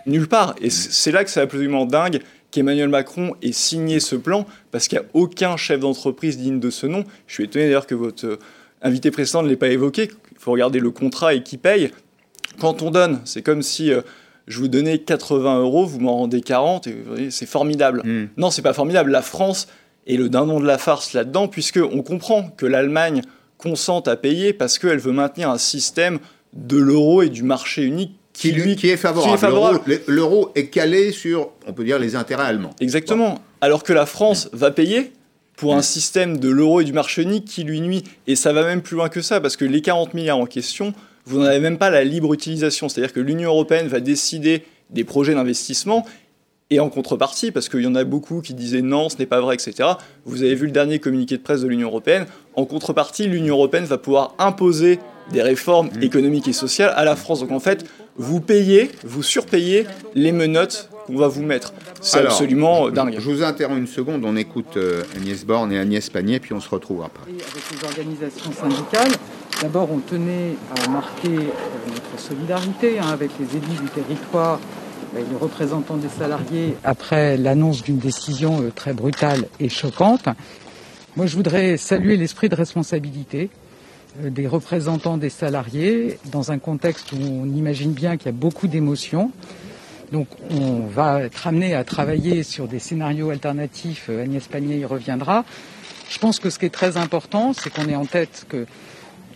Nulle 0.06 0.28
part. 0.28 0.54
Et 0.60 0.70
c'est 0.70 1.12
là 1.12 1.24
que 1.24 1.30
c'est 1.30 1.40
absolument 1.40 1.86
dingue 1.86 2.20
qu'Emmanuel 2.50 2.88
Macron 2.88 3.34
ait 3.42 3.52
signé 3.52 4.00
ce 4.00 4.16
plan, 4.16 4.46
parce 4.70 4.88
qu'il 4.88 4.98
n'y 4.98 5.04
a 5.04 5.08
aucun 5.14 5.56
chef 5.56 5.80
d'entreprise 5.80 6.36
digne 6.36 6.58
de 6.58 6.70
ce 6.70 6.86
nom. 6.86 7.04
Je 7.26 7.34
suis 7.34 7.44
étonné 7.44 7.66
d'ailleurs 7.66 7.86
que 7.86 7.94
votre 7.94 8.26
euh, 8.26 8.38
invité 8.82 9.10
précédent 9.10 9.42
ne 9.42 9.48
l'ait 9.48 9.56
pas 9.56 9.68
évoqué. 9.68 10.10
Il 10.32 10.38
faut 10.38 10.52
regarder 10.52 10.80
le 10.80 10.90
contrat 10.90 11.34
et 11.34 11.42
qui 11.42 11.59
paye. 11.59 11.90
Quand 12.59 12.82
on 12.82 12.90
donne, 12.90 13.20
c'est 13.24 13.42
comme 13.42 13.62
si 13.62 13.92
euh, 13.92 14.01
je 14.48 14.59
vous 14.59 14.68
donnais 14.68 14.98
80 14.98 15.61
euros, 15.61 15.86
vous 15.86 16.01
m'en 16.01 16.16
rendez 16.16 16.40
40, 16.40 16.88
et 16.88 17.30
c'est 17.30 17.46
formidable. 17.46 18.03
Non, 18.05 18.12
hmm. 18.12 18.28
Non, 18.36 18.51
c'est 18.51 18.62
pas 18.62 18.72
formidable. 18.72 19.11
La 19.11 19.22
France 19.22 19.68
est 20.07 20.16
le 20.16 20.28
dindon 20.28 20.59
de 20.61 20.66
la 20.66 20.78
farce 20.78 21.12
là-dedans, 21.12 21.46
puisqu'on 21.46 22.03
comprend 22.03 22.51
que 22.57 22.66
l'Allemagne 22.66 23.22
consente 23.59 24.09
à 24.09 24.16
payer 24.16 24.53
parce 24.53 24.78
qu'elle 24.78 24.98
veut 24.98 25.12
maintenir 25.12 25.51
un 25.51 25.59
système 25.59 26.18
de 26.55 26.78
l'euro 26.78 27.22
et 27.22 27.28
du 27.28 27.42
marché 27.42 27.84
unique 27.84 28.18
qui, 28.41 28.53
lui, 28.53 28.74
qui 28.74 28.88
est 28.88 28.97
favorable. 28.97 29.80
L'euro 30.07 30.51
est 30.55 30.66
calé 30.66 31.12
sur, 31.12 31.51
on 31.66 31.72
peut 31.72 31.84
dire, 31.84 31.99
les 31.99 32.16
intérêts 32.16 32.45
allemands. 32.45 32.74
Exactement. 32.80 33.38
Alors 33.61 33.82
que 33.82 33.93
la 33.93 34.07
France 34.07 34.49
va 34.53 34.70
payer 34.70 35.12
pour 35.57 35.74
un 35.74 35.82
système 35.82 36.38
de 36.38 36.49
l'euro 36.49 36.80
et 36.80 36.84
du 36.84 36.95
marché 36.95 37.22
unique 37.22 37.45
qui 37.45 37.64
lui 37.64 37.82
nuit. 37.82 38.03
Et 38.26 38.36
ça 38.36 38.55
va 38.55 38.64
même 38.64 38.80
plus 38.80 38.97
loin 38.97 39.11
que 39.11 39.20
ça, 39.20 39.41
parce 39.41 39.57
que 39.57 39.66
les 39.66 39.82
40 39.82 40.14
milliards 40.14 40.38
en 40.38 40.47
question, 40.47 40.95
vous 41.26 41.38
n'en 41.38 41.45
avez 41.45 41.61
même 41.61 41.76
pas 41.76 41.91
la 41.91 42.03
libre 42.03 42.32
utilisation. 42.32 42.88
C'est-à-dire 42.88 43.12
que 43.12 43.20
l'Union 43.20 43.51
européenne 43.51 43.88
va 43.88 44.01
décider 44.01 44.64
des 44.88 45.05
projets 45.05 45.34
d'investissement, 45.34 46.07
et 46.70 46.78
en 46.78 46.88
contrepartie, 46.88 47.51
parce 47.51 47.68
qu'il 47.68 47.80
y 47.80 47.86
en 47.86 47.97
a 47.97 48.05
beaucoup 48.05 48.41
qui 48.41 48.55
disaient 48.55 48.80
non, 48.80 49.09
ce 49.09 49.18
n'est 49.18 49.26
pas 49.26 49.41
vrai, 49.41 49.57
etc., 49.57 49.91
vous 50.24 50.43
avez 50.43 50.55
vu 50.55 50.66
le 50.66 50.72
dernier 50.72 51.01
communiqué 51.01 51.36
de 51.36 51.43
presse 51.43 51.62
de 51.62 51.66
l'Union 51.66 51.88
européenne, 51.88 52.26
en 52.55 52.64
contrepartie, 52.64 53.26
l'Union 53.26 53.57
européenne 53.57 53.84
va 53.84 53.99
pouvoir 53.99 54.34
imposer 54.38 55.01
des 55.32 55.43
réformes 55.43 55.88
mmh. 55.88 56.03
économiques 56.03 56.49
et 56.49 56.53
sociales 56.53 56.93
à 56.97 57.05
la 57.05 57.16
France. 57.16 57.41
Donc 57.41 57.51
en 57.51 57.61
fait, 57.61 57.84
vous 58.20 58.40
payez, 58.40 58.90
vous 59.02 59.22
surpayez 59.22 59.86
les 60.14 60.30
menottes 60.30 60.90
qu'on 61.06 61.16
va 61.16 61.28
vous 61.28 61.42
mettre. 61.42 61.72
C'est 62.02 62.18
absolument 62.18 62.90
dingue. 62.90 63.16
Je 63.18 63.30
vous 63.30 63.42
interromps 63.42 63.78
une 63.78 63.86
seconde, 63.86 64.24
on 64.26 64.36
écoute 64.36 64.76
euh, 64.76 65.02
Agnès 65.16 65.44
Borne 65.44 65.72
et 65.72 65.78
Agnès 65.78 66.08
Pannier, 66.10 66.38
puis 66.38 66.52
on 66.52 66.60
se 66.60 66.68
retrouve 66.68 67.02
après. 67.02 67.24
Avec 67.30 67.64
les 67.72 67.88
organisations 67.88 68.52
syndicales, 68.52 69.12
d'abord 69.62 69.90
on 69.90 69.98
tenait 70.00 70.54
à 70.84 70.90
marquer 70.90 71.28
euh, 71.28 71.88
notre 71.88 72.22
solidarité 72.22 72.98
hein, 72.98 73.08
avec 73.10 73.30
les 73.40 73.56
élus 73.56 73.80
du 73.82 73.88
territoire 73.88 74.60
et 75.16 75.20
les 75.20 75.36
représentants 75.40 75.96
des 75.96 76.08
salariés 76.08 76.76
après 76.84 77.38
l'annonce 77.38 77.82
d'une 77.82 77.98
décision 77.98 78.60
euh, 78.60 78.70
très 78.70 78.92
brutale 78.92 79.46
et 79.60 79.70
choquante. 79.70 80.28
Moi 81.16 81.24
je 81.24 81.36
voudrais 81.36 81.78
saluer 81.78 82.18
l'esprit 82.18 82.50
de 82.50 82.54
responsabilité 82.54 83.48
des 84.18 84.46
représentants 84.46 85.16
des 85.16 85.30
salariés 85.30 86.18
dans 86.26 86.52
un 86.52 86.58
contexte 86.58 87.12
où 87.12 87.16
on 87.20 87.46
imagine 87.46 87.92
bien 87.92 88.16
qu'il 88.16 88.26
y 88.26 88.28
a 88.30 88.32
beaucoup 88.32 88.66
d'émotions. 88.66 89.30
Donc 90.12 90.26
on 90.50 90.86
va 90.86 91.22
être 91.22 91.46
amené 91.46 91.74
à 91.74 91.84
travailler 91.84 92.42
sur 92.42 92.66
des 92.66 92.80
scénarios 92.80 93.30
alternatifs. 93.30 94.06
Euh, 94.11 94.24
Agnès 94.24 94.46
Pannier 94.48 94.78
y 94.78 94.84
reviendra. 94.84 95.44
Je 96.08 96.18
pense 96.18 96.40
que 96.40 96.50
ce 96.50 96.58
qui 96.58 96.66
est 96.66 96.74
très 96.74 96.96
important, 96.96 97.52
c'est 97.52 97.70
qu'on 97.72 97.88
ait 97.88 97.94
en 97.94 98.06
tête 98.06 98.46
que 98.48 98.66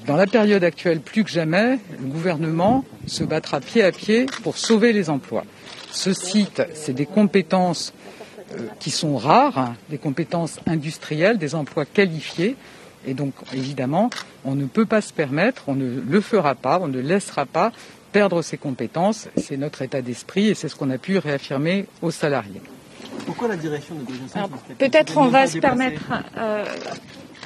dans 0.07 0.17
la 0.17 0.27
période 0.27 0.65
actuelle, 0.65 1.01
plus 1.01 1.25
que 1.25 1.31
jamais, 1.31 1.79
le 2.01 2.07
gouvernement 2.07 2.85
se 3.07 3.23
battra 3.25 3.61
pied 3.61 3.83
à 3.83 3.93
pied 3.93 4.27
pour 4.43 4.59
sauver 4.59 4.93
les 4.93 5.09
emplois. 5.09 5.45
Ce 5.93 6.13
site, 6.13 6.63
c'est 6.75 6.93
des 6.93 7.07
compétences 7.07 7.95
euh, 8.53 8.67
qui 8.81 8.91
sont 8.91 9.17
rares, 9.17 9.57
hein, 9.57 9.77
des 9.91 9.99
compétences 9.99 10.59
industrielles, 10.67 11.39
des 11.39 11.55
emplois 11.55 11.85
qualifiés. 11.85 12.57
Et 13.07 13.15
donc, 13.15 13.33
évidemment, 13.53 14.11
on 14.45 14.55
ne 14.55 14.67
peut 14.67 14.87
pas 14.87 15.01
se 15.01 15.13
permettre, 15.13 15.65
on 15.67 15.75
ne 15.75 16.01
le 16.01 16.21
fera 16.21 16.55
pas, 16.55 16.79
on 16.81 16.89
ne 16.89 17.01
laissera 17.01 17.47
pas 17.47 17.73
perdre 18.13 18.43
ses 18.43 18.57
compétences. 18.57 19.29
C'est 19.37 19.57
notre 19.57 19.83
état 19.83 20.01
d'esprit 20.01 20.49
et 20.49 20.55
c'est 20.55 20.69
ce 20.69 20.77
qu'on 20.77 20.91
a 20.91 20.99
pu 20.99 21.19
réaffirmer 21.19 21.87
aux 22.01 22.13
salariés. 22.13 22.63
Pourquoi 23.27 23.49
la 23.49 23.57
direction 23.57 23.97
de 23.97 24.75
Peut-être 24.75 25.17
on 25.17 25.27
va 25.29 25.47
se 25.47 25.59
permettre. 25.59 26.03
Euh, 26.37 26.65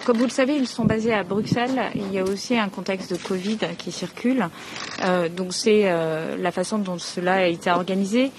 comme 0.04 0.18
vous 0.18 0.24
le 0.24 0.30
savez, 0.30 0.56
ils 0.56 0.66
sont 0.66 0.84
basés 0.84 1.12
à 1.12 1.22
Bruxelles. 1.22 1.80
Il 1.94 2.12
y 2.12 2.18
a 2.18 2.24
aussi 2.24 2.56
un 2.56 2.68
contexte 2.68 3.12
de 3.12 3.16
Covid 3.16 3.58
qui 3.78 3.92
circule. 3.92 4.48
Euh, 5.04 5.28
donc 5.28 5.52
c'est 5.54 5.82
euh, 5.84 6.36
la 6.38 6.52
façon 6.52 6.78
dont 6.78 6.98
cela 6.98 7.34
a 7.34 7.46
été 7.46 7.70
organisé. 7.70 8.30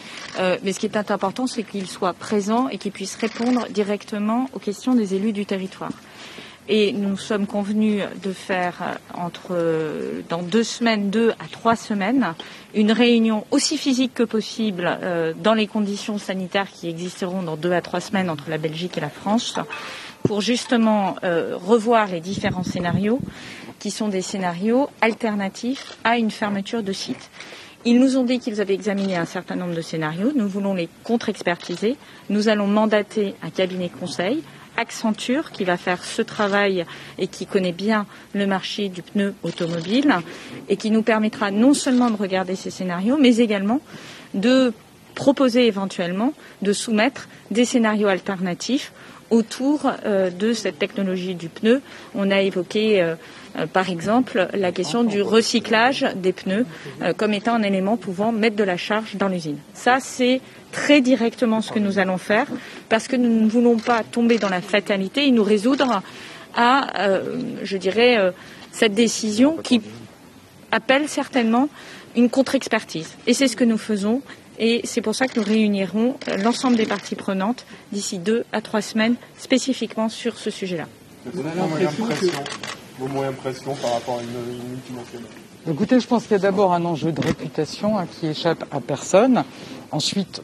mais 0.63 0.73
ce 0.73 0.79
qui 0.79 0.85
est 0.85 0.97
important, 0.97 1.47
c'est 1.47 1.63
qu'ils 1.63 1.87
soient 1.87 2.13
présents 2.13 2.69
et 2.69 2.77
qu'ils 2.77 2.91
puissent 2.91 3.17
répondre 3.17 3.67
directement 3.69 4.49
aux 4.53 4.59
questions 4.59 4.93
des 4.93 5.15
élus 5.15 5.33
du 5.33 5.45
territoire. 5.45 5.91
Et 6.71 6.93
nous 6.93 7.17
sommes 7.17 7.47
convenus 7.47 8.03
de 8.21 8.31
faire 8.31 8.99
euh, 9.17 9.29
euh, 9.49 10.21
dans 10.29 10.43
deux 10.43 10.63
semaines, 10.63 11.09
deux 11.09 11.31
à 11.31 11.47
trois 11.51 11.75
semaines, 11.75 12.35
une 12.75 12.91
réunion 12.91 13.43
aussi 13.49 13.75
physique 13.75 14.13
que 14.13 14.21
possible 14.21 14.87
euh, 15.01 15.33
dans 15.35 15.55
les 15.55 15.65
conditions 15.65 16.19
sanitaires 16.19 16.69
qui 16.71 16.87
existeront 16.87 17.41
dans 17.41 17.57
deux 17.57 17.71
à 17.71 17.81
trois 17.81 18.01
semaines 18.01 18.29
entre 18.29 18.51
la 18.51 18.59
Belgique 18.59 18.99
et 18.99 19.01
la 19.01 19.09
France, 19.09 19.55
pour 20.21 20.41
justement 20.41 21.15
revoir 21.23 22.07
les 22.07 22.19
différents 22.19 22.63
scénarios 22.63 23.19
qui 23.79 23.89
sont 23.89 24.09
des 24.09 24.21
scénarios 24.21 24.89
alternatifs 25.01 25.97
à 26.03 26.17
une 26.17 26.29
fermeture 26.29 26.83
de 26.83 26.91
site. 26.91 27.31
Ils 27.85 27.99
nous 27.99 28.17
ont 28.17 28.25
dit 28.25 28.39
qu'ils 28.39 28.59
avaient 28.59 28.73
examiné 28.73 29.15
un 29.15 29.25
certain 29.25 29.55
nombre 29.55 29.73
de 29.73 29.81
scénarios. 29.81 30.33
Nous 30.35 30.49
voulons 30.49 30.73
les 30.73 30.89
contre-expertiser. 31.03 31.95
Nous 32.29 32.49
allons 32.49 32.67
mandater 32.67 33.35
un 33.41 33.49
cabinet 33.49 33.89
conseil 33.89 34.43
Accenture 34.79 35.51
qui 35.51 35.65
va 35.65 35.75
faire 35.75 36.03
ce 36.05 36.21
travail 36.21 36.85
et 37.17 37.27
qui 37.27 37.45
connaît 37.45 37.73
bien 37.73 38.05
le 38.33 38.47
marché 38.47 38.87
du 38.87 39.01
pneu 39.01 39.35
automobile 39.43 40.15
et 40.69 40.77
qui 40.77 40.89
nous 40.89 41.03
permettra 41.03 41.51
non 41.51 41.73
seulement 41.73 42.09
de 42.09 42.15
regarder 42.15 42.55
ces 42.55 42.71
scénarios, 42.71 43.17
mais 43.19 43.37
également 43.37 43.81
de 44.33 44.71
proposer 45.15 45.67
éventuellement 45.67 46.33
de 46.61 46.71
soumettre 46.71 47.27
des 47.51 47.65
scénarios 47.65 48.07
alternatifs 48.07 48.93
autour 49.29 49.91
euh, 50.05 50.29
de 50.29 50.53
cette 50.53 50.79
technologie 50.79 51.35
du 51.35 51.49
pneu. 51.49 51.81
On 52.15 52.31
a 52.31 52.41
évoqué 52.41 53.01
euh, 53.01 53.15
euh, 53.57 53.65
par 53.67 53.89
exemple 53.89 54.47
la 54.53 54.71
question 54.71 55.03
du 55.03 55.21
recyclage 55.21 56.05
des 56.15 56.33
pneus 56.33 56.65
comme 57.17 57.33
étant 57.33 57.55
un 57.55 57.63
élément 57.63 57.97
pouvant 57.97 58.31
mettre 58.31 58.55
de 58.55 58.63
la 58.63 58.77
charge 58.77 59.15
dans 59.15 59.27
l'usine. 59.27 59.57
Ça, 59.73 59.99
c'est 59.99 60.41
très 60.71 61.01
directement 61.01 61.61
ce 61.61 61.71
que 61.71 61.79
nous 61.79 61.99
allons 61.99 62.17
faire 62.17 62.47
parce 62.89 63.07
que 63.07 63.15
nous 63.15 63.41
ne 63.41 63.49
voulons 63.49 63.77
pas 63.77 64.03
tomber 64.03 64.37
dans 64.37 64.49
la 64.49 64.61
fatalité 64.61 65.27
et 65.27 65.31
nous 65.31 65.43
résoudre 65.43 66.01
à, 66.55 66.87
je 67.63 67.77
dirais, 67.77 68.17
cette 68.71 68.93
décision 68.93 69.57
qui 69.57 69.81
appelle 70.71 71.07
certainement 71.07 71.69
une 72.15 72.29
contre-expertise. 72.29 73.15
Et 73.27 73.33
c'est 73.33 73.47
ce 73.47 73.55
que 73.55 73.63
nous 73.63 73.77
faisons. 73.77 74.21
Et 74.59 74.81
c'est 74.83 75.01
pour 75.01 75.15
ça 75.15 75.27
que 75.27 75.39
nous 75.39 75.45
réunirons 75.45 76.15
l'ensemble 76.43 76.75
des 76.75 76.85
parties 76.85 77.15
prenantes 77.15 77.65
d'ici 77.93 78.19
deux 78.19 78.43
à 78.51 78.61
trois 78.61 78.81
semaines 78.81 79.15
spécifiquement 79.37 80.09
sur 80.09 80.37
ce 80.37 80.49
sujet-là. 80.49 80.87
Vos 81.25 83.07
moyens 83.07 83.35
de 83.35 83.39
pression 83.39 83.73
par 83.75 83.93
rapport 83.93 84.19
à 84.19 84.23
une, 84.23 84.69
multinationale 84.69 85.29
Écoutez, 85.69 85.99
je 85.99 86.07
pense 86.07 86.23
qu'il 86.23 86.33
y 86.33 86.35
a 86.35 86.39
d'abord 86.39 86.73
un 86.73 86.83
enjeu 86.83 87.13
de 87.13 87.21
réputation 87.21 87.97
hein, 87.97 88.07
qui 88.11 88.27
échappe 88.27 88.65
à 88.71 88.81
personne. 88.81 89.43
Ensuite, 89.91 90.41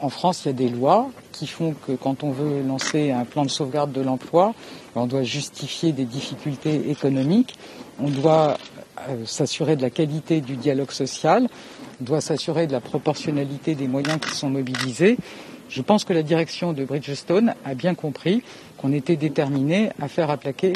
en 0.00 0.08
France, 0.08 0.44
il 0.44 0.48
y 0.48 0.50
a 0.50 0.52
des 0.52 0.68
lois 0.68 1.10
qui 1.32 1.46
font 1.46 1.74
que 1.86 1.92
quand 1.92 2.22
on 2.22 2.30
veut 2.30 2.62
lancer 2.62 3.10
un 3.10 3.24
plan 3.24 3.44
de 3.44 3.50
sauvegarde 3.50 3.92
de 3.92 4.00
l'emploi, 4.00 4.54
on 4.94 5.06
doit 5.06 5.22
justifier 5.22 5.92
des 5.92 6.04
difficultés 6.04 6.90
économiques, 6.90 7.54
on 8.00 8.08
doit 8.08 8.56
euh, 9.08 9.24
s'assurer 9.26 9.76
de 9.76 9.82
la 9.82 9.90
qualité 9.90 10.40
du 10.40 10.56
dialogue 10.56 10.90
social, 10.90 11.48
doit 12.00 12.20
s'assurer 12.20 12.66
de 12.66 12.72
la 12.72 12.80
proportionnalité 12.80 13.74
des 13.74 13.88
moyens 13.88 14.18
qui 14.20 14.34
sont 14.34 14.50
mobilisés. 14.50 15.16
Je 15.68 15.82
pense 15.82 16.04
que 16.04 16.12
la 16.12 16.22
direction 16.22 16.72
de 16.72 16.84
Bridgestone 16.84 17.54
a 17.64 17.74
bien 17.74 17.94
compris 17.94 18.42
qu'on 18.78 18.92
était 18.92 19.16
déterminé 19.16 19.90
à 20.00 20.06
faire 20.06 20.30
appliquer, 20.30 20.74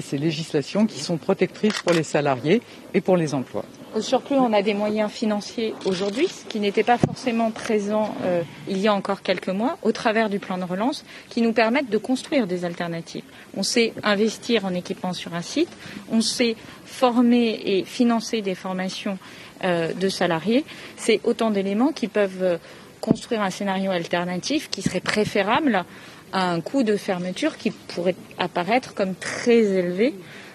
ces 0.00 0.16
législations 0.16 0.86
qui 0.86 1.00
sont 1.00 1.18
protectrices 1.18 1.80
pour 1.82 1.92
les 1.92 2.02
salariés 2.02 2.62
et 2.94 3.00
pour 3.00 3.16
les 3.16 3.34
emplois. 3.34 3.64
Au 3.94 4.00
surplus, 4.00 4.36
on 4.36 4.54
a 4.54 4.62
des 4.62 4.72
moyens 4.72 5.10
financiers 5.10 5.74
aujourd'hui, 5.84 6.26
ce 6.26 6.46
qui 6.46 6.60
n'était 6.60 6.82
pas 6.82 6.96
forcément 6.96 7.50
présent 7.50 8.14
euh, 8.24 8.42
il 8.66 8.78
y 8.78 8.88
a 8.88 8.94
encore 8.94 9.20
quelques 9.20 9.50
mois, 9.50 9.76
au 9.82 9.92
travers 9.92 10.30
du 10.30 10.38
plan 10.38 10.56
de 10.56 10.64
relance, 10.64 11.04
qui 11.28 11.42
nous 11.42 11.52
permettent 11.52 11.90
de 11.90 11.98
construire 11.98 12.46
des 12.46 12.64
alternatives. 12.64 13.24
On 13.54 13.62
sait 13.62 13.92
investir 14.02 14.64
en 14.64 14.72
équipement 14.72 15.12
sur 15.12 15.34
un 15.34 15.42
site, 15.42 15.68
on 16.10 16.22
sait 16.22 16.56
former 16.86 17.60
et 17.66 17.84
financer 17.84 18.40
des 18.40 18.54
formations 18.54 19.18
de 19.62 20.08
salariés. 20.08 20.64
C'est 20.96 21.20
autant 21.24 21.50
d'éléments 21.50 21.92
qui 21.92 22.08
peuvent 22.08 22.42
euh, 22.42 22.58
construire 23.00 23.42
un 23.42 23.50
scénario 23.50 23.90
alternatif 23.90 24.70
qui 24.70 24.82
serait 24.82 25.00
préférable 25.00 25.84
à 26.32 26.50
un 26.50 26.60
coût 26.60 26.82
de 26.82 26.96
fermeture 26.96 27.58
qui 27.58 27.70
pourrait 27.70 28.14
apparaître 28.38 28.94
comme 28.94 29.14
très 29.14 29.58
élevé 29.58 30.14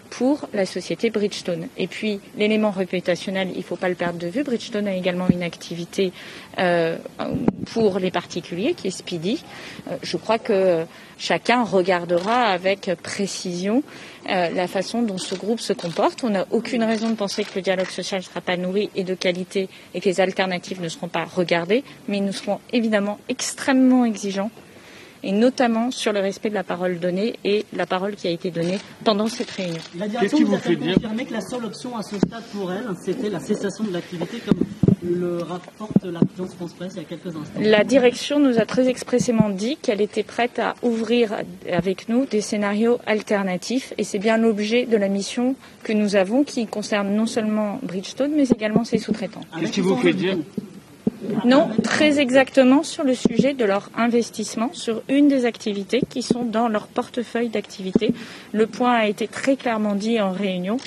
pour 0.10 0.48
la 0.54 0.66
société 0.66 1.10
Bridgestone. 1.10 1.68
Et 1.78 1.88
puis 1.88 2.20
l'élément 2.38 2.72
réputationnel, 2.72 3.50
il 3.52 3.58
ne 3.58 3.64
faut 3.64 3.76
pas 3.76 3.90
le 3.90 3.96
perdre 3.96 4.20
de 4.20 4.28
vue. 4.28 4.44
Bridgestone 4.44 4.88
a 4.88 4.96
également 4.96 5.28
une 5.30 5.44
activité 5.44 6.12
euh, 6.60 6.98
pour 7.74 8.00
les 8.00 8.12
particuliers 8.12 8.74
qui 8.74 8.88
est 8.88 8.92
Speedy. 8.92 9.44
Euh, 9.90 9.98
je 10.02 10.18
crois 10.18 10.40
que 10.40 10.86
chacun 11.18 11.64
regardera 11.64 12.44
avec 12.46 12.92
précision 13.04 13.84
euh, 14.30 14.50
la 14.50 14.68
façon 14.68 15.02
dont 15.02 15.18
ce 15.18 15.36
groupe 15.36 15.60
se 15.60 15.74
comporte. 15.74 16.24
On 16.24 16.30
n'a 16.30 16.46
aucune 16.52 16.84
raison 16.84 17.10
de 17.10 17.16
penser 17.16 17.44
que 17.44 17.56
le 17.56 17.62
dialogue 17.62 17.90
social 17.90 18.20
ne 18.20 18.26
sera 18.26 18.42
pas 18.42 18.58
nourri 18.58 18.90
et 18.96 19.04
de 19.04 19.14
qualité 19.14 19.70
et 19.94 20.02
que 20.02 20.06
les 20.06 20.20
alternatives 20.20 20.82
ne 20.82 20.90
seront 20.90 21.08
pas 21.08 21.24
regardées, 21.24 21.84
mais 22.08 22.20
nous 22.20 22.34
serons 22.34 22.60
évidemment 22.74 23.20
extrêmement 23.30 24.06
exigeants 24.06 24.52
et 25.24 25.32
notamment 25.32 25.92
sur 25.92 26.14
le 26.14 26.20
respect 26.20 26.50
de 26.50 26.56
la 26.56 26.64
parole 26.64 27.00
donnée 27.00 27.40
et 27.44 27.66
la 27.74 27.86
parole 27.86 28.16
qui 28.16 28.28
a 28.28 28.32
été 28.32 28.52
donnée 28.52 28.80
pendant 29.04 29.28
cette 29.28 29.50
réunion. 29.52 29.82
La 29.98 30.08
direction 30.08 30.40
vous, 30.40 30.54
a 30.54 30.58
confirmé 30.58 31.26
que 31.26 31.34
la 31.34 31.42
seule 31.42 31.66
option 31.66 31.98
à 31.98 32.04
ce 32.04 32.18
stade 32.18 32.44
pour 32.54 32.72
elle, 32.72 32.86
c'était 33.04 33.30
la 33.30 33.40
cessation 33.40 33.84
de 33.84 33.94
l'activité 33.94 34.40
comme 34.46 34.60
le 35.10 35.38
rapporte 35.40 36.04
la 36.04 36.20
présidence 36.20 36.54
France 36.56 36.74
Presse 36.74 36.94
il 36.96 36.98
y 36.98 37.02
a 37.02 37.04
quelques 37.06 37.28
instants. 37.28 37.60
La 37.60 37.84
direction 37.84 38.40
nous 38.40 38.60
a 38.60 38.66
très 38.66 38.88
expressément 38.88 39.50
dit 39.50 39.78
qu'elle 39.82 40.02
était 40.02 40.24
prête 40.24 40.60
à 40.60 40.76
ouvrir 40.84 41.36
avec 41.72 42.10
nous 42.10 42.26
des 42.26 42.42
scénarios 42.42 43.00
alternatifs 43.06 43.94
et 43.98 44.04
c'est 44.04 44.20
bien 44.20 44.38
l'objet 44.38 44.86
de 44.86 44.98
la 44.98 45.08
mission 45.08 45.56
que 45.84 45.94
nous 45.94 46.16
avons 46.16 46.44
qui 46.44 46.68
concerne 46.68 47.14
non 47.14 47.26
seulement 47.26 47.80
Bridgestone 47.84 48.32
mais 48.36 48.48
également 48.48 48.84
ses 48.84 48.98
sous-traitants. 48.98 49.42
Qu'est-ce 49.60 49.72
qui 49.72 49.82
vous 49.82 49.96
fait 49.98 50.14
dire? 50.14 50.38
Non, 51.46 51.70
très 51.84 52.20
exactement 52.20 52.84
sur 52.84 53.04
le 53.04 53.16
sujet 53.16 53.54
de 53.54 53.66
leur 53.66 53.90
investissement 53.98 54.70
sur 54.74 55.02
une 55.10 55.28
des 55.28 55.46
activités 55.46 56.02
qui 56.10 56.22
sont 56.22 56.44
dans 56.44 56.68
leur 56.68 56.88
portefeuille 56.88 57.50
d'activités. 57.50 58.14
Le 58.52 58.68
point 58.68 58.94
a 58.94 59.08
été 59.08 59.28
très 59.28 59.56
clairement 59.56 59.96
dit 59.96 60.20
en 60.20 60.32
réunion. 60.32 60.78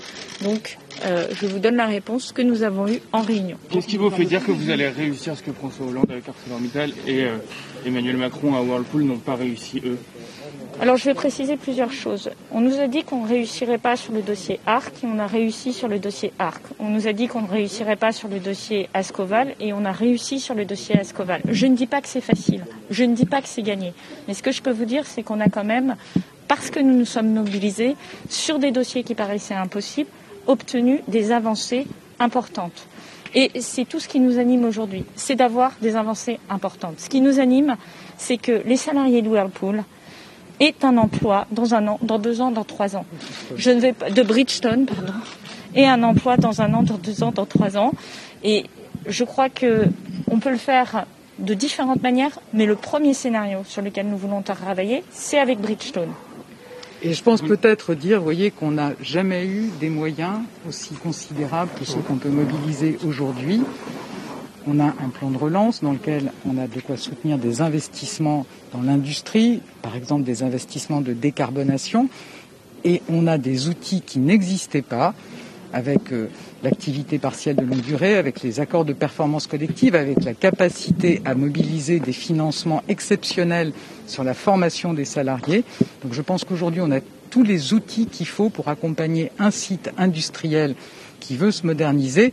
Donc, 0.42 0.78
euh, 1.04 1.26
je 1.32 1.46
vous 1.46 1.58
donne 1.58 1.76
la 1.76 1.86
réponse 1.86 2.32
que 2.32 2.42
nous 2.42 2.62
avons 2.62 2.86
eue 2.88 3.00
en 3.12 3.22
réunion. 3.22 3.56
Qu'est-ce 3.70 3.86
qui 3.86 3.96
vous 3.96 4.10
fait 4.10 4.24
dire 4.24 4.44
que 4.44 4.52
vous 4.52 4.70
allez 4.70 4.88
réussir 4.88 5.36
ce 5.36 5.42
que 5.42 5.52
François 5.52 5.86
Hollande 5.86 6.10
avec 6.10 6.28
ArcelorMittal 6.28 6.92
et 7.06 7.24
euh, 7.24 7.36
Emmanuel 7.86 8.16
Macron 8.16 8.54
à 8.54 8.62
Whirlpool 8.62 9.04
n'ont 9.04 9.18
pas 9.18 9.34
réussi 9.34 9.82
eux? 9.84 9.98
Alors 10.80 10.96
je 10.96 11.04
vais 11.04 11.12
préciser 11.14 11.58
plusieurs 11.58 11.92
choses. 11.92 12.30
On 12.52 12.62
nous 12.62 12.80
a 12.80 12.86
dit 12.86 13.04
qu'on 13.04 13.24
ne 13.24 13.28
réussirait 13.28 13.76
pas 13.76 13.96
sur 13.96 14.14
le 14.14 14.22
dossier 14.22 14.60
ARC 14.64 15.04
et 15.04 15.06
on 15.06 15.18
a 15.18 15.26
réussi 15.26 15.74
sur 15.74 15.88
le 15.88 15.98
dossier 15.98 16.32
ARC. 16.38 16.62
On 16.78 16.88
nous 16.88 17.06
a 17.06 17.12
dit 17.12 17.28
qu'on 17.28 17.42
ne 17.42 17.48
réussirait 17.50 17.96
pas 17.96 18.12
sur 18.12 18.28
le 18.28 18.38
dossier 18.38 18.88
Ascoval 18.94 19.54
et 19.60 19.74
on 19.74 19.84
a 19.84 19.92
réussi 19.92 20.40
sur 20.40 20.54
le 20.54 20.64
dossier 20.64 20.98
Ascoval. 20.98 21.42
Je 21.46 21.66
ne 21.66 21.76
dis 21.76 21.86
pas 21.86 22.00
que 22.00 22.08
c'est 22.08 22.22
facile, 22.22 22.64
je 22.88 23.04
ne 23.04 23.14
dis 23.14 23.26
pas 23.26 23.42
que 23.42 23.48
c'est 23.48 23.60
gagné. 23.60 23.92
Mais 24.26 24.32
ce 24.32 24.42
que 24.42 24.52
je 24.52 24.62
peux 24.62 24.70
vous 24.70 24.86
dire, 24.86 25.04
c'est 25.04 25.22
qu'on 25.22 25.40
a 25.40 25.50
quand 25.50 25.64
même, 25.64 25.96
parce 26.48 26.70
que 26.70 26.80
nous 26.80 26.96
nous 26.96 27.04
sommes 27.04 27.30
mobilisés 27.30 27.94
sur 28.30 28.58
des 28.58 28.70
dossiers 28.70 29.04
qui 29.04 29.14
paraissaient 29.14 29.52
impossibles, 29.52 30.08
obtenu 30.46 31.02
des 31.08 31.30
avancées 31.30 31.86
importantes. 32.18 32.86
Et 33.34 33.50
c'est 33.60 33.84
tout 33.84 34.00
ce 34.00 34.08
qui 34.08 34.18
nous 34.18 34.38
anime 34.38 34.64
aujourd'hui, 34.64 35.04
c'est 35.14 35.36
d'avoir 35.36 35.72
des 35.82 35.94
avancées 35.94 36.40
importantes. 36.48 36.98
Ce 37.00 37.10
qui 37.10 37.20
nous 37.20 37.38
anime, 37.38 37.76
c'est 38.16 38.38
que 38.38 38.62
les 38.64 38.76
salariés 38.76 39.20
de 39.20 39.28
Whirlpool, 39.28 39.84
est 40.60 40.84
un 40.84 40.96
emploi 40.98 41.46
dans 41.50 41.74
un 41.74 41.88
an, 41.88 41.98
dans 42.02 42.18
deux 42.18 42.40
ans, 42.40 42.50
dans 42.50 42.64
trois 42.64 42.94
ans. 42.94 43.06
Je 43.56 43.70
ne 43.70 43.80
vais 43.80 43.92
pas 43.92 44.10
de 44.10 44.22
Bridgestone, 44.22 44.86
pardon, 44.86 45.14
et 45.74 45.86
un 45.86 46.02
emploi 46.02 46.36
dans 46.36 46.60
un 46.60 46.72
an, 46.74 46.82
dans 46.82 46.98
deux 46.98 47.22
ans, 47.24 47.32
dans 47.32 47.46
trois 47.46 47.76
ans. 47.76 47.92
Et 48.44 48.66
je 49.06 49.24
crois 49.24 49.48
que 49.48 49.86
on 50.30 50.38
peut 50.38 50.50
le 50.50 50.58
faire 50.58 51.06
de 51.38 51.54
différentes 51.54 52.02
manières, 52.02 52.38
mais 52.52 52.66
le 52.66 52.76
premier 52.76 53.14
scénario 53.14 53.60
sur 53.66 53.82
lequel 53.82 54.06
nous 54.08 54.18
voulons 54.18 54.42
travailler, 54.42 55.02
c'est 55.10 55.38
avec 55.38 55.58
Bridgestone. 55.58 56.10
Et 57.02 57.14
je 57.14 57.22
pense 57.22 57.40
peut-être 57.40 57.94
dire, 57.94 58.18
vous 58.18 58.24
voyez, 58.24 58.50
qu'on 58.50 58.72
n'a 58.72 58.92
jamais 59.00 59.46
eu 59.46 59.70
des 59.80 59.88
moyens 59.88 60.40
aussi 60.68 60.92
considérables 60.94 61.70
que 61.78 61.86
ceux 61.86 62.00
qu'on 62.00 62.16
peut 62.16 62.28
mobiliser 62.28 62.98
aujourd'hui. 63.06 63.62
On 64.66 64.78
a 64.78 64.86
un 64.86 65.08
plan 65.12 65.30
de 65.30 65.38
relance 65.38 65.82
dans 65.82 65.92
lequel 65.92 66.32
on 66.46 66.58
a 66.58 66.66
de 66.66 66.80
quoi 66.80 66.96
soutenir 66.96 67.38
des 67.38 67.62
investissements 67.62 68.46
dans 68.72 68.82
l'industrie, 68.82 69.62
par 69.82 69.96
exemple 69.96 70.24
des 70.24 70.42
investissements 70.42 71.00
de 71.00 71.12
décarbonation, 71.12 72.08
et 72.84 73.02
on 73.08 73.26
a 73.26 73.38
des 73.38 73.68
outils 73.68 74.02
qui 74.02 74.18
n'existaient 74.18 74.82
pas 74.82 75.14
avec 75.72 76.12
euh, 76.12 76.28
l'activité 76.62 77.18
partielle 77.18 77.56
de 77.56 77.62
longue 77.62 77.80
durée, 77.80 78.16
avec 78.16 78.42
les 78.42 78.60
accords 78.60 78.84
de 78.84 78.92
performance 78.92 79.46
collective, 79.46 79.94
avec 79.94 80.24
la 80.24 80.34
capacité 80.34 81.22
à 81.24 81.34
mobiliser 81.34 82.00
des 82.00 82.12
financements 82.12 82.82
exceptionnels 82.88 83.72
sur 84.06 84.24
la 84.24 84.34
formation 84.34 84.92
des 84.92 85.04
salariés. 85.04 85.64
Donc 86.02 86.12
je 86.12 86.22
pense 86.22 86.44
qu'aujourd'hui, 86.44 86.80
on 86.82 86.90
a 86.90 87.00
tous 87.30 87.44
les 87.44 87.72
outils 87.72 88.06
qu'il 88.06 88.26
faut 88.26 88.48
pour 88.48 88.68
accompagner 88.68 89.30
un 89.38 89.50
site 89.50 89.90
industriel 89.96 90.74
qui 91.20 91.36
veut 91.36 91.52
se 91.52 91.66
moderniser 91.66 92.32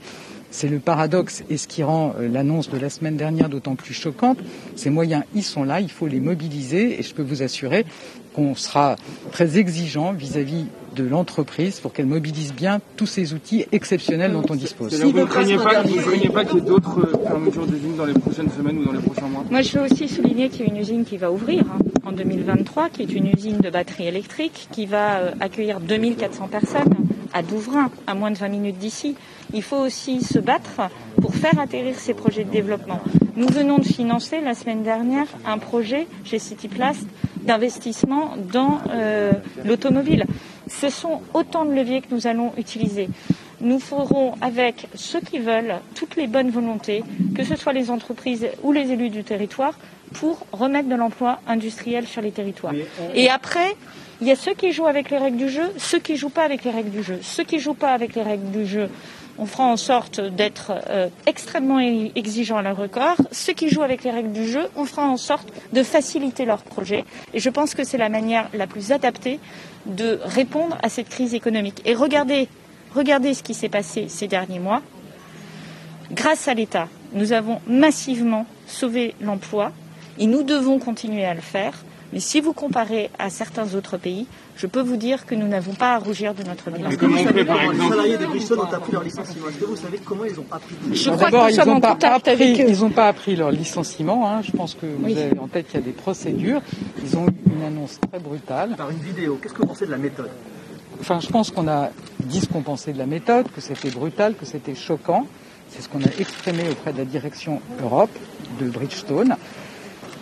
c'est 0.51 0.67
le 0.67 0.79
paradoxe 0.79 1.43
et 1.49 1.57
ce 1.57 1.67
qui 1.67 1.83
rend 1.83 2.13
euh, 2.19 2.27
l'annonce 2.27 2.69
de 2.69 2.77
la 2.77 2.89
semaine 2.89 3.17
dernière 3.17 3.49
d'autant 3.49 3.75
plus 3.75 3.93
choquante. 3.93 4.37
Ces 4.75 4.89
moyens, 4.89 5.23
ils 5.35 5.43
sont 5.43 5.63
là, 5.63 5.81
il 5.81 5.91
faut 5.91 6.07
les 6.07 6.19
mobiliser 6.19 6.99
et 6.99 7.03
je 7.03 7.13
peux 7.13 7.23
vous 7.23 7.43
assurer 7.43 7.85
qu'on 8.33 8.55
sera 8.55 8.95
très 9.31 9.57
exigeant 9.57 10.13
vis-à-vis 10.13 10.65
de 10.95 11.03
l'entreprise 11.03 11.79
pour 11.79 11.93
qu'elle 11.93 12.05
mobilise 12.05 12.53
bien 12.53 12.79
tous 12.95 13.05
ces 13.05 13.33
outils 13.33 13.65
exceptionnels 13.71 14.31
dont 14.31 14.43
on 14.49 14.55
dispose. 14.55 14.99
vous 14.99 15.11
ne 15.11 15.25
craignez 15.25 15.57
pas, 15.57 15.83
qu'il 15.83 16.57
y 16.57 16.57
ait 16.57 16.61
d'autres 16.61 17.09
fermetures 17.23 17.67
d'usines 17.67 17.95
dans 17.95 18.05
les 18.05 18.13
prochaines 18.13 18.49
semaines 18.51 18.79
ou 18.79 18.85
dans 18.85 18.91
les 18.91 18.99
prochains 18.99 19.27
mois? 19.27 19.43
Moi, 19.49 19.61
je 19.61 19.77
veux 19.77 19.85
aussi 19.85 20.07
souligner 20.07 20.49
qu'il 20.49 20.61
y 20.61 20.69
a 20.69 20.71
une 20.71 20.79
usine 20.79 21.05
qui 21.05 21.17
va 21.17 21.31
ouvrir 21.31 21.63
hein, 21.63 21.79
en 22.03 22.11
2023, 22.11 22.89
qui 22.89 23.03
est 23.03 23.13
une 23.13 23.27
usine 23.27 23.57
de 23.57 23.69
batterie 23.69 24.07
électrique, 24.07 24.67
qui 24.71 24.85
va 24.85 25.17
euh, 25.17 25.31
accueillir 25.39 25.79
2400 25.79 26.47
personnes 26.47 27.06
à 27.33 27.41
Douvrin, 27.41 27.91
à 28.05 28.13
moins 28.13 28.31
de 28.31 28.37
20 28.37 28.47
minutes 28.49 28.77
d'ici. 28.77 29.15
Il 29.53 29.63
faut 29.63 29.77
aussi 29.77 30.21
se 30.21 30.39
battre 30.39 30.89
pour 31.21 31.35
faire 31.35 31.59
atterrir 31.59 31.97
ces 31.97 32.13
projets 32.13 32.43
de 32.43 32.51
développement. 32.51 32.99
Nous 33.35 33.47
venons 33.47 33.77
de 33.77 33.85
financer 33.85 34.41
la 34.41 34.55
semaine 34.55 34.83
dernière 34.83 35.27
un 35.45 35.57
projet 35.57 36.07
chez 36.23 36.39
Cityplast 36.39 37.05
d'investissement 37.43 38.31
dans 38.51 38.79
euh, 38.89 39.31
l'automobile. 39.63 40.25
Ce 40.67 40.89
sont 40.89 41.21
autant 41.33 41.65
de 41.65 41.71
leviers 41.71 42.01
que 42.01 42.13
nous 42.13 42.27
allons 42.27 42.51
utiliser. 42.57 43.09
Nous 43.61 43.79
ferons 43.79 44.35
avec 44.41 44.87
ceux 44.93 45.21
qui 45.21 45.39
veulent 45.39 45.75
toutes 45.95 46.15
les 46.15 46.27
bonnes 46.27 46.51
volontés, 46.51 47.03
que 47.35 47.43
ce 47.43 47.55
soit 47.55 47.73
les 47.73 47.89
entreprises 47.89 48.47
ou 48.63 48.71
les 48.71 48.91
élus 48.91 49.09
du 49.09 49.23
territoire, 49.23 49.73
pour 50.13 50.45
remettre 50.51 50.89
de 50.89 50.95
l'emploi 50.95 51.39
industriel 51.47 52.05
sur 52.05 52.21
les 52.21 52.31
territoires. 52.31 52.73
Et 53.13 53.29
après, 53.29 53.75
il 54.21 54.27
y 54.27 54.31
a 54.31 54.35
ceux 54.35 54.53
qui 54.53 54.71
jouent 54.71 54.87
avec 54.87 55.11
les 55.11 55.17
règles 55.17 55.37
du 55.37 55.49
jeu, 55.49 55.71
ceux 55.77 55.99
qui 55.99 56.17
jouent 56.17 56.29
pas 56.29 56.43
avec 56.43 56.63
les 56.63 56.71
règles 56.71 56.89
du 56.89 57.03
jeu. 57.03 57.19
Ceux 57.21 57.43
qui 57.43 57.59
jouent 57.59 57.75
pas 57.75 57.91
avec 57.91 58.15
les 58.15 58.23
règles 58.23 58.51
du 58.51 58.65
jeu, 58.65 58.89
on 59.37 59.45
fera 59.45 59.65
en 59.65 59.77
sorte 59.77 60.19
d'être 60.19 60.71
euh, 60.89 61.09
extrêmement 61.27 61.79
exigeants 61.79 62.57
à 62.57 62.63
leur 62.63 62.77
record. 62.77 63.17
Ceux 63.31 63.53
qui 63.53 63.69
jouent 63.69 63.83
avec 63.83 64.03
les 64.03 64.09
règles 64.09 64.31
du 64.31 64.47
jeu, 64.47 64.67
on 64.75 64.85
fera 64.85 65.07
en 65.07 65.17
sorte 65.17 65.47
de 65.73 65.83
faciliter 65.83 66.45
leur 66.45 66.63
projet. 66.63 67.05
Et 67.33 67.39
je 67.39 67.49
pense 67.49 67.75
que 67.75 67.83
c'est 67.83 67.99
la 67.99 68.09
manière 68.09 68.49
la 68.53 68.65
plus 68.65 68.91
adaptée 68.91 69.39
de 69.85 70.19
répondre 70.23 70.77
à 70.81 70.89
cette 70.89 71.09
crise 71.09 71.35
économique. 71.35 71.81
Et 71.85 71.93
regardez, 71.93 72.47
regardez 72.95 73.35
ce 73.35 73.43
qui 73.43 73.53
s'est 73.53 73.69
passé 73.69 74.07
ces 74.09 74.27
derniers 74.27 74.59
mois. 74.59 74.81
Grâce 76.11 76.47
à 76.47 76.53
l'État, 76.55 76.87
nous 77.13 77.33
avons 77.33 77.61
massivement 77.67 78.47
sauvé 78.65 79.13
l'emploi 79.21 79.71
et 80.17 80.25
nous 80.25 80.41
devons 80.41 80.79
continuer 80.79 81.25
à 81.25 81.33
le 81.33 81.41
faire. 81.41 81.83
Mais 82.13 82.19
si 82.19 82.39
vous 82.39 82.53
comparez 82.53 83.09
à 83.19 83.29
certains 83.29 83.75
autres 83.75 83.97
pays, 83.97 84.27
je 84.55 84.65
peux 84.65 84.81
vous 84.81 84.95
dire 84.95 85.25
que 85.25 85.35
nous 85.35 85.47
n'avons 85.47 85.73
pas 85.73 85.93
à 85.95 85.97
rougir 85.99 86.33
de 86.33 86.43
notre 86.43 86.71
bilan. 86.71 86.89
Comment 86.97 87.17
on 87.19 87.27
fait, 87.27 87.45
par 87.45 87.61
exemple 87.61 87.77
Les 87.81 87.89
salariés 87.89 88.17
de 88.17 88.25
Bristol 88.25 88.59
ont 88.59 88.63
appris 88.63 88.91
leur 88.91 89.03
licenciement. 89.03 89.49
Est-ce 89.49 89.57
que 89.59 89.65
vous 89.65 89.75
savez 89.75 89.99
comment 90.03 90.25
ils 90.25 90.39
ont 90.39 90.45
appris 90.51 90.75
Je 90.93 91.09
crois 91.11 91.29
que 91.29 91.49
nous 91.49 91.55
sommes 91.55 91.69
en 91.69 91.81
contact 91.81 92.27
avec 92.27 92.59
eux. 92.59 92.65
Ils 92.67 92.79
n'ont 92.79 92.89
pas 92.89 93.07
appris 93.07 93.35
leur 93.35 93.51
licenciement. 93.51 94.29
Hein. 94.29 94.41
Je 94.41 94.51
pense 94.51 94.73
que 94.73 94.85
vous 94.85 95.17
avez 95.17 95.37
en 95.39 95.47
tête 95.47 95.67
qu'il 95.67 95.79
y 95.79 95.83
a 95.83 95.85
des 95.85 95.91
procédures. 95.91 96.61
Ils 97.03 97.17
ont 97.17 97.27
eu 97.27 97.51
une 97.55 97.63
annonce 97.63 97.99
très 98.09 98.19
brutale. 98.19 98.75
Par 98.75 98.89
une 98.89 98.99
vidéo. 98.99 99.37
Qu'est-ce 99.41 99.53
que 99.53 99.61
vous 99.61 99.67
pensez 99.67 99.85
de 99.85 99.91
la 99.91 99.97
méthode? 99.97 100.29
Enfin, 100.99 101.19
je 101.19 101.27
pense 101.27 101.51
qu'on 101.51 101.67
a 101.67 101.89
dit 102.21 102.41
ce 102.41 102.47
qu'on 102.47 102.63
pensait 102.63 102.93
de 102.93 102.97
la 102.97 103.05
méthode, 103.05 103.45
que 103.51 103.61
c'était 103.61 103.91
brutal, 103.91 104.33
que 104.35 104.45
c'était 104.45 104.73
choquant. 104.75 105.27
C'est 105.69 105.81
ce 105.81 105.89
qu'on 105.89 106.01
a 106.01 106.09
exprimé 106.19 106.63
auprès 106.71 106.93
de 106.93 106.97
la 106.97 107.05
direction 107.05 107.61
Europe 107.83 108.09
de 108.59 108.69
Bridgestone. 108.69 109.35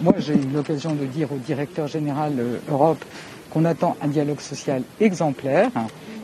Moi, 0.02 0.14
j'ai 0.18 0.34
eu 0.34 0.48
l'occasion 0.54 0.93
de 0.93 1.06
dire 1.06 1.32
au 1.32 1.38
directeur 1.38 1.88
général 1.88 2.34
euh, 2.39 2.58
Europe 2.70 3.04
qu'on 3.50 3.64
attend 3.66 3.96
un 4.02 4.08
dialogue 4.08 4.41
social 4.41 4.82
exemplaire 5.00 5.70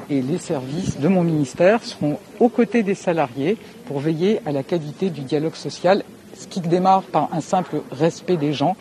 et 0.09 0.22
les 0.22 0.38
services 0.38 0.99
de 0.99 1.07
mon 1.07 1.24
ministère 1.24 1.84
seront 1.84 2.17
aux 2.39 2.49
côtés 2.49 2.84
des 2.84 2.95
salariés 2.95 3.57
pour 3.86 3.99
veiller 3.99 4.41
à 4.45 4.51
la 4.51 4.63
qualité 4.63 5.09
du 5.09 5.22
dialogue 5.22 5.55
social, 5.55 6.03
ce 6.38 6.47
qui 6.47 6.59
démarre 6.59 7.03
par 7.03 7.30
un 7.34 7.39
simple 7.39 7.82
respect 7.91 8.36
des 8.36 8.51
gens, 8.51 8.76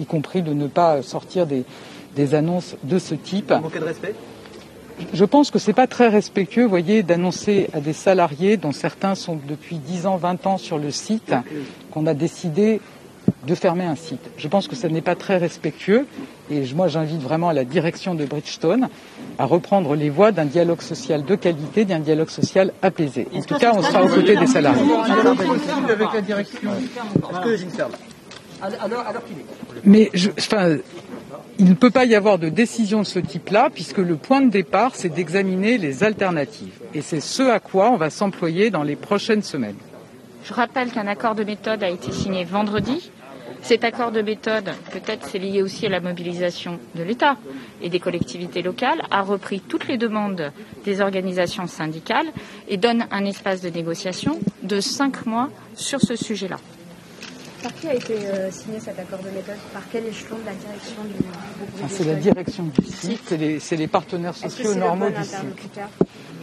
y 0.00 0.04
compris 0.04 0.42
de 0.42 0.52
ne 0.52 0.66
pas 0.66 1.02
sortir 1.02 1.46
des, 1.46 1.64
annonces 2.34 2.76
de 2.82 2.98
ce 2.98 3.14
type. 3.14 3.48
de 3.48 3.84
respect? 3.84 4.14
Je 5.14 5.24
pense 5.24 5.50
que 5.50 5.58
ce 5.58 5.68
n'est 5.68 5.74
pas 5.74 5.86
très 5.86 6.08
respectueux, 6.08 6.64
vous 6.64 6.68
voyez, 6.68 7.02
d'annoncer 7.02 7.70
à 7.72 7.80
des 7.80 7.92
salariés 7.92 8.56
dont 8.56 8.72
certains 8.72 9.14
sont 9.14 9.38
depuis 9.48 9.76
10 9.76 10.06
ans, 10.06 10.16
20 10.16 10.46
ans 10.46 10.58
sur 10.58 10.76
le 10.76 10.90
site, 10.90 11.32
qu'on 11.92 12.06
a 12.06 12.14
décidé 12.14 12.80
de 13.46 13.54
fermer 13.54 13.84
un 13.84 13.96
site. 13.96 14.20
Je 14.36 14.48
pense 14.48 14.68
que 14.68 14.76
ce 14.76 14.86
n'est 14.86 15.00
pas 15.00 15.14
très 15.14 15.36
respectueux 15.36 16.06
et 16.50 16.62
moi 16.74 16.88
j'invite 16.88 17.20
vraiment 17.20 17.50
la 17.52 17.64
direction 17.64 18.14
de 18.14 18.24
Bridgestone 18.24 18.88
à 19.38 19.44
reprendre 19.44 19.94
les 19.94 20.10
voies 20.10 20.32
d'un 20.32 20.44
dialogue 20.44 20.82
social 20.82 21.24
de 21.24 21.34
qualité, 21.34 21.84
d'un 21.84 22.00
dialogue 22.00 22.30
social 22.30 22.72
apaisé. 22.82 23.26
En 23.34 23.40
tout 23.42 23.56
cas, 23.56 23.72
on 23.74 23.82
sera 23.82 24.04
aux 24.04 24.08
côtés 24.08 24.36
des 24.36 24.46
salariés. 24.46 24.82
Mais 29.84 30.10
enfin, 30.38 30.76
il 31.58 31.68
ne 31.68 31.74
peut 31.74 31.90
pas 31.90 32.04
y 32.04 32.14
avoir 32.14 32.38
de 32.38 32.48
décision 32.48 33.00
de 33.00 33.06
ce 33.06 33.18
type-là, 33.18 33.68
puisque 33.72 33.98
le 33.98 34.16
point 34.16 34.40
de 34.40 34.50
départ, 34.50 34.92
c'est 34.94 35.08
d'examiner 35.08 35.78
les 35.78 36.04
alternatives. 36.04 36.78
Et 36.94 37.02
c'est 37.02 37.20
ce 37.20 37.42
à 37.42 37.60
quoi 37.60 37.90
on 37.90 37.96
va 37.96 38.10
s'employer 38.10 38.70
dans 38.70 38.82
les 38.82 38.96
prochaines 38.96 39.42
semaines. 39.42 39.76
Je 40.44 40.54
rappelle 40.54 40.90
qu'un 40.90 41.06
accord 41.06 41.34
de 41.34 41.44
méthode 41.44 41.82
a 41.82 41.90
été 41.90 42.10
signé 42.10 42.44
vendredi 42.44 43.10
cet 43.62 43.84
accord 43.84 44.12
de 44.12 44.22
méthode, 44.22 44.70
peut-être 44.92 45.26
c'est 45.26 45.38
lié 45.38 45.62
aussi 45.62 45.86
à 45.86 45.88
la 45.90 46.00
mobilisation 46.00 46.78
de 46.94 47.02
l'État 47.02 47.36
et 47.82 47.88
des 47.88 48.00
collectivités 48.00 48.62
locales, 48.62 49.02
a 49.10 49.22
repris 49.22 49.60
toutes 49.60 49.88
les 49.88 49.98
demandes 49.98 50.52
des 50.84 51.00
organisations 51.00 51.66
syndicales 51.66 52.28
et 52.68 52.76
donne 52.76 53.06
un 53.10 53.24
espace 53.24 53.60
de 53.60 53.70
négociation 53.70 54.38
de 54.62 54.80
cinq 54.80 55.26
mois 55.26 55.50
sur 55.74 56.00
ce 56.00 56.16
sujet-là. 56.16 56.56
Par 57.62 57.74
qui 57.74 57.88
a 57.88 57.94
été 57.94 58.14
euh, 58.14 58.50
signé 58.52 58.78
cet 58.78 58.98
accord 59.00 59.18
de 59.18 59.30
méthode? 59.30 59.56
Par 59.72 59.82
quel 59.90 60.06
échelon 60.06 60.36
de 60.38 60.46
la 60.46 60.52
direction 60.52 61.02
du 61.02 61.14
groupe 61.14 61.82
ah, 61.82 61.86
C'est 61.88 62.04
la 62.04 62.14
direction 62.14 62.62
du 62.64 62.86
site, 62.86 63.34
c'est 63.60 63.76
les, 63.76 63.88
partenaires 63.88 64.36
sociaux 64.36 64.74
normaux 64.76 65.10
du 65.10 65.24
site. 65.24 65.80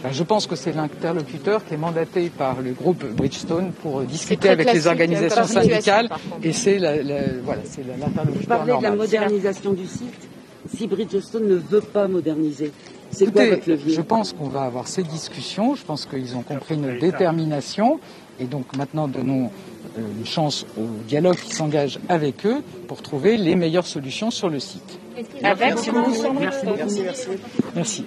Ben, 0.02 0.12
je 0.12 0.22
pense 0.22 0.46
que 0.46 0.56
c'est 0.56 0.72
l'interlocuteur 0.72 1.64
qui 1.64 1.74
est 1.74 1.78
mandaté 1.78 2.30
par 2.30 2.60
le 2.60 2.72
groupe 2.72 3.04
Bridgestone 3.04 3.72
pour 3.72 4.02
discuter 4.02 4.50
avec 4.50 4.72
les 4.72 4.86
organisations 4.86 5.46
syndicales 5.46 6.08
et 6.42 6.52
c'est 6.52 6.78
l'interlocuteur 6.78 8.26
Vous 8.34 8.46
parlez 8.46 8.76
de 8.76 8.82
la 8.82 8.94
modernisation 8.94 9.72
du 9.72 9.86
site. 9.86 10.28
Si 10.74 10.86
Bridgestone 10.86 11.48
ne 11.48 11.54
veut 11.54 11.80
pas 11.80 12.08
moderniser, 12.08 12.72
c'est 13.10 13.32
quoi 13.32 13.48
votre 13.48 13.68
levier? 13.68 13.94
Je 13.94 14.00
pense 14.02 14.32
qu'on 14.32 14.48
va 14.48 14.62
avoir 14.62 14.88
ces 14.88 15.02
discussions. 15.02 15.74
Je 15.74 15.84
pense 15.84 16.06
qu'ils 16.06 16.36
ont 16.36 16.42
compris 16.42 16.76
notre 16.76 17.00
détermination. 17.00 18.00
Et 18.38 18.44
donc 18.44 18.76
maintenant, 18.76 19.08
donnons 19.08 19.50
une 19.96 20.26
chance 20.26 20.66
au 20.76 20.86
dialogue 21.06 21.36
qui 21.36 21.54
s'engage 21.54 21.98
avec 22.08 22.44
eux 22.44 22.62
pour 22.88 23.00
trouver 23.02 23.36
les 23.36 23.54
meilleures 23.54 23.86
solutions 23.86 24.30
sur 24.30 24.50
le 24.50 24.60
site. 24.60 24.98
Avec 25.42 25.60
merci, 25.60 25.90
merci, 26.38 26.66
merci, 26.66 27.30
merci. 27.74 28.04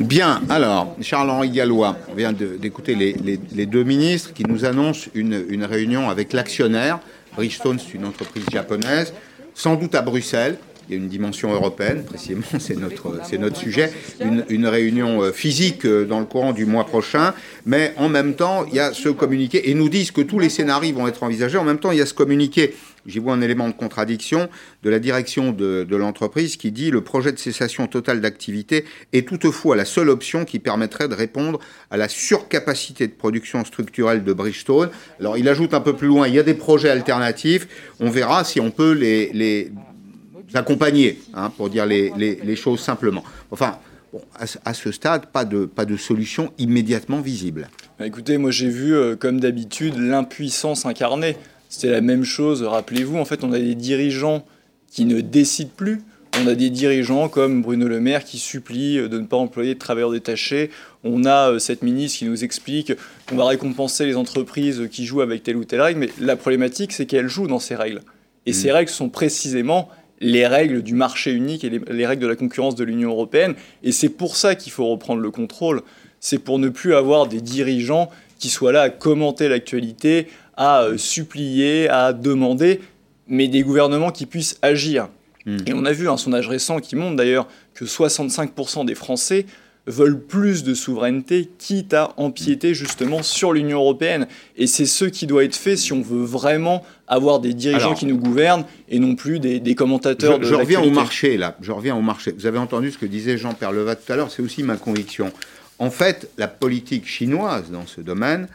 Bien, 0.00 0.40
alors, 0.48 0.96
Charles-Henri 1.00 1.50
Gallois 1.50 1.96
vient 2.16 2.32
d'écouter 2.32 2.94
les, 2.94 3.66
deux 3.66 3.84
ministres 3.84 4.32
qui 4.32 4.44
nous 4.44 4.64
annoncent 4.64 5.10
une, 5.14 5.64
réunion 5.64 6.08
avec 6.08 6.32
l'actionnaire. 6.32 7.00
Bridgestone, 7.36 7.78
c'est 7.78 7.94
une 7.94 8.06
entreprise 8.06 8.44
japonaise, 8.50 9.12
sans 9.54 9.76
doute 9.76 9.94
à 9.94 10.02
Bruxelles. 10.02 10.56
Il 10.88 10.94
y 10.96 10.98
a 10.98 11.02
une 11.02 11.08
dimension 11.08 11.52
européenne, 11.52 12.02
précisément, 12.02 12.42
c'est 12.58 12.76
notre, 12.76 13.20
c'est 13.24 13.38
notre 13.38 13.56
sujet. 13.56 13.92
Une, 14.20 14.44
une, 14.48 14.66
réunion 14.66 15.22
euh, 15.22 15.30
physique 15.30 15.84
euh, 15.86 16.04
dans 16.04 16.18
le 16.18 16.26
courant 16.26 16.52
du 16.52 16.66
mois 16.66 16.84
prochain. 16.84 17.32
Mais 17.64 17.94
en 17.96 18.08
même 18.08 18.34
temps, 18.34 18.64
il 18.66 18.74
y 18.74 18.80
a 18.80 18.92
ce 18.92 19.08
communiqué. 19.08 19.70
Et 19.70 19.74
nous 19.74 19.88
disent 19.88 20.10
que 20.10 20.20
tous 20.20 20.40
les 20.40 20.48
scénarios 20.48 20.96
vont 20.96 21.06
être 21.06 21.22
envisagés. 21.22 21.58
En 21.58 21.64
même 21.64 21.78
temps, 21.78 21.92
il 21.92 21.98
y 21.98 22.02
a 22.02 22.06
ce 22.06 22.14
communiqué 22.14 22.74
J'y 23.06 23.18
vois 23.18 23.32
un 23.34 23.40
élément 23.40 23.68
de 23.68 23.74
contradiction 23.74 24.48
de 24.82 24.90
la 24.90 24.98
direction 24.98 25.52
de, 25.52 25.86
l'entreprise 25.90 26.56
qui 26.56 26.72
dit 26.72 26.90
le 26.90 27.02
projet 27.02 27.32
de 27.32 27.38
cessation 27.38 27.86
totale 27.86 28.20
d'activité 28.20 28.84
est 29.12 29.26
toutefois 29.26 29.76
la 29.76 29.84
seule 29.84 30.08
option 30.08 30.44
qui 30.44 30.58
permettrait 30.58 31.08
de 31.08 31.14
répondre 31.14 31.58
à 31.90 31.96
la 31.96 32.08
surcapacité 32.08 33.06
de 33.06 33.12
production 33.12 33.64
structurelle 33.64 34.24
de 34.24 34.32
Bridgestone. 34.32 34.90
Alors 35.18 35.36
il 35.36 35.48
ajoute 35.48 35.74
un 35.74 35.80
peu 35.80 35.94
plus 35.94 36.08
loin, 36.08 36.28
il 36.28 36.34
y 36.34 36.38
a 36.38 36.42
des 36.42 36.54
projets 36.54 36.90
alternatifs, 36.90 37.68
on 37.98 38.10
verra 38.10 38.44
si 38.44 38.60
on 38.60 38.70
peut 38.70 38.92
les, 38.92 39.70
accompagner, 40.54 41.20
hein, 41.34 41.50
pour 41.56 41.70
dire 41.70 41.86
les, 41.86 42.56
choses 42.56 42.80
simplement. 42.80 43.24
Enfin, 43.50 43.78
à, 44.64 44.74
ce 44.74 44.90
stade, 44.90 45.26
pas 45.26 45.44
de, 45.44 45.66
pas 45.66 45.84
de 45.84 45.96
solution 45.96 46.52
immédiatement 46.58 47.20
visible. 47.20 47.68
Écoutez, 48.02 48.38
moi 48.38 48.50
j'ai 48.50 48.68
vu, 48.68 48.94
euh, 48.94 49.14
comme 49.14 49.40
d'habitude, 49.40 49.96
l'impuissance 49.96 50.86
incarnée. 50.86 51.36
C'était 51.70 51.90
la 51.90 52.02
même 52.02 52.24
chose, 52.24 52.62
rappelez-vous, 52.62 53.16
en 53.16 53.24
fait, 53.24 53.42
on 53.44 53.52
a 53.52 53.58
des 53.58 53.74
dirigeants 53.74 54.44
qui 54.90 55.06
ne 55.06 55.20
décident 55.22 55.70
plus. 55.74 56.02
On 56.42 56.46
a 56.46 56.54
des 56.54 56.68
dirigeants 56.68 57.28
comme 57.28 57.62
Bruno 57.62 57.88
Le 57.88 58.00
Maire 58.00 58.24
qui 58.24 58.38
supplie 58.38 58.96
de 58.96 59.18
ne 59.18 59.24
pas 59.24 59.36
employer 59.36 59.74
de 59.74 59.78
travailleurs 59.78 60.10
détachés. 60.10 60.70
On 61.04 61.24
a 61.24 61.52
euh, 61.52 61.58
cette 61.58 61.82
ministre 61.82 62.18
qui 62.18 62.24
nous 62.24 62.44
explique 62.44 62.92
qu'on 63.26 63.36
va 63.36 63.46
récompenser 63.46 64.04
les 64.04 64.16
entreprises 64.16 64.88
qui 64.90 65.06
jouent 65.06 65.22
avec 65.22 65.42
telle 65.42 65.56
ou 65.56 65.64
telle 65.64 65.80
règle. 65.80 66.00
Mais 66.00 66.08
la 66.20 66.36
problématique, 66.36 66.92
c'est 66.92 67.06
qu'elles 67.06 67.28
jouent 67.28 67.46
dans 67.46 67.58
ces 67.58 67.74
règles. 67.74 68.02
Et 68.46 68.52
ces 68.52 68.68
mmh. 68.68 68.72
règles 68.72 68.90
sont 68.90 69.08
précisément 69.08 69.88
les 70.20 70.46
règles 70.46 70.82
du 70.82 70.94
marché 70.94 71.32
unique 71.32 71.64
et 71.64 71.70
les, 71.70 72.06
règles 72.06 72.22
de 72.22 72.28
la 72.28 72.36
concurrence 72.36 72.74
de 72.74 72.84
l'Union 72.84 73.10
européenne. 73.10 73.54
Et 73.82 73.92
c'est 73.92 74.08
pour 74.08 74.36
ça 74.36 74.54
qu'il 74.54 74.72
faut 74.72 74.86
reprendre 74.86 75.20
le 75.20 75.30
contrôle. 75.30 75.82
C'est 76.20 76.38
pour 76.38 76.58
ne 76.58 76.68
plus 76.68 76.94
avoir 76.94 77.26
des 77.26 77.40
dirigeants 77.40 78.10
qui 78.38 78.50
soient 78.50 78.72
là 78.72 78.82
à 78.82 78.90
commenter 78.90 79.48
l'actualité, 79.48 80.28
à 80.60 80.82
euh, 80.82 80.98
supplier, 80.98 81.88
à 81.88 82.12
demander, 82.12 82.80
mais 83.26 83.48
des 83.48 83.62
gouvernements 83.62 84.10
qui 84.10 84.26
puissent 84.26 84.58
agir. 84.60 85.08
Hmm. 85.46 85.56
Et 85.66 85.72
on 85.72 85.86
a 85.86 85.92
vu 85.92 86.08
un 86.08 86.18
sondage 86.18 86.48
récent 86.48 86.80
qui 86.80 86.96
montre 86.96 87.16
d'ailleurs 87.16 87.48
que 87.72 87.86
65% 87.86 88.84
des 88.84 88.94
Français 88.94 89.46
veulent 89.86 90.20
plus 90.20 90.62
de 90.62 90.74
souveraineté, 90.74 91.48
quitte 91.56 91.94
à 91.94 92.12
empiéter 92.18 92.74
justement 92.74 93.22
sur 93.22 93.54
l'Union 93.54 93.78
européenne. 93.78 94.26
Et 94.58 94.66
c'est 94.66 94.84
ce 94.84 95.06
qui 95.06 95.26
doit 95.26 95.44
être 95.44 95.56
fait 95.56 95.78
si 95.78 95.94
on 95.94 96.02
veut 96.02 96.24
vraiment 96.24 96.84
avoir 97.08 97.40
des 97.40 97.54
dirigeants 97.54 97.94
qui 97.94 98.04
nous 98.04 98.18
gouvernent 98.18 98.66
et 98.90 98.98
non 98.98 99.14
plus 99.14 99.40
des, 99.40 99.74
commentateurs 99.74 100.34
je, 100.34 100.40
de 100.40 100.44
Je 100.44 100.54
reviens 100.54 100.82
au 100.82 100.90
marché, 100.90 101.38
là. 101.38 101.56
Je 101.62 101.72
reviens 101.72 101.96
au 101.96 102.02
marché. 102.02 102.32
Vous 102.36 102.44
avez 102.44 102.58
entendu 102.58 102.90
ce 102.90 102.98
que 102.98 103.06
disait 103.06 103.38
Jean 103.38 103.54
Perlevat 103.54 103.96
tout 103.96 104.12
à 104.12 104.16
l'heure, 104.16 104.30
c'est 104.30 104.42
aussi 104.42 104.62
ma 104.62 104.76
conviction. 104.76 105.32
En 105.78 105.90
fait, 105.90 106.30
la 106.36 106.48
politique 106.48 107.08
chinoise 107.08 107.70
dans 107.70 107.86
ce 107.86 108.02
domaine, 108.02 108.46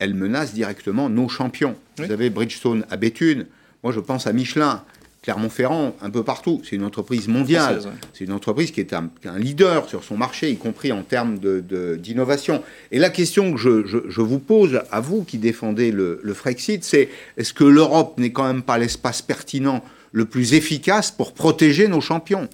elle 0.00 0.14
menace 0.14 0.52
directement 0.52 1.08
nos 1.08 1.28
champions. 1.28 1.76
Vous 1.98 2.10
avez 2.10 2.30
Bridgestone 2.30 2.84
à 2.90 2.96
Béthune, 2.96 3.46
moi 3.84 3.92
je 3.92 4.00
pense 4.00 4.26
à 4.26 4.32
Michelin, 4.32 4.82
Clermont-Ferrand, 5.22 5.94
un 6.00 6.10
peu 6.10 6.22
partout. 6.22 6.62
C'est 6.64 6.76
une 6.76 6.84
entreprise 6.84 7.28
mondiale. 7.28 7.80
C'est 8.14 8.24
une 8.24 8.32
entreprise 8.32 8.70
qui 8.70 8.80
est 8.80 8.94
un, 8.94 9.10
leader 9.36 9.86
sur 9.88 10.02
son 10.02 10.16
marché, 10.16 10.50
y 10.50 10.56
compris 10.56 10.92
en 10.92 11.02
termes 11.02 11.38
d'innovation. 11.38 12.56
De, 12.56 12.96
Et 12.96 12.98
la 12.98 13.10
question 13.10 13.52
que 13.52 13.58
je, 13.58 14.20
vous 14.20 14.38
pose, 14.38 14.80
à 14.90 15.00
vous 15.00 15.22
qui 15.24 15.36
défendez 15.36 15.92
le, 15.92 16.20
le 16.22 16.34
Frexit, 16.34 16.82
c'est 16.84 17.10
est-ce 17.36 17.52
que 17.52 17.64
l'Europe 17.64 18.18
n'est 18.18 18.32
quand 18.32 18.46
même 18.46 18.62
pas 18.62 18.78
l'espace 18.78 19.20
pertinent 19.20 19.84
le 20.12 20.24
plus 20.24 20.54
efficace 20.54 21.10
pour 21.10 21.34
protéger 21.34 21.86
nos 21.86 22.00
champions? 22.00 22.48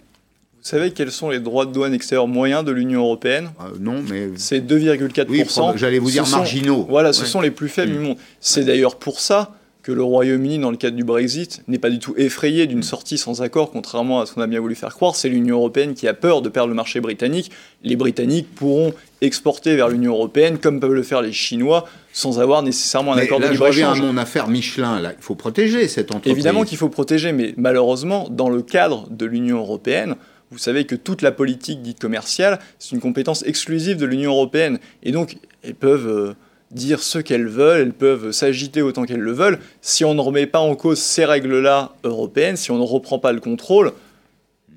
Vous 0.67 0.71
savez 0.71 0.91
quels 0.91 1.13
sont 1.13 1.31
les 1.31 1.39
droits 1.39 1.65
de 1.65 1.71
douane 1.71 1.95
extérieurs 1.95 2.27
moyens 2.27 2.65
de 2.65 2.73
l'Union 2.73 3.03
européenne 3.03 3.51
euh, 3.61 3.77
Non, 3.79 4.03
mais. 4.11 4.31
C'est 4.35 4.59
2,4%. 4.59 5.27
Oui, 5.29 5.45
J'allais 5.77 6.01
vous 6.01 6.11
dire 6.11 6.27
marginaux. 6.27 6.85
Voilà, 6.91 7.13
ce 7.13 7.25
sont 7.25 7.41
les 7.41 7.53
plus 7.53 7.69
faibles 7.69 7.93
du 7.93 7.99
mm. 8.01 8.03
monde. 8.03 8.17
C'est 8.41 8.65
d'ailleurs 8.65 8.97
pour 8.97 9.21
ça 9.21 9.53
que 9.85 9.93
le 9.93 10.03
Royaume-Uni, 10.03 10.59
dans 10.59 10.73
le 10.73 10.77
cadre 10.77 10.97
du 10.97 11.05
Brexit, 11.05 11.63
n'est 11.69 11.79
pas 11.79 11.89
du 11.89 12.01
tout 12.01 12.15
effrayé 12.17 12.67
d'une 12.67 12.83
sortie 12.83 13.17
sans 13.17 13.43
accord, 13.43 13.71
contrairement 13.71 14.21
à 14.21 14.27
ce 14.27 14.33
qu'on 14.35 14.41
a 14.41 14.49
bien 14.49 14.59
voulu 14.59 14.75
faire 14.75 14.93
croire. 14.93 15.15
C'est 15.15 15.29
l'Union 15.29 15.59
européenne 15.59 15.95
qui 15.95 16.09
a 16.09 16.15
peur 16.15 16.43
de 16.43 16.49
perdre 16.49 16.71
le 16.71 16.75
marché 16.75 16.99
britannique. 16.99 17.53
Les 17.85 17.95
Britanniques 17.95 18.53
pourront 18.53 18.93
exporter 19.21 19.77
vers 19.77 19.89
l'Union 19.89 20.15
européenne, 20.15 20.59
comme 20.59 20.81
peuvent 20.81 20.95
le 20.95 21.05
faire 21.05 21.23
les 21.23 21.31
Chinois, 21.31 21.89
sans 22.13 22.41
avoir 22.41 22.65
nécessairement 22.65 23.13
un 23.13 23.19
accord 23.19 23.39
de 23.39 23.47
libre-échange. 23.47 23.77
Je 23.77 23.83
reviens 23.93 24.09
à 24.09 24.13
mon 24.13 24.19
affaire 24.19 24.49
Michelin. 24.49 25.01
Là. 25.01 25.13
Il 25.17 25.23
faut 25.23 25.37
protéger 25.37 25.87
cette 25.87 26.11
entreprise. 26.11 26.33
Évidemment 26.33 26.65
qu'il 26.65 26.79
faut 26.79 26.89
protéger, 26.89 27.31
mais 27.31 27.55
malheureusement, 27.57 28.27
dans 28.29 28.49
le 28.49 28.63
cadre 28.63 29.07
de 29.11 29.27
l'Union 29.27 29.59
européenne, 29.59 30.17
vous 30.51 30.59
savez 30.59 30.85
que 30.85 30.95
toute 30.95 31.23
la 31.23 31.33
politique 31.33 31.83
dite 31.83 31.99
commerciale, 31.99 32.59
c'est 32.79 32.95
une 32.95 33.01
compétence 33.01 33.45
exclusive 33.47 33.97
de 33.97 34.07
l'Union 34.07 34.33
européenne. 34.33 34.79
Et 35.03 35.13
donc, 35.13 35.39
elles 35.63 35.75
peuvent 35.75 36.09
euh, 36.09 36.35
dire 36.71 37.03
ce 37.03 37.19
qu'elles 37.19 37.49
veulent, 37.49 37.81
elles 37.81 37.93
peuvent 37.93 38.31
s'agiter 38.31 38.83
autant 38.83 39.05
qu'elles 39.05 39.21
le 39.21 39.33
veulent. 39.33 39.59
Si 39.81 40.05
on 40.05 40.15
ne 40.15 40.21
remet 40.21 40.47
pas 40.47 40.61
en 40.61 40.75
cause 40.77 40.99
ces 40.99 41.25
règles-là 41.25 41.95
européennes, 42.05 42.57
si 42.57 42.71
on 42.71 42.79
ne 42.79 42.85
reprend 42.85 43.19
pas 43.19 43.33
le 43.33 43.41
contrôle, 43.41 43.93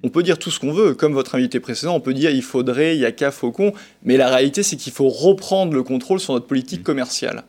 on 0.03 0.09
peut 0.09 0.24
dire 0.24 0.39
tout 0.39 0.49
ce 0.49 0.59
qu'on 0.59 0.72
veut. 0.72 0.93
Comme 0.93 1.13
votre 1.13 1.36
invité 1.36 1.59
précédent, 1.59 1.95
on 1.95 1.99
peut 1.99 2.13
dire 2.13 2.32
il 2.32 2.43
faudrait, 2.43 2.95
il 2.95 3.01
y 3.01 3.05
a 3.05 3.11
qu'à 3.11 3.32
Faucon. 3.32 3.74
Mais 4.03 4.17
la 4.17 4.30
réalité, 4.30 4.63
c'est 4.63 4.76
qu'il 4.76 4.93
faut 4.93 5.09
reprendre 5.09 5.74
le 5.74 5.84
contrôle 5.84 6.20
sur 6.20 6.34
notre 6.34 6.47
politique 6.47 6.84
commerciale. 6.84 7.43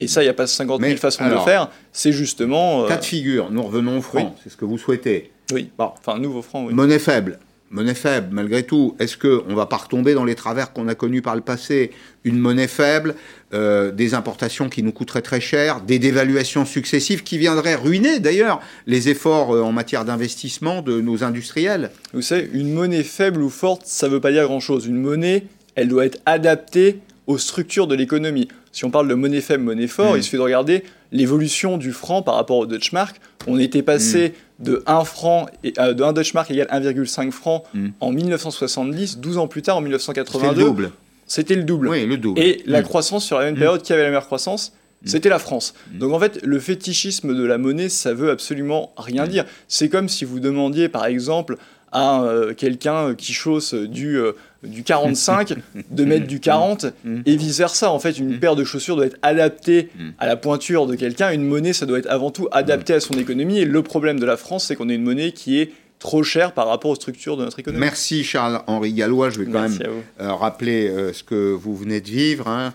Et 0.00 0.08
ça, 0.08 0.22
il 0.22 0.24
n'y 0.26 0.30
a 0.30 0.34
pas 0.34 0.46
50 0.46 0.80
000 0.80 0.96
façons 0.96 1.26
de 1.26 1.30
le 1.30 1.40
faire. 1.40 1.70
C'est 1.92 2.12
justement. 2.12 2.84
Euh, 2.84 2.88
Cas 2.88 2.96
de 2.96 3.04
figure, 3.04 3.50
nous 3.50 3.62
revenons 3.62 3.98
au 3.98 4.02
franc, 4.02 4.34
c'est 4.42 4.50
ce 4.50 4.56
que 4.56 4.64
vous 4.64 4.78
souhaitez. 4.78 5.30
Oui, 5.52 5.70
bon. 5.76 5.92
enfin, 5.98 6.18
nouveau 6.18 6.42
franc, 6.42 6.64
oui. 6.66 6.74
Monnaie 6.74 6.98
faible. 6.98 7.38
Monnaie 7.72 7.94
faible, 7.94 8.30
malgré 8.32 8.64
tout. 8.64 8.96
Est-ce 8.98 9.16
qu'on 9.16 9.48
ne 9.48 9.54
va 9.54 9.66
pas 9.66 9.76
retomber 9.76 10.12
dans 10.14 10.24
les 10.24 10.34
travers 10.34 10.72
qu'on 10.72 10.88
a 10.88 10.96
connus 10.96 11.22
par 11.22 11.36
le 11.36 11.40
passé? 11.40 11.92
Une 12.24 12.36
monnaie 12.36 12.66
faible, 12.66 13.14
euh, 13.54 13.92
des 13.92 14.14
importations 14.14 14.68
qui 14.68 14.82
nous 14.82 14.90
coûteraient 14.90 15.22
très 15.22 15.40
cher, 15.40 15.80
des 15.80 16.00
dévaluations 16.00 16.64
successives 16.64 17.22
qui 17.22 17.38
viendraient 17.38 17.76
ruiner 17.76 18.18
d'ailleurs 18.18 18.60
les 18.88 19.08
efforts 19.08 19.54
euh, 19.54 19.62
en 19.62 19.70
matière 19.70 20.04
d'investissement 20.04 20.82
de 20.82 21.00
nos 21.00 21.22
industriels 21.22 21.92
Vous 22.12 22.22
savez, 22.22 22.50
une 22.52 22.72
monnaie 22.72 23.04
faible 23.04 23.40
ou 23.40 23.50
forte, 23.50 23.82
ça 23.84 24.08
ne 24.08 24.14
veut 24.14 24.20
pas 24.20 24.32
dire 24.32 24.46
grand-chose. 24.46 24.86
Une 24.86 25.00
monnaie, 25.00 25.44
elle 25.76 25.86
doit 25.86 26.06
être 26.06 26.18
adaptée 26.26 26.98
aux 27.28 27.38
structures 27.38 27.86
de 27.86 27.94
l'économie. 27.94 28.48
Si 28.72 28.84
on 28.84 28.90
parle 28.90 29.06
de 29.06 29.14
monnaie 29.14 29.40
faible, 29.40 29.62
monnaie 29.62 29.86
fort, 29.86 30.14
mm. 30.14 30.16
il 30.16 30.22
suffit 30.24 30.38
de 30.38 30.42
regarder 30.42 30.82
l'évolution 31.12 31.76
du 31.76 31.92
franc 31.92 32.22
par 32.22 32.34
rapport 32.34 32.58
au 32.58 32.66
Deutschmark. 32.66 33.20
On 33.46 33.58
était 33.58 33.82
passé 33.82 34.34
mm. 34.58 34.64
de 34.64 34.82
1 34.86 35.04
franc 35.04 35.46
et, 35.64 35.72
euh, 35.78 35.94
de 35.94 36.02
1 36.02 36.12
Deutschmark 36.12 36.50
égale 36.50 36.68
1,5 36.68 37.30
franc 37.30 37.64
mm. 37.74 37.88
en 38.00 38.12
1970, 38.12 39.18
12 39.18 39.38
ans 39.38 39.48
plus 39.48 39.62
tard 39.62 39.78
en 39.78 39.80
1982. 39.80 40.90
C'était 41.26 41.54
le 41.54 41.62
double. 41.62 41.88
Oui, 41.88 42.06
le 42.06 42.16
double. 42.16 42.40
Et 42.40 42.62
la 42.66 42.82
croissance 42.82 43.24
sur 43.24 43.38
la 43.38 43.44
même 43.44 43.56
période 43.56 43.82
qui 43.82 43.92
avait 43.92 44.02
la 44.02 44.08
meilleure 44.08 44.26
croissance, 44.26 44.72
c'était 45.04 45.28
la 45.28 45.38
France. 45.38 45.74
Donc 45.92 46.12
en 46.12 46.18
fait, 46.18 46.40
le 46.42 46.58
fétichisme 46.58 47.34
de 47.34 47.44
la 47.44 47.56
monnaie, 47.56 47.88
ça 47.88 48.12
veut 48.12 48.30
absolument 48.30 48.92
rien 48.96 49.26
dire. 49.26 49.46
C'est 49.68 49.88
comme 49.88 50.08
si 50.08 50.24
vous 50.24 50.40
demandiez, 50.40 50.88
par 50.88 51.06
exemple, 51.06 51.56
à 51.92 52.22
euh, 52.22 52.54
quelqu'un 52.54 53.14
qui 53.14 53.32
chausse 53.32 53.74
du, 53.74 54.16
euh, 54.16 54.32
du 54.62 54.82
45 54.82 55.54
de 55.90 56.04
mettre 56.04 56.26
du 56.26 56.40
40 56.40 56.86
et 57.26 57.36
vice-versa. 57.36 57.90
En 57.90 57.98
fait, 57.98 58.18
une 58.18 58.38
paire 58.38 58.56
de 58.56 58.64
chaussures 58.64 58.96
doit 58.96 59.06
être 59.06 59.18
adaptée 59.22 59.90
à 60.18 60.26
la 60.26 60.36
pointure 60.36 60.86
de 60.86 60.94
quelqu'un. 60.94 61.30
Une 61.30 61.44
monnaie, 61.44 61.72
ça 61.72 61.86
doit 61.86 61.98
être 61.98 62.10
avant 62.10 62.30
tout 62.30 62.48
adapté 62.52 62.94
à 62.94 63.00
son 63.00 63.14
économie. 63.14 63.58
Et 63.58 63.64
le 63.64 63.82
problème 63.82 64.20
de 64.20 64.26
la 64.26 64.36
France, 64.36 64.66
c'est 64.66 64.76
qu'on 64.76 64.88
a 64.88 64.92
une 64.92 65.02
monnaie 65.02 65.32
qui 65.32 65.60
est 65.60 65.72
trop 65.98 66.22
chère 66.22 66.52
par 66.52 66.66
rapport 66.66 66.92
aux 66.92 66.94
structures 66.94 67.36
de 67.36 67.44
notre 67.44 67.58
économie. 67.58 67.80
Merci 67.80 68.24
Charles-Henri 68.24 68.92
Gallois. 68.94 69.30
Je 69.30 69.40
vais 69.40 69.50
quand 69.50 69.68
même 69.68 69.78
euh, 70.20 70.32
rappeler 70.32 70.90
ce 71.12 71.22
que 71.22 71.52
vous 71.52 71.76
venez 71.76 72.00
de 72.00 72.08
vivre. 72.08 72.48
Hein. 72.48 72.72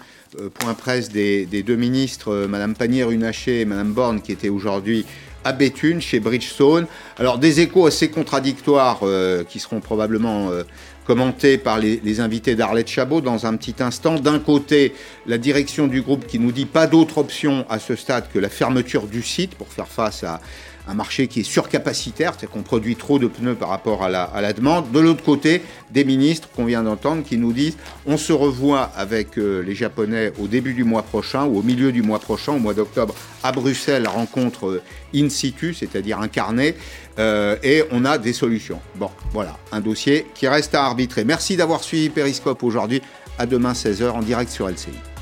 point 0.53 0.73
presse 0.73 1.09
des, 1.09 1.45
deux 1.45 1.75
ministres, 1.75 2.45
Madame 2.47 2.75
Pannier-Runacher 2.75 3.61
et 3.61 3.65
Madame 3.65 3.93
Borne, 3.93 4.21
qui 4.21 4.31
étaient 4.31 4.49
aujourd'hui 4.49 5.05
à 5.45 5.53
Béthune, 5.53 6.01
chez 6.01 6.19
Bridgestone. 6.19 6.87
Alors 7.17 7.37
des 7.37 7.61
échos 7.61 7.85
assez 7.85 8.09
contradictoires 8.09 8.99
euh, 9.03 9.43
qui 9.45 9.59
seront 9.59 9.79
probablement 9.79 10.49
euh, 10.49 10.63
commenté 11.05 11.57
par 11.57 11.77
les, 11.77 12.19
invités 12.19 12.55
d'Arlette 12.55 12.89
Chabot 12.89 13.21
dans 13.21 13.45
un 13.45 13.55
petit 13.55 13.75
instant. 13.79 14.15
D'un 14.15 14.39
côté, 14.39 14.93
la 15.27 15.37
direction 15.37 15.87
du 15.87 16.01
groupe 16.01 16.25
qui 16.25 16.39
nous 16.39 16.51
dit 16.51 16.65
pas 16.65 16.87
d'autre 16.87 17.19
option 17.19 17.65
à 17.69 17.79
ce 17.79 17.95
stade 17.95 18.25
que 18.33 18.39
la 18.39 18.49
fermeture 18.49 19.07
du 19.07 19.21
site 19.21 19.55
pour 19.55 19.67
faire 19.67 19.87
face 19.87 20.23
à 20.23 20.41
un 20.87 20.93
marché 20.93 21.27
qui 21.27 21.41
est 21.41 21.43
surcapacitaire, 21.43 22.33
c'est 22.37 22.49
qu'on 22.49 22.61
produit 22.61 22.95
trop 22.95 23.19
de 23.19 23.27
pneus 23.27 23.55
par 23.55 23.69
rapport 23.69 24.03
à 24.03 24.09
la, 24.09 24.53
demande. 24.53 24.91
De 24.91 24.99
l'autre 24.99 25.23
côté, 25.23 25.61
des 25.91 26.03
ministres 26.03 26.49
qu'on 26.55 26.65
vient 26.65 26.83
d'entendre 26.83 27.23
qui 27.23 27.37
nous 27.37 27.53
disent 27.53 27.77
on 28.05 28.17
se 28.17 28.33
revoit 28.33 28.91
avec 28.95 29.37
euh, 29.37 29.61
les 29.61 29.75
Japonais 29.75 30.31
au 30.39 30.47
début 30.47 30.73
du 30.73 30.83
mois 30.83 31.03
prochain 31.03 31.45
ou 31.45 31.59
au 31.59 31.63
milieu 31.63 31.91
du 31.91 32.01
mois 32.01 32.19
prochain, 32.19 32.53
au 32.53 32.59
mois 32.59 32.73
d'octobre, 32.73 33.15
à 33.43 33.51
Bruxelles, 33.51 34.07
rencontre 34.07 34.67
euh, 34.67 34.83
in 35.13 35.29
situ, 35.29 35.73
c'est-à-dire 35.73 36.19
incarnée, 36.19 36.75
euh, 37.17 37.55
et 37.63 37.83
on 37.91 38.05
a 38.05 38.17
des 38.17 38.33
solutions. 38.33 38.79
Bon, 38.95 39.09
voilà, 39.31 39.57
un 39.71 39.79
dossier 39.79 40.27
qui 40.35 40.47
reste 40.47 40.75
à 40.75 40.83
arbitrer. 40.83 41.23
Merci 41.23 41.57
d'avoir 41.57 41.83
suivi 41.83 42.09
Periscope 42.09 42.63
aujourd'hui. 42.63 43.01
À 43.37 43.45
demain 43.45 43.73
16h 43.73 44.11
en 44.11 44.21
direct 44.21 44.49
sur 44.49 44.69
LCI. 44.69 45.14